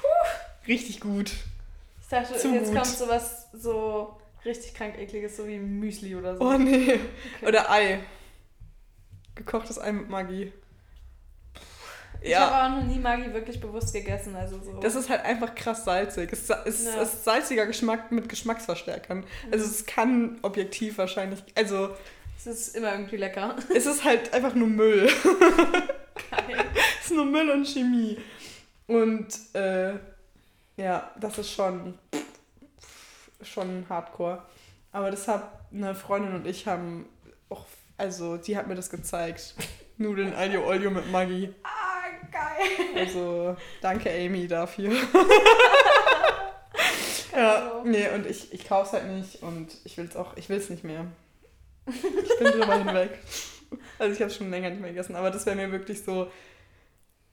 Puh. 0.00 0.68
Richtig 0.68 1.00
gut. 1.00 1.32
Ich 2.00 2.08
dachte, 2.08 2.36
Zu 2.36 2.52
jetzt 2.52 2.66
gut. 2.66 2.74
kommt 2.74 2.86
sowas 2.86 3.48
so 3.52 4.16
richtig 4.44 4.74
krank 4.74 4.98
ekliges, 4.98 5.36
so 5.36 5.46
wie 5.46 5.58
Müsli 5.58 6.14
oder 6.16 6.36
so. 6.36 6.44
Oh 6.44 6.58
nee. 6.58 6.94
Okay. 6.94 7.00
Oder 7.46 7.70
Ei. 7.70 8.00
Gekochtes 9.34 9.78
Ei 9.78 9.92
mit 9.92 10.08
Maggi. 10.08 10.52
Ich 12.24 12.36
habe 12.36 12.74
auch 12.74 12.80
noch 12.80 12.86
nie 12.86 12.98
Maggi 12.98 13.32
wirklich 13.32 13.60
bewusst 13.60 13.92
gegessen. 13.92 14.34
Also 14.34 14.58
so. 14.58 14.80
Das 14.80 14.94
ist 14.94 15.10
halt 15.10 15.24
einfach 15.24 15.54
krass 15.54 15.84
salzig. 15.84 16.32
Es 16.32 16.48
ist, 16.64 16.86
ja. 16.86 17.02
ist 17.02 17.24
salziger 17.24 17.66
Geschmack 17.66 18.10
mit 18.10 18.28
Geschmacksverstärkern. 18.28 19.18
Mhm. 19.18 19.52
Also 19.52 19.66
es 19.66 19.84
kann 19.84 20.38
objektiv 20.42 20.98
wahrscheinlich. 20.98 21.42
Also. 21.54 21.90
Es 22.38 22.46
ist 22.46 22.76
immer 22.76 22.92
irgendwie 22.92 23.16
lecker. 23.16 23.56
Es 23.74 23.86
ist 23.86 24.04
halt 24.04 24.32
einfach 24.32 24.54
nur 24.54 24.68
Müll. 24.68 25.08
Geil. 26.30 26.64
es 27.00 27.06
ist 27.06 27.14
nur 27.14 27.26
Müll 27.26 27.50
und 27.50 27.66
Chemie. 27.66 28.18
Und 28.86 29.28
äh, 29.54 29.94
ja, 30.76 31.10
das 31.20 31.38
ist 31.38 31.50
schon, 31.50 31.98
schon 33.42 33.86
hardcore. 33.88 34.42
Aber 34.92 35.10
deshalb, 35.10 35.42
eine 35.72 35.94
Freundin 35.94 36.34
und 36.34 36.46
ich 36.46 36.66
haben 36.66 37.06
auch, 37.48 37.66
also 37.96 38.36
die 38.36 38.56
hat 38.56 38.66
mir 38.66 38.74
das 38.74 38.90
gezeigt. 38.90 39.54
Nudeln 39.96 40.34
Aglio 40.34 40.66
Olio 40.66 40.90
mit 40.90 41.10
Maggi. 41.10 41.54
Ah, 41.62 41.84
Geil. 42.34 42.68
Also 42.96 43.56
danke 43.80 44.10
Amy 44.10 44.48
dafür. 44.48 44.92
ja, 47.32 47.82
nee, 47.84 48.08
und 48.08 48.26
ich, 48.26 48.52
ich 48.52 48.66
kaufe 48.66 48.86
es 48.86 48.92
halt 48.92 49.12
nicht 49.12 49.42
und 49.42 49.68
ich 49.84 49.96
will 49.96 50.06
es 50.06 50.16
auch, 50.16 50.36
ich 50.36 50.48
will 50.48 50.58
es 50.58 50.68
nicht 50.68 50.82
mehr. 50.82 51.06
Ich 51.86 52.38
bin 52.38 52.50
drüber 52.52 52.74
hinweg. 52.78 53.18
Also 53.98 54.14
ich 54.14 54.20
habe 54.20 54.30
es 54.30 54.36
schon 54.36 54.50
länger 54.50 54.70
nicht 54.70 54.80
mehr 54.80 54.90
gegessen, 54.90 55.14
aber 55.16 55.30
das 55.30 55.46
wäre 55.46 55.56
mir 55.56 55.70
wirklich 55.70 56.02
so, 56.02 56.30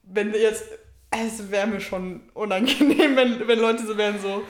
wenn 0.02 0.32
jetzt, 0.34 0.64
es 1.10 1.50
wäre 1.50 1.66
mir 1.66 1.80
schon 1.80 2.30
unangenehm, 2.34 3.16
wenn, 3.16 3.48
wenn 3.48 3.58
Leute 3.58 3.84
so 3.86 3.96
wären 3.96 4.20
so, 4.20 4.44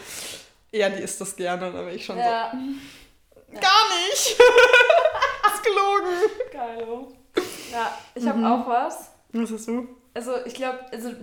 ja, 0.71 0.89
die 0.89 1.03
isst 1.03 1.21
das 1.21 1.37
gerne, 1.37 1.73
dann 1.73 1.87
wäre 1.87 1.95
ich 1.95 2.05
schon 2.05 2.19
ja. 2.19 2.51
so, 2.53 2.59
gar 3.61 3.89
nicht. 4.09 4.39
das 5.43 5.55
ist 5.55 5.65
gelogen. 5.65 6.11
Geil. 6.51 7.22
Ja, 7.73 7.99
ich 8.15 8.27
habe 8.27 8.39
mhm. 8.39 8.45
auch 8.45 8.69
was. 8.69 9.11
Was 9.33 9.51
hast 9.51 9.69
du? 9.69 9.89
also 10.15 10.33
ich 10.45 10.55
glaube, 10.55 10.81
also 10.93 11.11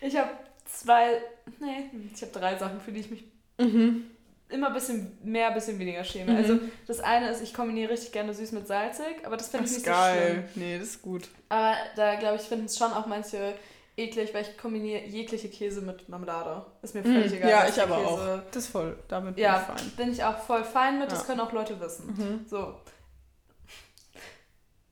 ich 0.00 0.16
habe 0.16 0.30
zwei, 0.64 1.20
nee, 1.58 1.90
ich 2.14 2.22
habe 2.22 2.32
drei 2.32 2.56
Sachen, 2.56 2.80
für 2.80 2.92
die 2.92 3.00
ich 3.00 3.10
mich 3.10 3.24
mhm. 3.58 4.10
immer 4.48 4.68
ein 4.68 4.74
bisschen 4.74 5.18
mehr, 5.22 5.48
ein 5.48 5.54
bisschen 5.54 5.78
weniger 5.78 6.04
schäme. 6.04 6.32
Mhm. 6.32 6.38
Also 6.38 6.58
das 6.86 7.00
eine 7.00 7.30
ist, 7.30 7.42
ich 7.42 7.54
kombiniere 7.54 7.92
richtig 7.92 8.12
gerne 8.12 8.34
süß 8.34 8.52
mit 8.52 8.66
salzig, 8.66 9.24
aber 9.24 9.36
das 9.36 9.48
finde 9.48 9.66
ich 9.66 9.72
nicht 9.72 9.86
geil. 9.86 10.44
so 10.46 10.52
schlimm. 10.52 10.68
Nee, 10.68 10.78
das 10.78 10.88
ist 10.88 11.02
gut. 11.02 11.28
Aber 11.48 11.76
da 11.96 12.16
glaube 12.16 12.36
ich, 12.36 12.42
finden 12.42 12.66
es 12.66 12.76
schon 12.76 12.92
auch 12.92 13.06
manche 13.06 13.54
eklig, 13.96 14.32
weil 14.32 14.42
ich 14.42 14.56
kombiniere 14.56 15.04
jegliche 15.04 15.48
Käse 15.48 15.82
mit 15.82 16.08
Marmelade. 16.08 16.64
Ist 16.80 16.94
mir 16.94 17.02
völlig 17.02 17.32
mhm. 17.32 17.38
egal. 17.38 17.50
Ja, 17.50 17.68
ich 17.68 17.80
aber 17.80 17.96
Käse. 17.96 18.08
auch. 18.08 18.50
Das 18.50 18.64
ist 18.64 18.70
voll, 18.70 18.98
damit 19.08 19.34
bin 19.34 19.44
ja, 19.44 19.60
ich 19.60 19.80
fein. 19.80 19.92
bin 19.96 20.12
ich 20.12 20.24
auch 20.24 20.38
voll 20.38 20.64
fein 20.64 20.98
mit, 20.98 21.10
ja. 21.10 21.16
das 21.16 21.26
können 21.26 21.40
auch 21.40 21.52
Leute 21.52 21.78
wissen. 21.80 22.06
Mhm. 22.06 22.46
So. 22.48 22.74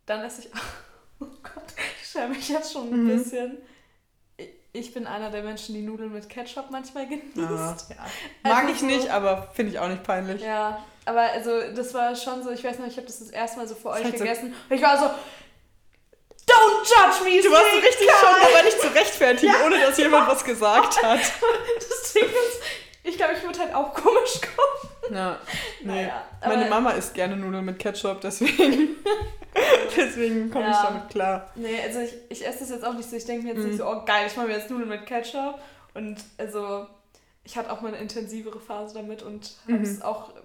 Dann 0.08 0.24
esse 0.24 0.40
ich 0.40 0.54
auch 0.54 0.58
Oh 1.20 1.26
Gott, 1.42 1.64
ich 2.00 2.08
schäme 2.08 2.28
mich 2.28 2.48
jetzt 2.48 2.72
schon 2.72 2.92
ein 2.92 3.04
mhm. 3.04 3.08
bisschen. 3.08 3.58
Ich 4.72 4.94
bin 4.94 5.06
einer 5.06 5.30
der 5.30 5.42
Menschen, 5.42 5.74
die 5.74 5.82
Nudeln 5.82 6.12
mit 6.12 6.28
Ketchup 6.28 6.70
manchmal 6.70 7.08
genießt. 7.08 7.36
Ah, 7.38 7.76
ja. 7.88 8.06
Mag 8.44 8.64
also 8.64 8.74
ich 8.74 8.82
nicht, 8.82 9.10
aber 9.10 9.50
finde 9.52 9.72
ich 9.72 9.78
auch 9.80 9.88
nicht 9.88 10.04
peinlich. 10.04 10.40
Ja, 10.40 10.84
aber 11.04 11.22
also 11.22 11.72
das 11.74 11.92
war 11.94 12.14
schon 12.14 12.44
so, 12.44 12.50
ich 12.50 12.62
weiß 12.62 12.78
noch, 12.78 12.86
ich 12.86 12.96
habe 12.96 13.06
das 13.06 13.18
das 13.18 13.30
erste 13.30 13.58
Mal 13.58 13.66
so 13.66 13.74
vor 13.74 13.92
euch 13.92 14.04
halt 14.04 14.16
gegessen. 14.16 14.52
So 14.52 14.70
und 14.70 14.76
ich 14.76 14.82
war 14.82 14.98
so, 14.98 15.06
Don't 16.46 16.84
judge 16.84 17.24
me! 17.24 17.42
Du 17.42 17.50
warst 17.50 17.72
so 17.72 17.78
richtig 17.78 18.08
schon, 18.08 18.50
aber 18.50 18.62
nicht 18.62 18.80
zu 18.80 18.88
rechtfertigen, 18.88 19.52
ja. 19.60 19.66
ohne 19.66 19.80
dass 19.80 19.98
jemand 19.98 20.28
was 20.28 20.44
gesagt 20.44 21.02
hat. 21.02 21.20
das 21.76 22.12
Ding 22.12 22.24
ist, 22.24 22.62
ich 23.02 23.16
glaube, 23.16 23.34
ich 23.34 23.42
würde 23.42 23.58
halt 23.58 23.74
auch 23.74 23.92
komisch 23.92 24.40
kommen. 24.40 24.87
Ja, 25.12 25.38
nee. 25.82 25.86
Naja, 25.86 26.24
Meine 26.46 26.70
Mama 26.70 26.90
isst 26.92 27.14
gerne 27.14 27.36
Nudeln 27.36 27.64
mit 27.64 27.78
Ketchup, 27.78 28.20
deswegen. 28.20 28.96
Deswegen 29.96 30.50
komme 30.50 30.66
ja. 30.66 30.70
ich 30.70 30.88
damit 30.88 31.08
klar. 31.08 31.50
Nee, 31.56 31.80
also 31.84 32.00
ich, 32.00 32.14
ich 32.28 32.46
esse 32.46 32.60
das 32.60 32.70
jetzt 32.70 32.84
auch 32.84 32.94
nicht 32.94 33.08
so. 33.08 33.16
Ich 33.16 33.24
denke 33.24 33.44
mir 33.44 33.54
jetzt 33.54 33.62
mhm. 33.62 33.68
nicht 33.70 33.78
so, 33.78 33.86
oh 33.86 34.04
geil, 34.04 34.26
ich 34.26 34.36
mache 34.36 34.46
mir 34.46 34.56
jetzt 34.56 34.70
Nudeln 34.70 34.88
mit 34.88 35.06
Ketchup. 35.06 35.58
Und 35.94 36.18
also 36.36 36.86
ich 37.42 37.56
hatte 37.56 37.72
auch 37.72 37.80
mal 37.80 37.88
eine 37.88 37.98
intensivere 37.98 38.60
Phase 38.60 38.94
damit 38.94 39.22
und 39.22 39.56
habe 39.66 39.82
es 39.82 39.96
mhm. 39.96 40.02
auch 40.02 40.34
ein 40.36 40.42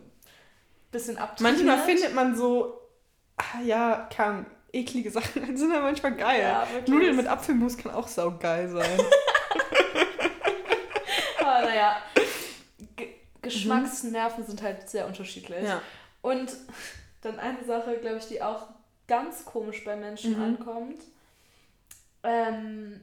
bisschen 0.92 1.18
abtrainiert. 1.18 1.66
Manchmal 1.66 1.86
findet 1.86 2.16
man 2.16 2.36
so, 2.36 2.80
ah, 3.38 3.62
ja, 3.64 4.10
kann 4.16 4.46
eklige 4.72 5.12
Sachen 5.12 5.56
sind 5.58 5.72
ja 5.72 5.82
manchmal 5.82 6.16
geil. 6.16 6.42
Ja, 6.42 6.68
Nudeln 6.88 7.16
mit 7.16 7.28
Apfelmus 7.28 7.78
kann 7.78 7.94
auch 7.94 8.08
saugeil 8.08 8.70
sein. 8.70 9.00
Aber 11.40 11.62
naja, 11.62 11.98
G 12.13 12.13
Geschmacksnerven 13.44 14.44
mhm. 14.44 14.48
sind 14.48 14.62
halt 14.62 14.90
sehr 14.90 15.06
unterschiedlich. 15.08 15.64
Ja. 15.64 15.82
Und 16.22 16.52
dann 17.22 17.40
eine 17.40 17.64
Sache, 17.64 17.98
glaube 17.98 18.18
ich, 18.18 18.28
die 18.28 18.42
auch 18.42 18.68
ganz 19.08 19.46
komisch 19.46 19.84
bei 19.84 19.96
Menschen 19.96 20.38
mhm. 20.38 20.44
ankommt. 20.44 21.02
Ähm, 22.24 23.02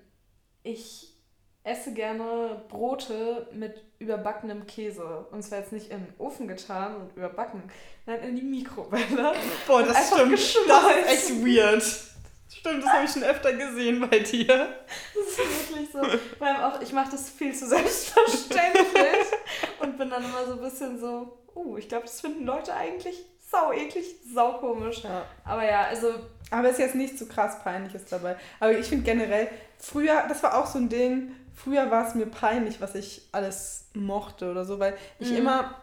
ich 0.62 1.14
esse 1.62 1.92
gerne 1.92 2.62
Brote 2.68 3.48
mit 3.52 3.82
überbackenem 3.98 4.66
Käse. 4.66 5.26
Und 5.30 5.42
zwar 5.42 5.58
jetzt 5.58 5.72
nicht 5.72 5.90
in 5.90 6.06
den 6.06 6.14
Ofen 6.18 6.48
getan 6.48 6.96
und 6.96 7.16
überbacken, 7.16 7.62
sondern 8.06 8.24
in 8.24 8.36
die 8.36 8.42
Mikrowelle. 8.42 9.34
Boah, 9.66 9.82
das 9.82 10.08
stimmt. 10.08 10.32
Das 10.32 10.42
ist 10.42 11.06
echt 11.06 11.44
weird. 11.44 11.82
Stimmt, 12.60 12.84
das 12.84 12.90
habe 12.90 13.04
ich 13.04 13.10
schon 13.10 13.22
öfter 13.22 13.54
gesehen 13.54 14.00
bei 14.00 14.18
dir. 14.18 14.46
Das 15.14 15.26
ist 15.26 15.70
wirklich 15.70 15.90
so. 15.90 15.98
Vor 16.36 16.46
allem 16.46 16.60
auch, 16.60 16.80
ich 16.82 16.92
mache 16.92 17.10
das 17.12 17.30
viel 17.30 17.54
zu 17.54 17.66
selbstverständlich 17.66 19.26
und 19.80 19.96
bin 19.96 20.10
dann 20.10 20.22
immer 20.22 20.44
so 20.46 20.52
ein 20.52 20.60
bisschen 20.60 21.00
so, 21.00 21.38
uh, 21.54 21.78
ich 21.78 21.88
glaube, 21.88 22.04
das 22.04 22.20
finden 22.20 22.44
Leute 22.44 22.74
eigentlich 22.74 23.24
sau 23.50 23.72
eklig, 23.72 24.04
sau 24.32 24.58
komisch. 24.58 25.02
Ja. 25.02 25.24
Aber 25.44 25.64
ja, 25.64 25.84
also. 25.84 26.12
Aber 26.50 26.68
es 26.68 26.74
ist 26.74 26.80
jetzt 26.80 26.94
nicht 26.96 27.18
so 27.18 27.26
krass 27.26 27.62
Peinliches 27.62 28.04
dabei. 28.06 28.36
Aber 28.58 28.72
ich 28.72 28.86
finde 28.86 29.04
generell, 29.04 29.48
früher, 29.78 30.24
das 30.28 30.42
war 30.42 30.58
auch 30.58 30.66
so 30.66 30.78
ein 30.78 30.90
Ding, 30.90 31.34
früher 31.54 31.90
war 31.90 32.06
es 32.06 32.14
mir 32.14 32.26
peinlich, 32.26 32.80
was 32.80 32.94
ich 32.94 33.22
alles 33.32 33.86
mochte 33.94 34.50
oder 34.50 34.66
so, 34.66 34.78
weil 34.78 34.98
ich 35.18 35.30
mhm. 35.30 35.38
immer, 35.38 35.80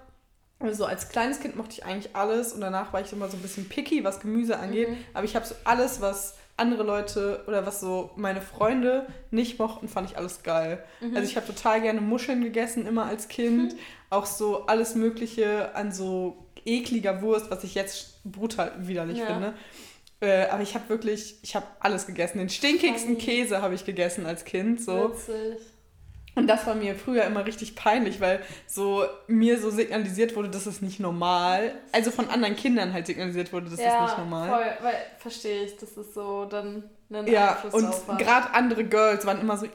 also 0.60 0.86
als 0.86 1.10
kleines 1.10 1.40
Kind 1.40 1.56
mochte 1.56 1.74
ich 1.74 1.86
eigentlich 1.86 2.16
alles 2.16 2.54
und 2.54 2.62
danach 2.62 2.94
war 2.94 3.02
ich 3.02 3.12
immer 3.14 3.30
so 3.30 3.38
ein 3.38 3.42
bisschen 3.42 3.68
picky, 3.68 4.04
was 4.04 4.20
Gemüse 4.20 4.60
angeht. 4.60 4.90
Mhm. 4.90 4.98
Aber 5.14 5.26
ich 5.26 5.36
habe 5.36 5.46
so 5.46 5.56
alles, 5.64 6.02
was 6.02 6.36
andere 6.58 6.84
Leute 6.84 7.44
oder 7.48 7.66
was 7.66 7.80
so 7.80 8.12
meine 8.16 8.42
Freunde 8.42 9.08
nicht 9.32 9.60
mochten, 9.60 9.88
fand 9.88 10.10
ich 10.10 10.18
alles 10.18 10.44
geil. 10.44 10.84
Mhm. 11.00 11.16
Also 11.16 11.30
ich 11.30 11.38
habe 11.38 11.48
total 11.48 11.82
gerne 11.82 12.02
Muscheln 12.02 12.42
gegessen, 12.44 12.86
immer 12.86 13.06
als 13.06 13.28
Kind. 13.28 13.74
Mhm. 13.74 13.80
Auch 14.10 14.26
so 14.26 14.66
alles 14.66 14.96
Mögliche 14.96 15.76
an 15.76 15.92
so 15.92 16.48
ekliger 16.66 17.22
Wurst, 17.22 17.52
was 17.52 17.64
ich 17.64 17.76
jetzt 17.76 18.22
brutal 18.24 18.74
widerlich 18.80 19.20
ja. 19.20 19.26
finde. 19.26 19.54
Äh, 20.20 20.48
aber 20.48 20.64
ich 20.64 20.74
habe 20.74 20.90
wirklich, 20.90 21.38
ich 21.44 21.56
habe 21.56 21.66
alles 21.80 22.08
gegessen. 22.08 22.40
Den 22.40 22.50
stinkigsten 22.50 23.18
Käse 23.18 23.62
habe 23.62 23.76
ich 23.76 23.86
gegessen 23.86 24.26
als 24.26 24.46
Kind. 24.46 24.82
So. 24.82 25.12
Witzig. 25.12 25.60
Und 26.38 26.46
das 26.46 26.68
war 26.68 26.76
mir 26.76 26.94
früher 26.94 27.24
immer 27.24 27.48
richtig 27.48 27.76
peinlich, 27.76 28.22
weil 28.22 28.44
so 28.68 29.04
mir 29.26 29.60
so 29.60 29.72
signalisiert 29.72 30.36
wurde, 30.36 30.50
das 30.50 30.68
ist 30.68 30.84
nicht 30.84 31.00
normal. 31.00 31.74
Also 31.92 32.12
von 32.12 32.30
anderen 32.30 32.56
Kindern 32.56 32.94
halt 32.94 33.08
signalisiert 33.08 33.52
wurde, 33.52 33.72
das 33.72 33.80
ja, 33.80 33.96
ist 33.96 34.12
nicht 34.12 34.20
normal. 34.20 34.48
Voll, 34.48 34.72
weil 34.82 34.96
verstehe 35.18 35.64
ich, 35.64 35.78
das 35.78 35.98
ist 35.98 36.14
so 36.14 36.46
dann 36.46 36.88
einen 37.10 37.26
ja, 37.26 37.54
Einfluss 37.54 37.74
und 37.74 38.20
gerade 38.20 38.54
andere 38.54 38.84
Girls 38.84 39.26
waren 39.26 39.42
immer 39.42 39.58
so 39.58 39.66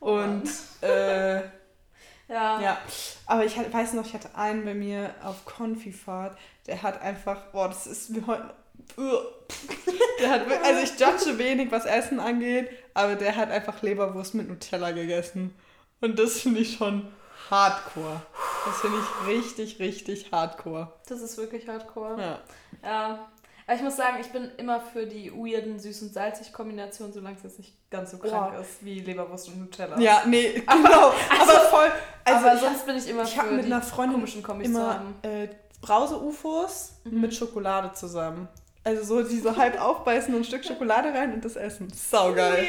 und 0.00 0.50
äh, 0.82 1.36
ja. 2.28 2.60
ja. 2.60 2.78
Aber 3.24 3.46
ich 3.46 3.56
weiß 3.56 3.94
noch, 3.94 4.04
ich 4.04 4.12
hatte 4.12 4.34
einen 4.34 4.66
bei 4.66 4.74
mir 4.74 5.14
auf 5.22 5.46
Konfifahrt, 5.46 6.36
der 6.66 6.82
hat 6.82 7.00
einfach, 7.00 7.52
boah, 7.52 7.68
das 7.68 7.86
ist 7.86 8.10
mir 8.10 8.26
heute 8.26 8.52
der 10.20 10.30
hat, 10.30 10.42
also 10.64 10.82
ich 10.82 10.98
judge 10.98 11.38
wenig, 11.38 11.70
was 11.70 11.84
Essen 11.84 12.20
angeht, 12.20 12.68
aber 12.94 13.14
der 13.14 13.36
hat 13.36 13.50
einfach 13.50 13.82
Leberwurst 13.82 14.34
mit 14.34 14.48
Nutella 14.48 14.92
gegessen. 14.92 15.54
Und 16.00 16.18
das 16.18 16.40
finde 16.40 16.60
ich 16.60 16.76
schon 16.76 17.08
hardcore. 17.50 18.22
Das 18.66 18.80
finde 18.80 18.98
ich 18.98 19.28
richtig, 19.28 19.78
richtig 19.78 20.32
hardcore. 20.32 20.92
Das 21.08 21.20
ist 21.20 21.36
wirklich 21.38 21.68
hardcore. 21.68 22.20
Ja. 22.20 22.38
Ja. 22.82 23.28
Aber 23.66 23.76
ich 23.76 23.82
muss 23.82 23.96
sagen, 23.96 24.18
ich 24.20 24.30
bin 24.30 24.50
immer 24.58 24.80
für 24.80 25.06
die 25.06 25.32
weirden 25.32 25.78
süß- 25.80 26.02
und 26.02 26.12
salzig 26.12 26.52
Kombination, 26.52 27.12
solange 27.12 27.36
es 27.36 27.42
jetzt 27.42 27.58
nicht 27.58 27.90
ganz 27.90 28.12
so 28.12 28.18
krank 28.18 28.54
oh. 28.56 28.60
ist 28.60 28.84
wie 28.84 29.00
Leberwurst 29.00 29.48
und 29.48 29.58
Nutella. 29.58 29.98
Ja, 29.98 30.22
nee, 30.24 30.52
genau. 30.52 31.12
also, 31.38 31.52
aber 31.52 31.60
voll. 31.68 31.92
Also 32.24 32.46
aber 32.46 32.58
sonst 32.58 32.86
bin 32.86 32.96
ich 32.96 33.08
immer 33.08 33.24
ich 33.24 33.34
für 33.34 33.50
mit 33.50 33.64
einer 33.64 33.82
Freundin 33.82 34.18
komischen 34.18 34.42
Kombis 34.42 34.68
immer, 34.68 35.02
äh, 35.22 35.48
Brause-UFOs 35.80 37.00
mhm. 37.04 37.20
mit 37.20 37.34
Schokolade 37.34 37.92
zusammen. 37.92 38.48
Also 38.86 39.02
so 39.02 39.28
die 39.28 39.40
so 39.40 39.56
halb 39.56 39.82
aufbeißen 39.82 40.32
und 40.32 40.42
ein 40.42 40.44
Stück 40.44 40.64
Schokolade 40.64 41.08
rein 41.08 41.34
und 41.34 41.44
das 41.44 41.56
essen. 41.56 41.90
Saugeil. 41.92 42.68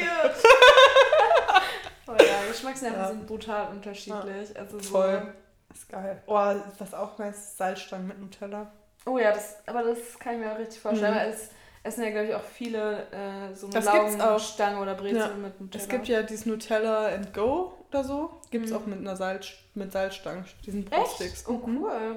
oh 2.08 2.10
ja, 2.10 2.48
Geschmacksnerven 2.48 2.98
ja. 2.98 3.08
sind 3.10 3.24
brutal 3.28 3.68
unterschiedlich. 3.68 4.48
Ja. 4.52 4.60
Also 4.60 4.80
so 4.80 4.90
Voll. 4.90 5.32
Ist 5.72 5.88
geil. 5.88 6.20
Oh, 6.26 6.34
was 6.34 6.92
auch 6.92 7.18
nice, 7.18 7.56
Salzstangen 7.56 8.08
mit 8.08 8.18
Nutella. 8.18 8.72
Oh 9.06 9.16
ja, 9.16 9.30
das, 9.32 9.58
aber 9.66 9.84
das 9.84 10.18
kann 10.18 10.34
ich 10.34 10.40
mir 10.40 10.52
auch 10.52 10.58
richtig 10.58 10.80
vorstellen. 10.80 11.14
Mhm. 11.14 11.32
Es 11.32 11.50
essen 11.84 12.02
ja, 12.02 12.10
glaube 12.10 12.26
ich, 12.26 12.34
auch 12.34 12.42
viele 12.42 13.06
äh, 13.12 13.54
so 13.54 13.68
eine 13.68 13.78
Laugenstange 13.78 14.80
oder 14.80 14.94
Brezel 14.96 15.18
ja. 15.18 15.28
mit 15.28 15.60
Nutella. 15.60 15.84
Es 15.84 15.88
gibt 15.88 16.08
ja 16.08 16.22
dieses 16.24 16.46
Nutella 16.46 17.14
and 17.14 17.32
Go 17.32 17.74
oder 17.90 18.02
so. 18.02 18.40
Gibt 18.50 18.64
es 18.64 18.72
mhm. 18.72 18.76
auch 18.76 18.86
mit 18.86 18.98
einer 18.98 19.14
Salz, 19.14 19.50
mit 19.74 19.92
Salzstangen, 19.92 20.44
diesen 20.66 20.84
Brotsticks. 20.84 21.44
Oh, 21.46 21.64
mhm. 21.64 21.78
cool. 21.80 22.16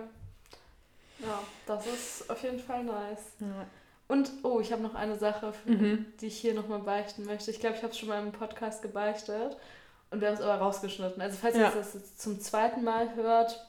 Ja, 1.20 1.40
das 1.68 1.86
ist 1.86 2.32
auf 2.32 2.42
jeden 2.42 2.60
Fall 2.60 2.84
nice. 2.84 3.36
Ja. 3.40 3.68
Und, 4.12 4.30
oh, 4.44 4.60
ich 4.60 4.74
habe 4.74 4.82
noch 4.82 4.94
eine 4.94 5.18
Sache, 5.18 5.54
mhm. 5.64 6.06
die 6.20 6.28
ich 6.28 6.38
hier 6.38 6.54
nochmal 6.54 6.80
beichten 6.80 7.24
möchte. 7.24 7.50
Ich 7.50 7.62
glaube, 7.62 7.78
ich 7.78 7.82
habe 7.82 7.94
es 7.94 7.98
schon 7.98 8.10
mal 8.10 8.22
im 8.22 8.34
Podcast 8.34 8.82
gebeichtet 8.82 9.56
und 10.10 10.20
wir 10.20 10.28
haben 10.28 10.36
es 10.36 10.42
aber 10.42 10.56
rausgeschnitten. 10.56 11.22
Also, 11.22 11.38
falls 11.40 11.56
ja. 11.56 11.70
ihr 11.70 11.72
das 11.72 11.94
jetzt 11.94 12.22
zum 12.22 12.42
zweiten 12.42 12.84
Mal 12.84 13.16
hört, 13.16 13.66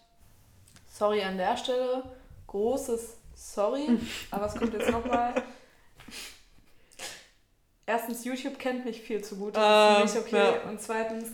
sorry 0.93 1.23
an 1.23 1.39
der 1.39 1.57
Stelle. 1.57 2.03
Großes 2.49 3.19
Sorry. 3.37 3.87
aber 4.33 4.47
es 4.47 4.55
kommt 4.57 4.75
jetzt 4.75 4.91
nochmal. 4.91 5.33
Erstens, 7.87 8.25
YouTube 8.25 8.59
kennt 8.59 8.85
mich 8.85 9.01
viel 9.01 9.23
zu 9.23 9.37
gut. 9.37 9.57
Das 9.57 10.01
uh, 10.01 10.05
ist 10.05 10.15
nicht 10.17 10.27
okay. 10.27 10.55
Ja. 10.57 10.69
Und 10.69 10.81
zweitens, 10.81 11.29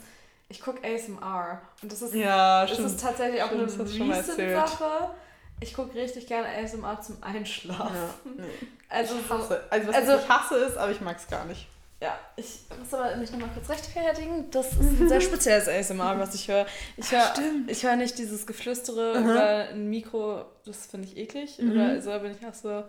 ich 0.50 0.60
gucke 0.60 0.86
ASMR. 0.86 1.62
Und 1.80 1.90
das 1.90 2.02
ist, 2.02 2.14
ja, 2.14 2.66
das 2.66 2.78
ist 2.78 3.00
tatsächlich 3.00 3.42
auch 3.42 3.46
stimmt, 3.46 3.70
eine 3.72 4.18
Recent-Sache 4.18 5.14
ich 5.60 5.74
gucke 5.74 5.94
richtig 5.94 6.26
gerne 6.26 6.46
ASMR 6.48 7.00
zum 7.00 7.22
Einschlafen. 7.22 7.94
Ja, 7.94 8.32
nee. 8.36 8.68
Also, 8.88 9.16
ich 9.18 9.30
hasse. 9.30 9.62
Also, 9.70 9.88
was 9.88 9.94
also, 9.94 10.16
ich 10.16 10.28
hasse 10.28 10.56
ist, 10.56 10.76
aber 10.76 10.92
ich 10.92 11.00
mag 11.00 11.16
es 11.16 11.28
gar 11.28 11.44
nicht. 11.44 11.66
Ja, 12.00 12.16
ich 12.36 12.60
muss 12.78 12.94
aber 12.94 13.16
mich 13.16 13.32
nochmal 13.32 13.48
kurz 13.52 13.68
rechtfertigen. 13.68 14.48
Das 14.52 14.72
ist 14.72 14.80
ein 14.80 15.08
sehr 15.08 15.20
spezielles 15.20 15.68
ASMR, 15.68 16.18
was 16.18 16.34
ich 16.34 16.46
höre. 16.46 16.66
Ich 16.96 17.10
höre 17.10 17.32
ich 17.66 17.82
hör 17.82 17.96
nicht 17.96 18.16
dieses 18.18 18.46
Geflüstere 18.46 19.18
mhm. 19.18 19.30
über 19.30 19.68
ein 19.70 19.90
Mikro, 19.90 20.44
das 20.64 20.86
finde 20.86 21.08
ich 21.08 21.16
eklig. 21.16 21.58
Mhm. 21.58 21.72
Oder 21.72 22.00
so 22.00 22.10
bin 22.20 22.36
ich 22.38 22.46
auch 22.46 22.54
so. 22.54 22.84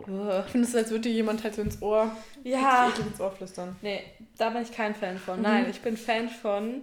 Ich 0.00 0.50
finde 0.50 0.66
es, 0.66 0.74
als 0.74 0.90
würde 0.90 1.02
dir 1.02 1.12
jemand 1.12 1.44
halt 1.44 1.54
so 1.54 1.62
ins 1.62 1.80
Ohr, 1.80 2.10
ja. 2.42 2.92
ins 2.98 3.20
Ohr 3.20 3.30
flüstern. 3.30 3.76
Nee, 3.80 4.02
da 4.36 4.50
bin 4.50 4.62
ich 4.62 4.72
kein 4.72 4.96
Fan 4.96 5.16
von. 5.16 5.36
Mhm. 5.36 5.42
Nein, 5.42 5.70
ich 5.70 5.80
bin 5.80 5.96
Fan 5.96 6.28
von 6.28 6.82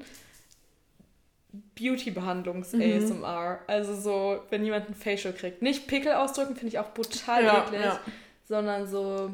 Beauty-Behandlungs-ASMR. 1.51 3.51
Mhm. 3.51 3.59
Also 3.67 3.95
so, 3.95 4.41
wenn 4.49 4.63
jemand 4.63 4.89
ein 4.89 4.95
Facial 4.95 5.33
kriegt. 5.33 5.61
Nicht 5.61 5.87
Pickel 5.87 6.13
ausdrücken, 6.13 6.55
finde 6.55 6.69
ich 6.69 6.79
auch 6.79 6.93
brutal 6.93 7.43
ja, 7.43 7.65
eklig, 7.65 7.81
ja. 7.81 7.99
sondern 8.47 8.87
so, 8.87 9.31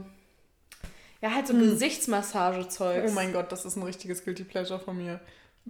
ja, 1.22 1.34
halt 1.34 1.48
so 1.48 1.54
mhm. 1.54 1.62
Gesichtsmassage-Zeug. 1.62 3.06
Oh 3.08 3.12
mein 3.12 3.34
Gott, 3.34 3.52
das 3.52 3.66
ist 3.66 3.76
ein 3.76 3.84
richtiges 3.84 4.24
Guilty 4.24 4.44
Pleasure 4.44 4.80
von 4.80 4.98
mir. 4.98 5.20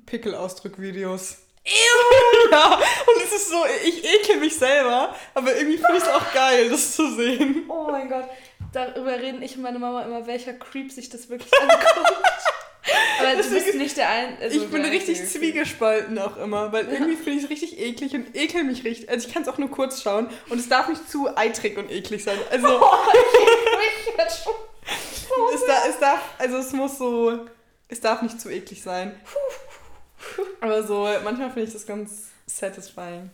Pickel-Ausdrück-Videos. 0.05 1.39
Ew! 1.65 1.69
ja, 2.51 2.75
und 2.75 3.23
es 3.23 3.33
ist 3.33 3.49
so, 3.49 3.57
ich 3.85 4.05
ekel 4.05 4.39
mich 4.39 4.57
selber, 4.57 5.13
aber 5.33 5.57
irgendwie 5.57 5.77
finde 5.77 5.97
ich 5.97 6.03
es 6.03 6.09
auch 6.09 6.33
geil, 6.33 6.69
das 6.69 6.95
zu 6.95 7.13
sehen. 7.13 7.65
Oh 7.67 7.87
mein 7.91 8.07
Gott, 8.07 8.29
darüber 8.71 9.19
reden 9.19 9.41
ich 9.41 9.57
und 9.57 9.63
meine 9.63 9.79
Mama 9.79 10.03
immer, 10.03 10.27
welcher 10.27 10.53
Creep 10.53 10.91
sich 10.91 11.09
das 11.09 11.29
wirklich 11.29 11.51
anguckt. 11.59 11.83
Aber 13.19 13.41
du 13.41 13.49
bist 13.49 13.75
nicht 13.75 13.97
der 13.97 14.09
Ein 14.09 14.37
also 14.41 14.61
Ich 14.61 14.69
bin 14.69 14.85
richtig 14.85 15.27
zwiegespalten 15.27 16.17
auch 16.19 16.37
immer, 16.37 16.71
weil 16.71 16.87
irgendwie 16.87 17.15
finde 17.15 17.39
ich 17.39 17.43
es 17.43 17.49
richtig 17.49 17.79
eklig 17.79 18.13
und 18.13 18.35
ekel 18.35 18.63
mich 18.63 18.83
richtig. 18.83 19.09
Also 19.09 19.27
ich 19.27 19.33
kann 19.33 19.43
es 19.43 19.49
auch 19.49 19.57
nur 19.57 19.69
kurz 19.69 20.01
schauen 20.01 20.29
und 20.49 20.59
es 20.59 20.69
darf 20.69 20.87
nicht 20.87 21.09
zu 21.09 21.35
eitrig 21.35 21.77
und 21.77 21.91
eklig 21.91 22.23
sein. 22.23 22.37
Also 22.49 22.67
oh, 22.81 22.95
ich 24.07 24.17
jetzt 24.17 24.43
schon 24.43 24.53
es, 25.53 25.65
da, 25.65 25.85
es 25.87 25.99
darf, 25.99 26.21
also 26.37 26.57
es 26.57 26.73
muss 26.73 26.97
so, 26.97 27.45
es 27.87 27.99
darf 27.99 28.21
nicht 28.21 28.39
zu 28.39 28.49
eklig 28.49 28.81
sein. 28.81 29.19
Aber 30.61 30.83
so, 30.83 31.07
manchmal 31.23 31.49
finde 31.49 31.63
ich 31.63 31.73
das 31.73 31.85
ganz 31.85 32.29
satisfying. 32.45 33.29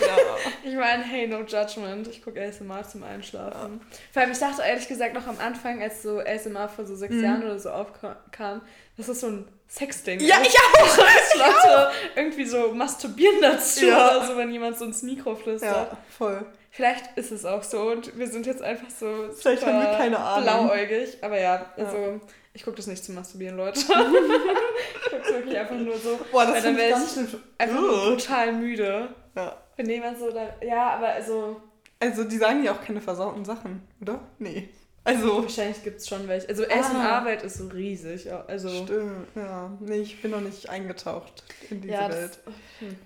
Ja. 0.00 0.16
Ich 0.66 0.74
meine, 0.74 1.02
hey, 1.04 1.26
no 1.26 1.40
judgment. 1.40 2.08
Ich 2.08 2.22
gucke 2.22 2.40
ASMR 2.40 2.82
zum 2.88 3.02
Einschlafen. 3.02 3.80
Ja. 3.80 3.96
Vor 4.12 4.22
allem, 4.22 4.32
ich 4.32 4.38
dachte 4.38 4.62
ehrlich 4.62 4.88
gesagt 4.88 5.14
noch 5.14 5.26
am 5.26 5.38
Anfang, 5.38 5.82
als 5.82 6.02
so 6.02 6.20
ASMR 6.20 6.68
vor 6.68 6.86
so 6.86 6.96
sechs 6.96 7.14
mhm. 7.14 7.22
Jahren 7.22 7.44
oder 7.44 7.58
so 7.58 7.70
aufkam, 7.70 8.62
das 8.96 9.08
ist 9.08 9.20
so 9.20 9.26
ein 9.26 9.48
Sexding 9.68 10.20
Ja, 10.20 10.36
ist. 10.38 10.48
ich 10.48 10.58
auch! 10.58 10.96
Dass 10.96 11.34
Leute 11.34 11.90
irgendwie 12.16 12.46
so 12.46 12.72
masturbieren 12.72 13.40
dazu 13.40 13.86
ja. 13.86 14.16
oder 14.16 14.26
so, 14.26 14.36
wenn 14.36 14.52
jemand 14.52 14.78
so 14.78 14.84
ins 14.84 15.02
Mikro 15.02 15.34
flüstert. 15.34 15.92
Ja, 15.92 15.98
voll. 16.16 16.46
Vielleicht 16.70 17.16
ist 17.16 17.30
es 17.30 17.44
auch 17.44 17.62
so 17.62 17.90
und 17.90 18.18
wir 18.18 18.26
sind 18.26 18.46
jetzt 18.46 18.62
einfach 18.62 18.90
so 18.90 19.28
Vielleicht 19.32 19.64
haben 19.64 19.80
wir 19.80 19.96
keine 19.96 20.18
Ahnung. 20.18 20.68
blauäugig. 20.68 21.18
Aber 21.22 21.40
ja, 21.40 21.66
also 21.76 21.96
ja. 21.96 22.20
ich 22.52 22.64
gucke 22.64 22.76
das 22.76 22.86
nicht 22.86 23.04
zum 23.04 23.14
Masturbieren, 23.14 23.56
Leute. 23.56 23.78
ich 23.80 23.86
gucke 23.86 25.22
es 25.22 25.32
wirklich 25.32 25.56
einfach 25.56 25.76
nur 25.76 25.96
so. 25.96 26.18
Boah, 26.32 26.46
das 26.46 26.64
ist 26.64 26.76
ganz 26.76 27.14
schön. 27.14 27.40
Einfach 27.58 27.80
total 27.80 28.52
müde. 28.54 29.08
Ja. 29.34 29.56
Wenn 29.76 29.88
jemand 29.88 30.18
so 30.18 30.30
da. 30.30 30.54
Ja, 30.62 30.94
aber 30.94 31.08
also. 31.08 31.60
Also, 32.00 32.24
die 32.24 32.36
sagen 32.36 32.64
ja 32.64 32.72
auch 32.72 32.82
keine 32.82 33.00
versauten 33.00 33.44
Sachen, 33.44 33.82
oder? 34.00 34.20
Nee. 34.38 34.68
Also. 35.04 35.42
Wahrscheinlich 35.42 35.82
gibt 35.82 36.00
es 36.00 36.08
schon 36.08 36.26
welche. 36.28 36.48
Also, 36.48 36.64
ASMR-Welt 36.64 37.42
ah. 37.42 37.46
ist 37.46 37.58
so 37.58 37.68
riesig. 37.68 38.32
Also, 38.32 38.68
Stimmt, 38.68 39.28
ja. 39.34 39.70
Nee, 39.80 39.98
ich 39.98 40.20
bin 40.22 40.30
noch 40.30 40.40
nicht 40.40 40.68
eingetaucht 40.68 41.44
in 41.70 41.80
diese 41.80 41.94
ja, 41.94 42.08
Welt. 42.08 42.38
Das, 42.44 42.54
hm. 42.80 42.96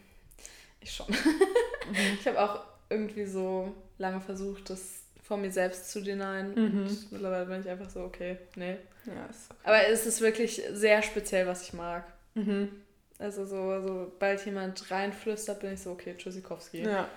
Ich 0.80 0.92
schon. 0.92 1.06
mhm. 1.08 2.18
Ich 2.20 2.26
habe 2.26 2.40
auch 2.40 2.60
irgendwie 2.90 3.26
so 3.26 3.74
lange 3.98 4.20
versucht, 4.20 4.70
das 4.70 5.02
vor 5.22 5.36
mir 5.36 5.50
selbst 5.50 5.90
zu 5.90 6.02
denyen. 6.02 6.54
Mhm. 6.54 6.86
Und 6.86 7.12
mittlerweile 7.12 7.46
bin 7.46 7.60
ich 7.60 7.68
einfach 7.68 7.90
so, 7.90 8.00
okay, 8.00 8.38
nee. 8.56 8.76
Ja, 9.06 9.26
ist 9.30 9.48
Aber 9.62 9.86
es 9.86 10.06
ist 10.06 10.20
wirklich 10.20 10.62
sehr 10.72 11.02
speziell, 11.02 11.46
was 11.46 11.62
ich 11.62 11.72
mag. 11.72 12.04
mhm. 12.34 12.70
Also 13.18 13.44
so, 13.44 13.80
sobald 13.84 14.44
jemand 14.46 14.90
reinflüstert, 14.90 15.60
bin 15.60 15.72
ich 15.74 15.80
so, 15.80 15.90
okay, 15.90 16.14
Tschüssikowski. 16.16 16.82
Ja. 16.82 17.08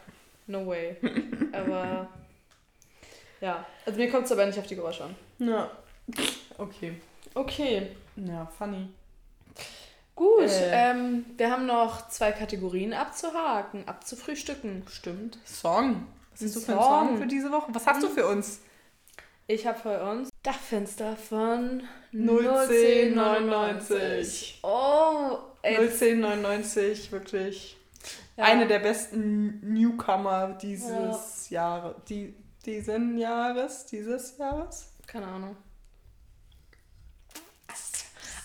No 0.47 0.66
way. 0.66 0.97
aber 1.54 2.08
ja, 3.39 3.66
also 3.86 3.99
mir 3.99 4.10
kommt 4.10 4.26
es 4.26 4.32
aber 4.32 4.45
nicht 4.45 4.58
auf 4.60 4.68
die 4.68 4.76
Geräusche 4.76 5.04
an. 5.06 5.16
Ja. 5.39 5.70
Okay. 6.58 6.93
Okay, 7.34 7.88
Ja, 8.16 8.45
funny. 8.58 8.89
gut. 10.16 10.49
Äh. 10.49 10.91
Ähm, 10.91 11.26
wir 11.38 11.52
haben 11.52 11.66
noch 11.66 12.10
zwei 12.10 12.32
Kategorien 12.32 12.93
abzuhaken, 12.93 13.88
abzufrühstücken. 13.88 14.84
Stimmt. 14.89 15.38
Song. 15.45 16.08
Was 16.34 16.41
hast 16.43 16.56
du 16.56 16.60
für 16.62 16.72
einen 16.74 16.82
Song. 16.82 17.08
Song 17.10 17.18
für 17.20 17.28
diese 17.28 17.52
Woche? 17.52 17.68
Was 17.74 17.86
hast 17.88 18.04
du 18.04 18.10
für 18.10 18.28
uns? 18.28 18.60
Ich 19.48 19.66
habe 19.68 19.80
für 19.80 20.02
uns 20.04 20.30
Dachfenster 20.44 21.16
von 21.18 21.84
01099. 22.14 24.60
Oh, 24.64 25.38
ey, 25.62 25.76
01099, 25.78 27.12
wirklich. 27.12 27.78
ja. 28.38 28.46
Eine 28.46 28.66
der 28.68 28.80
besten 28.80 29.60
Newcomer 29.74 30.58
dieses 30.62 31.50
Jahres. 31.50 31.96
Die, 32.08 32.34
diesen 32.66 33.18
Jahres? 33.18 33.86
Dieses 33.88 34.38
Jahres? 34.38 34.94
Keine 35.06 35.28
Ahnung. 35.28 35.58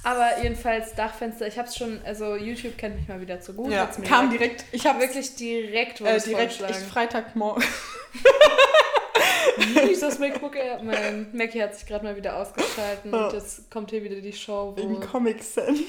Aber 0.03 0.41
jedenfalls 0.41 0.95
Dachfenster, 0.95 1.47
ich 1.49 1.59
hab's 1.59 1.77
schon, 1.77 2.01
also 2.05 2.37
YouTube 2.37 2.79
kennt 2.79 2.95
mich 2.95 3.09
mal 3.09 3.21
wieder 3.21 3.41
zu 3.41 3.55
gut. 3.55 3.73
Ja, 3.73 3.91
kam 4.07 4.31
direkt. 4.31 4.65
Ich 4.71 4.87
habe 4.87 5.01
wirklich 5.01 5.35
direkt 5.35 6.01
äh, 6.01 6.05
was 6.05 6.23
direkt 6.25 6.61
ich. 6.61 6.77
Freitagmorgen. 6.77 7.65
Dieses 9.89 10.19
MacBook 10.19 10.57
Air, 10.57 10.83
mein 10.83 11.29
Mackie 11.33 11.63
hat 11.63 11.75
sich 11.75 11.87
gerade 11.87 12.05
mal 12.05 12.17
wieder 12.17 12.37
ausgeschalten 12.37 13.13
Ja. 13.13 13.27
und 13.27 13.33
jetzt 13.33 13.71
kommt 13.71 13.91
hier 13.91 14.03
wieder 14.05 14.17
die 14.21 14.33
Show, 14.33 14.75
Wegen 14.77 14.97
wo 14.97 15.01
Comic 15.07 15.43
Sans. 15.43 15.81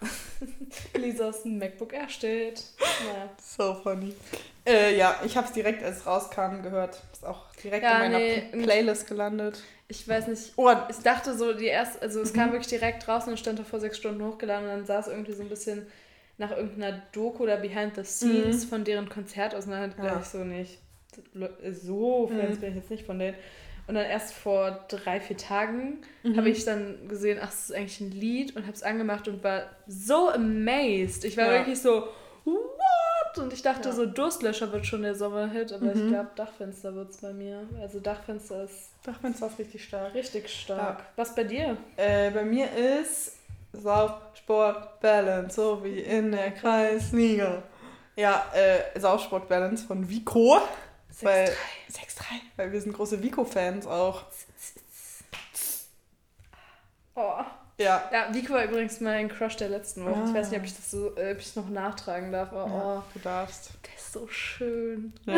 Lisas 0.96 1.44
MacBook 1.44 1.92
Air 1.92 2.08
steht. 2.08 2.62
Naja. 3.06 3.30
So 3.42 3.74
funny. 3.82 4.14
Äh, 4.66 4.96
ja, 4.96 5.20
ich 5.24 5.36
habe 5.36 5.46
es 5.46 5.52
direkt, 5.52 5.82
als 5.82 5.98
es 5.98 6.06
rauskam, 6.06 6.62
gehört. 6.62 7.02
Ist 7.12 7.24
auch 7.24 7.46
direkt 7.62 7.82
Ja, 7.84 7.94
in 8.04 8.12
meiner 8.12 8.18
nee, 8.18 8.40
Playlist 8.62 9.06
gelandet. 9.06 9.62
Ich 9.88 10.06
weiß 10.06 10.26
nicht, 10.26 10.52
Oh, 10.56 10.70
ich 10.90 10.96
dachte 10.98 11.36
so, 11.36 11.52
die 11.54 11.66
erste, 11.66 12.02
also 12.02 12.20
es 12.20 12.32
Mhm. 12.32 12.36
kam 12.36 12.52
wirklich 12.52 12.66
direkt 12.68 13.06
raus 13.08 13.26
und 13.28 13.38
stand 13.38 13.60
vor 13.60 13.80
sechs 13.80 13.96
Stunden 13.96 14.22
hochgeladen 14.26 14.64
und 14.68 14.74
dann 14.76 14.86
sah 14.86 14.98
es 14.98 15.06
irgendwie 15.06 15.32
so 15.32 15.42
ein 15.42 15.48
bisschen 15.48 15.86
nach 16.38 16.50
irgendeiner 16.50 17.00
Doku 17.12 17.44
oder 17.44 17.56
Behind 17.56 17.94
the 17.94 18.04
Scenes 18.04 18.64
Mhm. 18.64 18.68
von 18.68 18.84
deren 18.84 19.08
Konzert 19.08 19.54
aus 19.54 19.64
und 19.64 19.70
dann 19.70 19.94
Ja. 20.02 20.18
ich 20.20 20.26
so 20.26 20.38
nicht, 20.38 20.78
so 21.72 22.26
Fans 22.28 22.56
Mhm. 22.56 22.60
bin 22.60 22.70
ich 22.70 22.76
jetzt 22.76 22.90
nicht 22.90 23.06
von 23.06 23.18
denen. 23.18 23.36
Und 23.88 23.94
dann 23.94 24.04
erst 24.04 24.34
vor 24.34 24.84
drei, 24.88 25.20
vier 25.20 25.36
Tagen 25.36 25.98
Mhm. 26.24 26.36
habe 26.36 26.48
ich 26.48 26.64
dann 26.64 27.06
gesehen, 27.08 27.38
ach, 27.40 27.46
das 27.50 27.70
ist 27.70 27.72
eigentlich 27.76 28.00
ein 28.00 28.10
Lied 28.10 28.56
und 28.56 28.62
habe 28.64 28.72
es 28.72 28.82
angemacht 28.82 29.28
und 29.28 29.44
war 29.44 29.62
so 29.86 30.28
amazed. 30.30 31.24
Ich 31.24 31.36
war 31.36 31.46
Ja. 31.46 31.52
wirklich 31.58 31.80
so, 31.80 32.08
what? 32.44 33.38
Und 33.38 33.52
ich 33.52 33.62
dachte 33.62 33.90
Ja. 33.90 33.94
so, 33.94 34.06
Durstlöscher 34.06 34.72
wird 34.72 34.86
schon 34.86 35.02
der 35.02 35.14
Sommerhit, 35.14 35.72
aber 35.72 35.92
ich 35.92 36.00
Mhm. 36.00 36.08
glaube, 36.08 36.30
Dachfenster 36.34 36.94
wird 36.94 37.10
es 37.10 37.18
bei 37.18 37.32
mir. 37.32 37.68
Also 37.80 38.00
Dachfenster 38.00 38.64
ist 38.64 38.90
Dachfenster 39.04 39.46
ist 39.46 39.58
richtig 39.58 39.84
stark. 39.84 40.14
richtig 40.14 40.48
stark. 40.48 41.04
Was 41.16 41.34
bei 41.34 41.44
dir? 41.44 41.76
Äh, 41.96 42.30
bei 42.30 42.44
mir 42.44 42.66
ist 43.00 43.36
Sauf, 43.72 44.12
Sport, 44.34 45.00
Balance, 45.00 45.54
so 45.54 45.84
wie 45.84 46.00
in 46.00 46.32
der 46.32 46.50
Kreisliga. 46.52 47.62
Ja, 48.16 48.46
äh, 48.54 48.98
Saufsport 48.98 49.46
Balance 49.48 49.86
von 49.86 50.08
Vico. 50.08 50.58
Weil, 51.22 51.48
6-3. 51.90 52.24
Weil 52.56 52.72
wir 52.72 52.80
sind 52.80 52.92
große 52.94 53.22
Vico-Fans 53.22 53.86
auch. 53.86 54.24
Oh. 57.14 57.40
Ja. 57.78 58.08
Ja, 58.12 58.32
Vico 58.32 58.54
war 58.54 58.64
übrigens 58.64 59.00
mein 59.00 59.28
Crush 59.28 59.56
der 59.56 59.68
letzten 59.68 60.04
Woche. 60.04 60.22
Ich 60.24 60.30
Ah. 60.30 60.34
weiß 60.34 60.50
nicht, 60.50 60.60
ob 60.60 60.66
ich 60.66 60.74
das 60.76 60.90
so, 60.90 61.14
äh, 61.16 61.32
ob 61.32 61.38
ich 61.40 61.54
noch 61.56 61.68
nachtragen 61.68 62.32
darf, 62.32 62.50
aber 62.52 62.66
ja 62.70 62.98
oh, 62.98 63.02
du 63.12 63.18
darfst. 63.20 63.70
der 63.84 63.94
ist 63.94 64.12
so 64.12 64.26
schön. 64.28 65.12
Ja. 65.26 65.34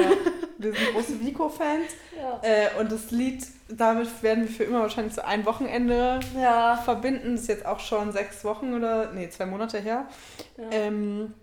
wir 0.58 0.72
sind 0.72 0.92
große 0.92 1.20
Vico-Fans. 1.20 1.92
Ja. 2.16 2.40
Äh, 2.42 2.68
und 2.80 2.90
das 2.90 3.12
Lied, 3.12 3.44
damit 3.68 4.22
werden 4.24 4.44
wir 4.48 4.50
für 4.52 4.64
immer 4.64 4.80
wahrscheinlich 4.82 5.14
so 5.14 5.22
ein 5.22 5.46
Wochenende 5.46 6.18
Ja. 6.36 6.76
verbinden. 6.78 7.32
Das 7.32 7.42
ist 7.42 7.48
jetzt 7.48 7.66
auch 7.66 7.78
schon 7.80 8.10
sechs 8.12 8.42
Wochen 8.44 8.74
oder, 8.74 9.12
nee, 9.12 9.28
zwei 9.30 9.46
Monate 9.46 9.78
her. 9.78 10.06
ja. 10.56 10.64
Ähm, 10.72 11.34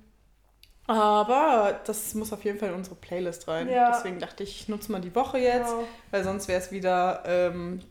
aber 0.87 1.79
das 1.85 2.13
muss 2.13 2.31
auf 2.33 2.43
jeden 2.43 2.59
Fall 2.59 2.69
in 2.69 2.75
unsere 2.75 2.95
Playlist 2.95 3.47
rein. 3.47 3.69
Ja. 3.69 3.91
Deswegen 3.91 4.19
dachte 4.19 4.43
ich, 4.43 4.61
ich 4.61 4.67
nutze 4.67 4.91
mal 4.91 5.01
die 5.01 5.13
Woche 5.15 5.37
jetzt, 5.39 5.69
Genau. 5.71 5.83
weil 6.11 6.23
sonst 6.23 6.47
wäre 6.47 6.59
es 6.61 6.71
wieder 6.71 7.23
ähm, 7.25 7.81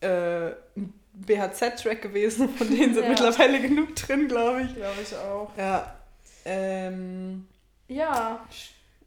äh, 0.00 0.48
ein 0.76 0.92
BHZ-Track 1.14 2.02
gewesen. 2.02 2.48
Von 2.50 2.68
denen 2.68 2.94
sind 2.94 3.04
Ja. 3.04 3.08
mittlerweile 3.10 3.60
genug 3.60 3.94
drin, 3.96 4.28
glaube 4.28 4.62
ich. 4.62 4.74
Glaube 4.74 5.00
ich 5.02 5.14
auch. 5.16 5.50
Ja. 5.56 5.96
Ähm, 6.44 7.46
Ja. 7.88 8.40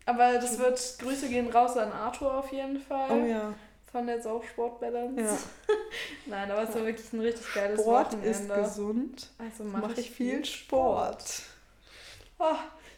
Aber 0.06 0.34
das 0.40 0.58
wird, 0.58 0.96
Grüße 1.00 1.30
gehen 1.30 1.50
raus 1.52 1.78
an 1.78 1.92
Arthur 1.92 2.34
auf 2.40 2.52
jeden 2.52 2.80
Fall. 2.82 3.10
oh 3.12 3.26
ja. 3.26 3.54
Von 3.92 4.06
der 4.08 4.22
Saufsport 4.22 4.80
Balance. 4.80 5.22
ja. 5.22 5.38
Nein, 6.28 6.52
aber 6.52 6.64
es 6.64 6.76
war 6.76 6.86
wirklich 6.86 7.12
ein 7.14 7.22
richtig 7.22 7.54
geiles 7.54 7.80
Sport 7.82 8.08
Wochenende. 8.14 8.30
ist 8.30 8.54
gesund. 8.54 9.28
Also 9.40 9.64
Mache 9.64 9.88
mache 9.88 10.02
ich 10.02 10.12
viel 10.12 10.44
Sport. 10.46 11.24
Oh, 12.38 12.46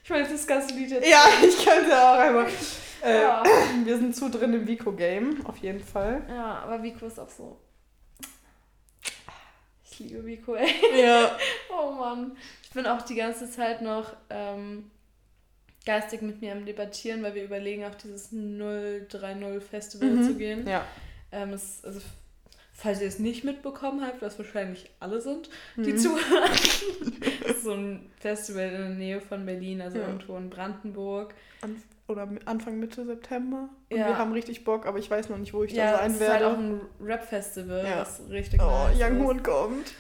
ich 0.03 0.09
meine, 0.09 0.27
das 0.27 0.45
ganze 0.47 0.73
Lied 0.73 0.89
jetzt. 0.91 1.07
Ja, 1.07 1.25
ich 1.47 1.63
könnte 1.65 1.95
auch 2.01 2.17
einmal. 2.17 2.47
Äh, 3.03 3.21
Ja. 3.21 3.43
Wir 3.83 3.97
sind 3.97 4.15
zu 4.15 4.29
drin 4.29 4.53
im 4.53 4.67
Vico-Game, 4.67 5.45
auf 5.45 5.57
jeden 5.57 5.83
Fall. 5.83 6.23
ja, 6.29 6.59
aber 6.59 6.81
Vico 6.83 7.05
ist 7.07 7.19
auch 7.19 7.29
so. 7.29 7.57
Ich 9.89 9.99
liebe 9.99 10.25
Vico, 10.25 10.55
ey. 10.55 10.69
Ja. 11.01 11.37
Oh 11.69 11.91
Mann. 11.91 12.37
Ich 12.63 12.69
bin 12.71 12.85
auch 12.85 13.01
die 13.01 13.15
ganze 13.15 13.49
Zeit 13.49 13.81
noch 13.81 14.13
ähm, 14.29 14.89
geistig 15.85 16.21
mit 16.21 16.41
mir 16.41 16.51
am 16.53 16.65
Debattieren, 16.65 17.23
weil 17.23 17.33
wir 17.35 17.43
überlegen, 17.43 17.85
auf 17.85 17.95
dieses 17.97 18.29
030 18.31 19.63
Festival 19.67 20.09
Mhm. 20.09 20.23
zu 20.23 20.35
gehen. 20.35 20.67
Ja. 20.67 20.85
Ähm, 21.31 21.53
es, 21.53 21.83
also, 21.83 22.01
falls 22.81 22.99
ihr 23.01 23.07
es 23.07 23.19
nicht 23.19 23.43
mitbekommen 23.43 24.05
habt, 24.05 24.21
was 24.21 24.37
wahrscheinlich 24.39 24.89
alle 24.99 25.21
sind, 25.21 25.49
die 25.75 25.93
Mhm. 25.93 25.97
zuhören. 25.97 26.49
das 27.43 27.55
ist 27.57 27.63
so 27.63 27.73
ein 27.73 28.09
Festival 28.19 28.65
in 28.65 28.71
der 28.71 28.89
Nähe 28.89 29.21
von 29.21 29.45
Berlin, 29.45 29.81
also 29.81 29.99
Ja. 29.99 30.07
irgendwo 30.07 30.35
in 30.37 30.49
Brandenburg. 30.49 31.33
An 31.61 31.81
oder 32.07 32.27
Anfang, 32.45 32.77
Mitte 32.79 33.05
September. 33.05 33.69
Und 33.89 33.97
Ja. 33.97 34.07
wir 34.07 34.17
haben 34.17 34.33
richtig 34.33 34.63
Bock, 34.65 34.85
aber 34.85 34.97
ich 34.99 35.09
weiß 35.09 35.29
noch 35.29 35.37
nicht, 35.37 35.53
wo 35.53 35.63
ich 35.63 35.71
ja, 35.71 35.91
da 35.93 35.97
sein 35.99 36.11
es 36.11 36.19
ist 36.19 36.27
halt 36.29 36.41
werde. 36.41 36.47
auch 36.53 36.57
ein 36.57 36.81
Rap-Festival, 36.99 37.85
Ja. 37.85 37.99
was 38.01 38.21
richtig 38.29 38.59
oh, 38.61 38.87
nice 38.89 38.99
Young. 38.99 39.23
Horn 39.23 39.43
kommt. 39.43 39.93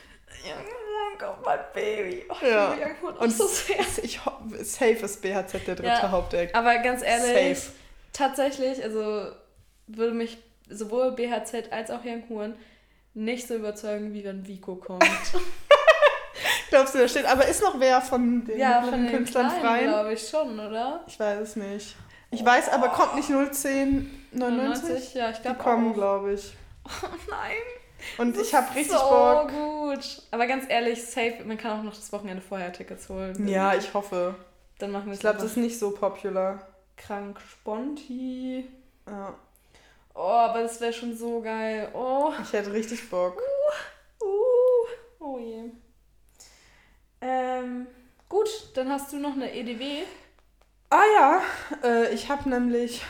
Young 0.43 0.57
Horn, 0.65 1.17
kommt 1.19 1.45
mein 1.45 1.59
Baby. 1.73 2.25
Oh, 2.29 2.35
Ja. 2.45 2.73
ich 2.73 2.81
Young 2.83 3.01
Horn 3.01 3.17
auch 3.17 3.21
Und 3.21 3.31
so 3.31 3.45
sehr. 3.47 3.75
Ich 4.03 4.19
safe 4.63 4.91
ist 5.05 5.21
BHZ 5.21 5.53
der 5.67 5.75
dritte 5.75 5.87
Ja. 5.87 6.11
Haupteck. 6.11 6.53
Aber 6.55 6.77
ganz 6.79 7.01
ehrlich, 7.03 7.59
Safe. 7.59 7.71
tatsächlich, 8.11 8.83
also 8.83 9.27
würde 9.87 10.13
mich 10.13 10.37
sowohl 10.69 11.11
BHZ 11.11 11.71
als 11.71 11.91
auch 11.91 12.03
Young 12.03 12.23
Horn 12.29 12.55
nicht 13.13 13.47
so 13.47 13.55
überzeugen, 13.55 14.13
wie 14.13 14.23
wenn 14.23 14.47
Vico 14.47 14.75
kommt. 14.75 15.03
Glaubst 16.69 16.95
du, 16.95 16.99
da 16.99 17.07
steht. 17.07 17.25
Aber 17.25 17.45
ist 17.47 17.61
noch 17.61 17.79
wer 17.79 18.01
von 18.01 18.45
den 18.45 18.57
ja, 18.57 18.81
von 18.81 18.91
den 18.91 19.09
Künstlern 19.11 19.47
Kleinen, 19.49 19.61
frei? 19.65 19.83
glaube 19.83 20.13
ich 20.13 20.27
schon, 20.29 20.59
oder? 20.59 21.03
Ich 21.07 21.19
weiß 21.19 21.39
es 21.41 21.55
nicht. 21.57 21.95
Ich 22.31 22.45
weiß 22.45 22.69
aber, 22.69 22.87
kommt 22.89 23.15
nicht 23.15 23.29
01099? 23.29 25.13
Ja, 25.13 25.29
ich 25.31 25.37
Die 25.37 25.41
glaube 25.43 25.59
kommen, 25.61 25.91
auch. 25.91 25.95
glaube 25.95 26.33
ich. 26.33 26.53
Oh 27.03 27.07
nein. 27.29 27.51
Und 28.17 28.35
ich 28.35 28.55
habe 28.55 28.73
richtig 28.73 28.97
so 28.97 28.97
Bock. 29.09 29.49
gut. 29.51 30.23
Aber 30.31 30.47
ganz 30.47 30.65
ehrlich, 30.67 31.05
safe, 31.05 31.43
man 31.45 31.57
kann 31.59 31.79
auch 31.79 31.83
noch 31.83 31.93
das 31.95 32.11
Wochenende 32.11 32.41
vorher 32.41 32.73
Tickets 32.73 33.07
holen. 33.09 33.47
Ja, 33.47 33.75
ich 33.75 33.93
hoffe. 33.93 34.33
Dann 34.79 34.91
machen 34.91 35.05
wir 35.05 35.11
es 35.11 35.17
Ich 35.17 35.21
glaube, 35.21 35.37
das 35.37 35.51
ist 35.51 35.57
nicht 35.57 35.77
so 35.77 35.91
popular. 35.91 36.67
krank 36.97 37.39
Sponti. 37.39 38.67
Ja, 39.07 39.35
Oh, 40.13 40.19
aber 40.19 40.63
das 40.63 40.81
wäre 40.81 40.93
schon 40.93 41.15
so 41.15 41.41
geil. 41.41 41.89
Oh. 41.93 42.31
ich 42.41 42.53
hätte 42.53 42.73
richtig 42.73 43.09
Bock. 43.09 43.41
Uh. 44.21 44.87
Oh 45.19 45.37
je. 45.39 45.71
Ähm, 47.21 47.87
gut, 48.27 48.49
dann 48.73 48.89
hast 48.89 49.13
du 49.13 49.17
noch 49.17 49.33
eine 49.33 49.53
EDW. 49.53 50.03
Ah 50.89 51.03
ja, 51.15 51.41
äh, 51.83 52.13
ich 52.13 52.29
habe 52.29 52.49
nämlich 52.49 53.01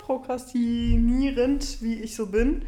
prokrastinierend, 0.00 1.80
wie 1.80 2.02
ich 2.02 2.14
so 2.14 2.26
bin, 2.26 2.66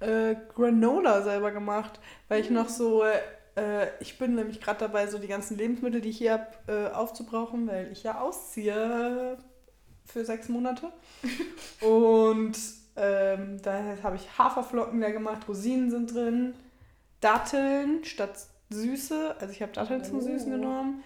äh, 0.00 0.36
Granola 0.54 1.20
selber 1.22 1.50
gemacht, 1.50 2.00
weil 2.28 2.40
ich 2.40 2.48
noch 2.48 2.70
so, 2.70 3.04
äh, 3.04 3.88
ich 4.00 4.16
bin 4.16 4.34
nämlich 4.34 4.62
gerade 4.62 4.80
dabei, 4.80 5.06
so 5.06 5.18
die 5.18 5.26
ganzen 5.26 5.58
Lebensmittel, 5.58 6.00
die 6.00 6.08
ich 6.08 6.18
hier 6.18 6.32
habe, 6.32 6.46
äh, 6.66 6.94
aufzubrauchen, 6.94 7.66
weil 7.66 7.92
ich 7.92 8.04
ja 8.04 8.20
ausziehe 8.20 9.36
für 10.06 10.24
sechs 10.24 10.48
Monate. 10.48 10.92
Und 11.82 12.56
ähm, 12.96 13.60
da 13.62 13.82
habe 14.02 14.16
ich 14.16 14.38
Haferflocken 14.38 15.00
da 15.00 15.10
gemacht, 15.10 15.48
Rosinen 15.48 15.90
sind 15.90 16.14
drin, 16.14 16.54
Datteln 17.20 18.04
statt 18.04 18.46
Süße, 18.70 19.36
also 19.38 19.52
ich 19.52 19.62
habe 19.62 19.72
Datteln 19.72 20.02
zum 20.04 20.18
Oh. 20.18 20.20
Süßen 20.20 20.50
genommen. 20.50 21.02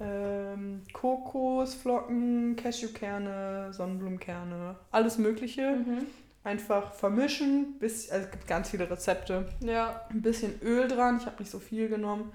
Ähm, 0.00 0.82
Kokosflocken, 0.92 2.56
Cashewkerne, 2.56 3.72
Sonnenblumenkerne, 3.72 4.76
alles 4.90 5.18
Mögliche. 5.18 5.76
Mhm. 5.76 6.06
einfach 6.42 6.92
vermischen. 6.92 7.78
Bis, 7.78 8.10
also 8.10 8.26
es 8.26 8.30
gibt 8.30 8.46
ganz 8.46 8.70
viele 8.70 8.90
Rezepte. 8.90 9.48
Ja. 9.60 10.04
Ein 10.10 10.20
bisschen 10.20 10.60
Öl 10.62 10.88
dran. 10.88 11.18
Ich 11.18 11.26
habe 11.26 11.36
nicht 11.38 11.50
so 11.50 11.58
viel 11.58 11.88
genommen, 11.88 12.32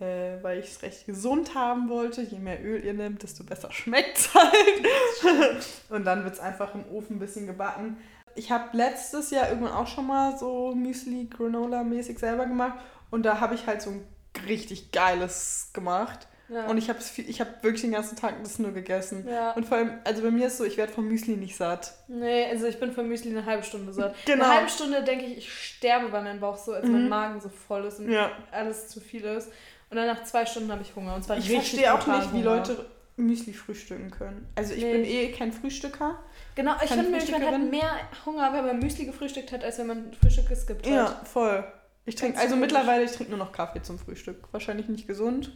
äh, 0.00 0.42
weil 0.42 0.58
ich 0.58 0.70
es 0.70 0.82
recht 0.82 1.06
gesund 1.06 1.54
haben 1.54 1.88
wollte. 1.88 2.22
Je 2.22 2.38
mehr 2.38 2.64
Öl 2.64 2.84
ihr 2.84 2.94
nehmt, 2.94 3.22
desto 3.22 3.44
besser 3.44 3.70
schmeckt 3.72 4.16
es 4.18 4.34
halt. 4.34 5.66
Und 5.90 6.04
dann 6.04 6.24
wird 6.24 6.34
es 6.34 6.40
einfach 6.40 6.74
im 6.74 6.84
Ofen 6.90 7.16
ein 7.16 7.20
bisschen 7.20 7.46
gebacken. 7.46 7.98
Ich 8.34 8.50
habe 8.50 8.76
letztes 8.76 9.30
Jahr 9.30 9.48
irgendwann 9.48 9.72
auch 9.72 9.86
schon 9.86 10.06
mal 10.06 10.36
so 10.38 10.74
Müsli 10.74 11.26
Granola 11.26 11.82
mäßig 11.82 12.18
selber 12.18 12.46
gemacht 12.46 12.78
und 13.10 13.24
da 13.24 13.40
habe 13.40 13.54
ich 13.54 13.66
halt 13.66 13.82
so 13.82 13.90
ein 13.90 14.06
richtig 14.46 14.92
geiles 14.92 15.70
gemacht. 15.72 16.28
Ja. 16.48 16.66
Und 16.66 16.78
ich 16.78 16.88
habe 16.88 16.98
ich 17.16 17.40
hab 17.40 17.62
wirklich 17.62 17.82
den 17.82 17.92
ganzen 17.92 18.16
Tag 18.16 18.42
das 18.42 18.58
nur 18.58 18.72
gegessen. 18.72 19.26
Ja. 19.28 19.52
Und 19.52 19.66
vor 19.66 19.76
allem, 19.76 19.98
also 20.04 20.22
bei 20.22 20.30
mir 20.30 20.46
ist 20.46 20.56
so, 20.56 20.64
ich 20.64 20.78
werde 20.78 20.92
vom 20.92 21.06
Müsli 21.06 21.36
nicht 21.36 21.56
satt. 21.56 21.92
Nee, 22.08 22.46
also 22.46 22.66
ich 22.66 22.80
bin 22.80 22.92
vom 22.92 23.06
Müsli 23.06 23.30
eine 23.30 23.44
halbe 23.44 23.62
Stunde 23.62 23.92
satt. 23.92 24.14
Genau. 24.24 24.44
Eine 24.44 24.54
halbe 24.54 24.70
Stunde 24.70 25.02
denke 25.04 25.26
ich, 25.26 25.38
ich 25.38 25.52
sterbe, 25.52 26.10
weil 26.10 26.22
mein 26.22 26.40
Bauch 26.40 26.56
so, 26.56 26.72
als 26.72 26.86
mhm. 26.86 26.92
mein 26.92 27.08
Magen 27.08 27.40
so 27.40 27.50
voll 27.50 27.84
ist 27.84 28.00
und 28.00 28.10
ja. 28.10 28.30
alles 28.50 28.88
zu 28.88 29.00
viel 29.00 29.24
ist. 29.24 29.48
Und 29.90 29.96
dann 29.96 30.06
nach 30.06 30.24
zwei 30.24 30.46
Stunden 30.46 30.72
habe 30.72 30.82
ich 30.82 30.96
Hunger. 30.96 31.14
Und 31.14 31.22
zwar 31.22 31.36
ich 31.36 31.50
verstehe 31.50 31.92
auch 31.92 32.06
nicht, 32.06 32.32
wie 32.32 32.42
Leute 32.42 32.86
Müsli 33.16 33.52
frühstücken 33.52 34.10
können. 34.10 34.48
Also 34.54 34.72
ich 34.72 34.82
nee. 34.82 34.92
bin 34.92 35.04
eh 35.04 35.32
kein 35.32 35.52
Frühstücker. 35.52 36.18
Genau, 36.58 36.74
ich 36.82 36.90
finde, 36.90 37.08
man 37.08 37.46
hat 37.46 37.70
mehr 37.70 37.96
Hunger, 38.26 38.52
wenn 38.52 38.66
man 38.66 38.80
Müsli 38.80 39.04
gefrühstückt 39.04 39.52
hat, 39.52 39.62
als 39.62 39.78
wenn 39.78 39.86
man 39.86 40.12
Frühstück 40.12 40.48
geskippt 40.48 40.84
hat. 40.86 40.92
Ja, 40.92 41.20
voll. 41.22 41.64
Ich 42.04 42.16
trinke, 42.16 42.36
also 42.36 42.56
mittlerweile, 42.56 43.04
ich 43.04 43.12
trinke 43.12 43.30
nur 43.30 43.38
noch 43.38 43.52
Kaffee 43.52 43.80
zum 43.80 43.96
Frühstück. 43.96 44.48
Wahrscheinlich 44.50 44.88
nicht 44.88 45.06
gesund. 45.06 45.52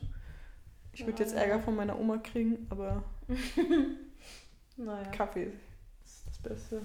Ich 0.93 1.05
würde 1.05 1.25
jetzt 1.25 1.35
Ärger 1.35 1.59
von 1.59 1.75
meiner 1.75 1.99
Oma 1.99 2.19
kriegen, 2.19 2.69
aber 2.71 3.03
naja. 4.77 5.11
Kaffee 5.11 5.51
ist 6.05 6.23
das 6.25 6.39
Beste. 6.39 6.83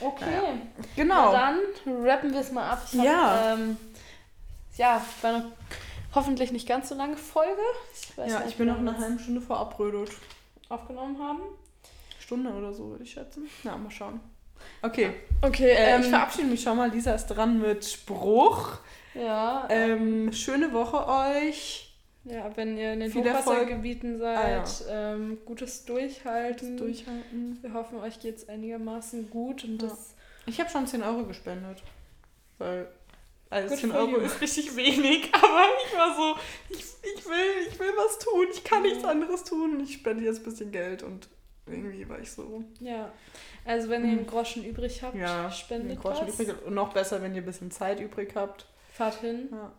Okay. 0.00 0.24
Naja. 0.24 0.54
Genau. 0.96 1.32
Na 1.32 1.54
dann 1.86 2.04
rappen 2.04 2.32
wir 2.32 2.40
es 2.40 2.50
mal 2.50 2.70
ab. 2.70 2.82
Ich 2.90 2.98
hab, 2.98 3.04
ja. 3.04 3.54
Ähm, 3.54 3.76
ja, 4.78 5.00
war 5.22 5.32
eine 5.32 5.52
hoffentlich 6.12 6.50
nicht 6.50 6.66
ganz 6.66 6.88
so 6.88 6.96
lange 6.96 7.16
Folge. 7.16 7.62
Ich 7.94 8.16
ja, 8.16 8.42
ich 8.48 8.56
bin 8.56 8.66
noch 8.66 8.78
eine 8.78 8.98
halbe 8.98 9.20
Stunde 9.20 9.40
vor 9.40 9.60
Abrödelt 9.60 10.10
aufgenommen 10.68 11.22
haben. 11.22 11.42
Stunde 12.30 12.52
oder 12.52 12.72
so, 12.72 12.90
würde 12.90 13.02
ich 13.02 13.10
schätzen. 13.10 13.48
Na, 13.64 13.76
mal 13.76 13.90
schauen. 13.90 14.20
Okay. 14.82 15.10
Okay. 15.42 15.70
Äh, 15.70 15.96
ähm, 15.96 16.02
ich 16.02 16.08
verabschiede 16.10 16.46
mich 16.46 16.62
schon 16.62 16.76
mal. 16.76 16.88
Lisa 16.88 17.12
ist 17.12 17.26
dran 17.26 17.60
mit 17.60 17.84
Spruch. 17.84 18.78
Ja. 19.14 19.66
Ähm, 19.68 20.32
schöne 20.32 20.72
Woche 20.72 21.08
euch. 21.08 21.92
Ja, 22.22 22.56
wenn 22.56 22.78
ihr 22.78 22.92
in 22.92 23.00
den 23.00 23.12
Hochwassergebieten 23.12 24.18
seid, 24.18 24.38
ah, 24.38 24.48
ja. 24.88 25.14
ähm, 25.14 25.38
gutes 25.44 25.84
Durchhalten. 25.86 26.76
Gutes 26.76 27.04
Durchhalten. 27.04 27.58
Wir 27.62 27.72
hoffen, 27.72 27.98
euch 27.98 28.20
geht 28.20 28.36
es 28.36 28.48
einigermaßen 28.48 29.28
gut. 29.28 29.64
Und 29.64 29.82
ja. 29.82 29.88
das 29.88 30.14
ich 30.46 30.60
habe 30.60 30.70
schon 30.70 30.86
10 30.86 31.02
Euro 31.02 31.24
gespendet. 31.24 31.82
Weil 32.58 32.86
also 33.48 33.74
10 33.74 33.90
Euro 33.90 34.18
ist 34.18 34.40
richtig 34.40 34.76
wenig, 34.76 35.30
aber 35.34 35.64
ich 35.84 35.98
war 35.98 36.14
so, 36.14 36.36
ich, 36.68 36.78
ich, 36.78 37.26
will, 37.26 37.66
ich 37.68 37.76
will 37.80 37.90
was 37.96 38.20
tun, 38.20 38.46
ich 38.52 38.62
kann 38.62 38.82
nichts 38.82 39.02
anderes 39.02 39.42
tun. 39.42 39.80
Ich 39.80 39.94
spende 39.94 40.22
jetzt 40.22 40.42
ein 40.42 40.44
bisschen 40.44 40.70
Geld 40.70 41.02
und 41.02 41.28
irgendwie 41.70 42.08
war 42.08 42.18
ich 42.18 42.30
so. 42.30 42.62
Ja, 42.80 43.12
also 43.64 43.88
wenn 43.88 44.04
ihr 44.04 44.12
einen 44.12 44.26
Groschen 44.26 44.64
übrig 44.64 45.02
habt, 45.02 45.16
ja, 45.16 45.50
spendet 45.50 45.90
einen 45.90 46.00
Groschen 46.00 46.28
was. 46.28 46.38
Übrig, 46.38 46.54
und 46.66 46.74
noch 46.74 46.92
besser, 46.92 47.22
wenn 47.22 47.34
ihr 47.34 47.42
ein 47.42 47.46
bisschen 47.46 47.70
Zeit 47.70 48.00
übrig 48.00 48.32
habt. 48.34 48.66
Fahrt 48.92 49.20
hin. 49.20 49.48
Ja. 49.52 49.72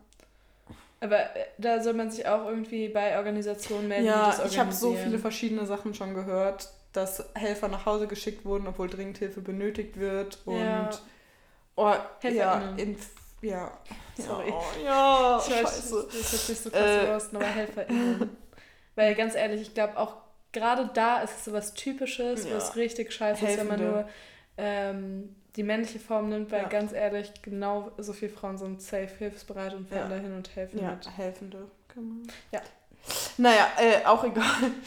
Aber 1.00 1.18
äh, 1.18 1.46
da 1.58 1.82
soll 1.82 1.94
man 1.94 2.10
sich 2.10 2.26
auch 2.28 2.46
irgendwie 2.46 2.88
bei 2.88 3.16
Organisationen 3.18 3.88
melden. 3.88 4.06
Ja, 4.06 4.40
ich 4.46 4.58
habe 4.58 4.72
so 4.72 4.94
viele 4.94 5.18
verschiedene 5.18 5.66
Sachen 5.66 5.94
schon 5.94 6.14
gehört, 6.14 6.70
dass 6.92 7.24
Helfer 7.34 7.68
nach 7.68 7.86
Hause 7.86 8.06
geschickt 8.06 8.44
wurden, 8.44 8.66
obwohl 8.68 8.88
Dringendhilfe 8.88 9.40
benötigt 9.40 9.98
wird. 9.98 10.38
Und 10.44 10.60
ja. 10.60 10.90
oh, 11.74 11.92
ja, 12.22 12.74
in, 12.76 12.96
ja. 13.40 13.72
Sorry. 14.16 14.52
Oh, 14.52 14.62
ja, 14.84 15.42
ich 15.44 15.52
weiß, 15.52 15.60
scheiße. 15.60 16.06
Das 16.06 16.32
hört 16.32 16.42
sich 16.42 16.60
so 16.60 16.70
krass 16.70 17.04
äh, 17.04 17.10
aus, 17.10 17.34
aber 17.34 17.46
HelferInnen. 17.46 18.36
Weil 18.94 19.14
ganz 19.16 19.34
ehrlich, 19.34 19.62
ich 19.62 19.74
glaube 19.74 19.96
auch 19.96 20.21
gerade 20.52 20.90
da 20.94 21.22
ist 21.22 21.38
es 21.38 21.44
so 21.46 21.52
was 21.52 21.74
Typisches, 21.74 22.46
ja. 22.46 22.56
was 22.56 22.76
richtig 22.76 23.12
scheiße 23.12 23.46
ist, 23.46 23.58
wenn 23.58 23.68
man 23.68 23.80
nur 23.80 24.08
ähm, 24.56 25.34
die 25.56 25.62
männliche 25.62 25.98
Form 25.98 26.28
nimmt, 26.28 26.50
weil 26.50 26.62
ja. 26.62 26.68
ganz 26.68 26.92
ehrlich, 26.92 27.32
genau 27.42 27.90
so 27.98 28.12
viele 28.12 28.32
Frauen 28.32 28.58
sind 28.58 28.80
safe, 28.80 29.10
hilfsbereit 29.18 29.74
und 29.74 29.88
fahren 29.88 30.10
ja. 30.10 30.16
dahin 30.16 30.32
und 30.34 30.54
helfen 30.54 30.80
ja, 30.80 30.90
mit. 30.92 31.16
Helfende. 31.16 31.70
Ja. 32.52 32.60
Naja, 33.36 33.66
äh, 33.78 34.06
auch 34.06 34.24
egal. 34.24 34.44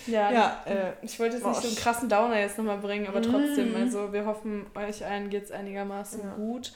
Ja, 0.07 0.31
ja 0.31 0.63
äh, 0.65 0.93
ich 1.01 1.19
wollte 1.19 1.35
jetzt 1.35 1.45
nicht 1.45 1.61
so 1.61 1.67
einen 1.67 1.75
krassen 1.75 2.09
Downer 2.09 2.39
jetzt 2.39 2.57
nochmal 2.57 2.77
bringen, 2.77 3.07
aber 3.07 3.21
trotzdem, 3.21 3.73
mm. 3.73 3.75
also 3.75 4.13
wir 4.13 4.25
hoffen, 4.25 4.65
euch 4.73 5.05
allen 5.05 5.29
geht 5.29 5.43
es 5.43 5.51
einigermaßen 5.51 6.21
ja. 6.23 6.33
gut. 6.35 6.73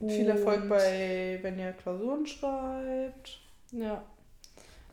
Und 0.00 0.10
Viel 0.10 0.28
Erfolg 0.28 0.68
bei, 0.68 1.38
wenn 1.42 1.58
ihr 1.58 1.72
Klausuren 1.72 2.26
schreibt. 2.26 3.40
Ja. 3.72 4.02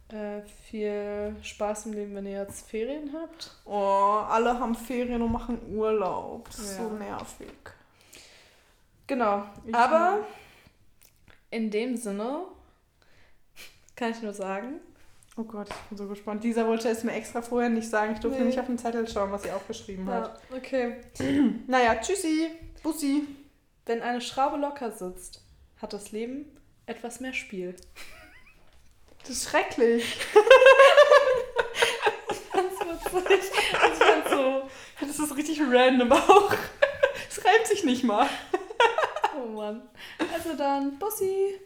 Äh, 0.10 0.41
viel 0.70 1.36
Spaß 1.41 1.88
im 1.88 1.93
Leben, 1.93 2.16
wenn 2.16 2.26
ihr 2.26 2.39
jetzt 2.39 2.70
Ferien 2.70 3.12
habt. 3.14 3.51
Oh, 3.66 4.24
alle 4.30 4.58
haben 4.58 4.74
Ferien 4.74 5.22
und 5.22 5.32
machen 5.34 5.60
Urlaub. 5.70 6.45
Das 6.45 6.60
ist 6.60 6.78
so 6.78 6.89
nervig. 6.89 7.51
Genau. 9.05 9.43
Ich 9.66 9.76
Aber 9.76 10.20
in 11.51 11.70
dem 11.72 11.97
Sinne 11.97 12.43
kann 13.95 14.12
ich 14.12 14.22
nur 14.22 14.34
sagen. 14.34 14.80
Oh 15.36 15.43
Gott, 15.43 15.70
ich 15.70 15.89
bin 15.89 15.97
so 15.97 16.08
gespannt. 16.08 16.43
Dieser 16.43 16.66
wollte 16.68 16.89
es 16.89 17.03
mir 17.03 17.14
extra 17.14 17.41
vorher 17.41 17.70
nicht 17.70 17.89
sagen. 17.89 18.14
Ich 18.14 18.20
durfte 18.20 18.39
nee. 18.39 18.47
nicht 18.47 18.60
auf 18.60 18.66
den 18.66 18.78
Zettel 18.78 19.08
schauen, 19.08 19.32
was 19.32 19.43
sie 19.43 19.51
aufgeschrieben 19.51 20.08
ja, 20.08 20.14
hat. 20.14 20.41
Okay. 20.55 21.01
naja, 21.68 21.95
tschüssi. 21.95 22.49
Bussi. 22.82 23.28
Wenn 23.86 24.01
eine 24.01 24.22
Schraube 24.22 24.58
locker 24.58 24.91
sitzt, 24.91 25.43
hat 25.82 25.93
das 25.93 26.12
Leben 26.12 26.45
etwas 26.86 27.20
mehr 27.20 27.34
Spiel. 27.34 27.76
Das 29.28 29.36
ist 29.36 29.49
schrecklich. 29.49 30.05
ich 32.32 32.38
fand's 32.49 32.80
witzig. 33.13 33.51
Ich 33.73 34.03
fand's 34.03 34.32
so. 34.32 34.69
Das 35.01 35.19
ist 35.19 35.36
richtig 35.36 35.59
random 35.61 36.13
auch. 36.13 36.53
Es 37.30 37.43
reimt 37.43 37.67
sich 37.67 37.84
nicht 37.84 38.05
mal. 38.05 38.30
Oh 39.36 39.47
Mann. 39.49 39.89
Also 40.34 40.55
dann, 40.55 40.97
Bussi. 40.97 41.59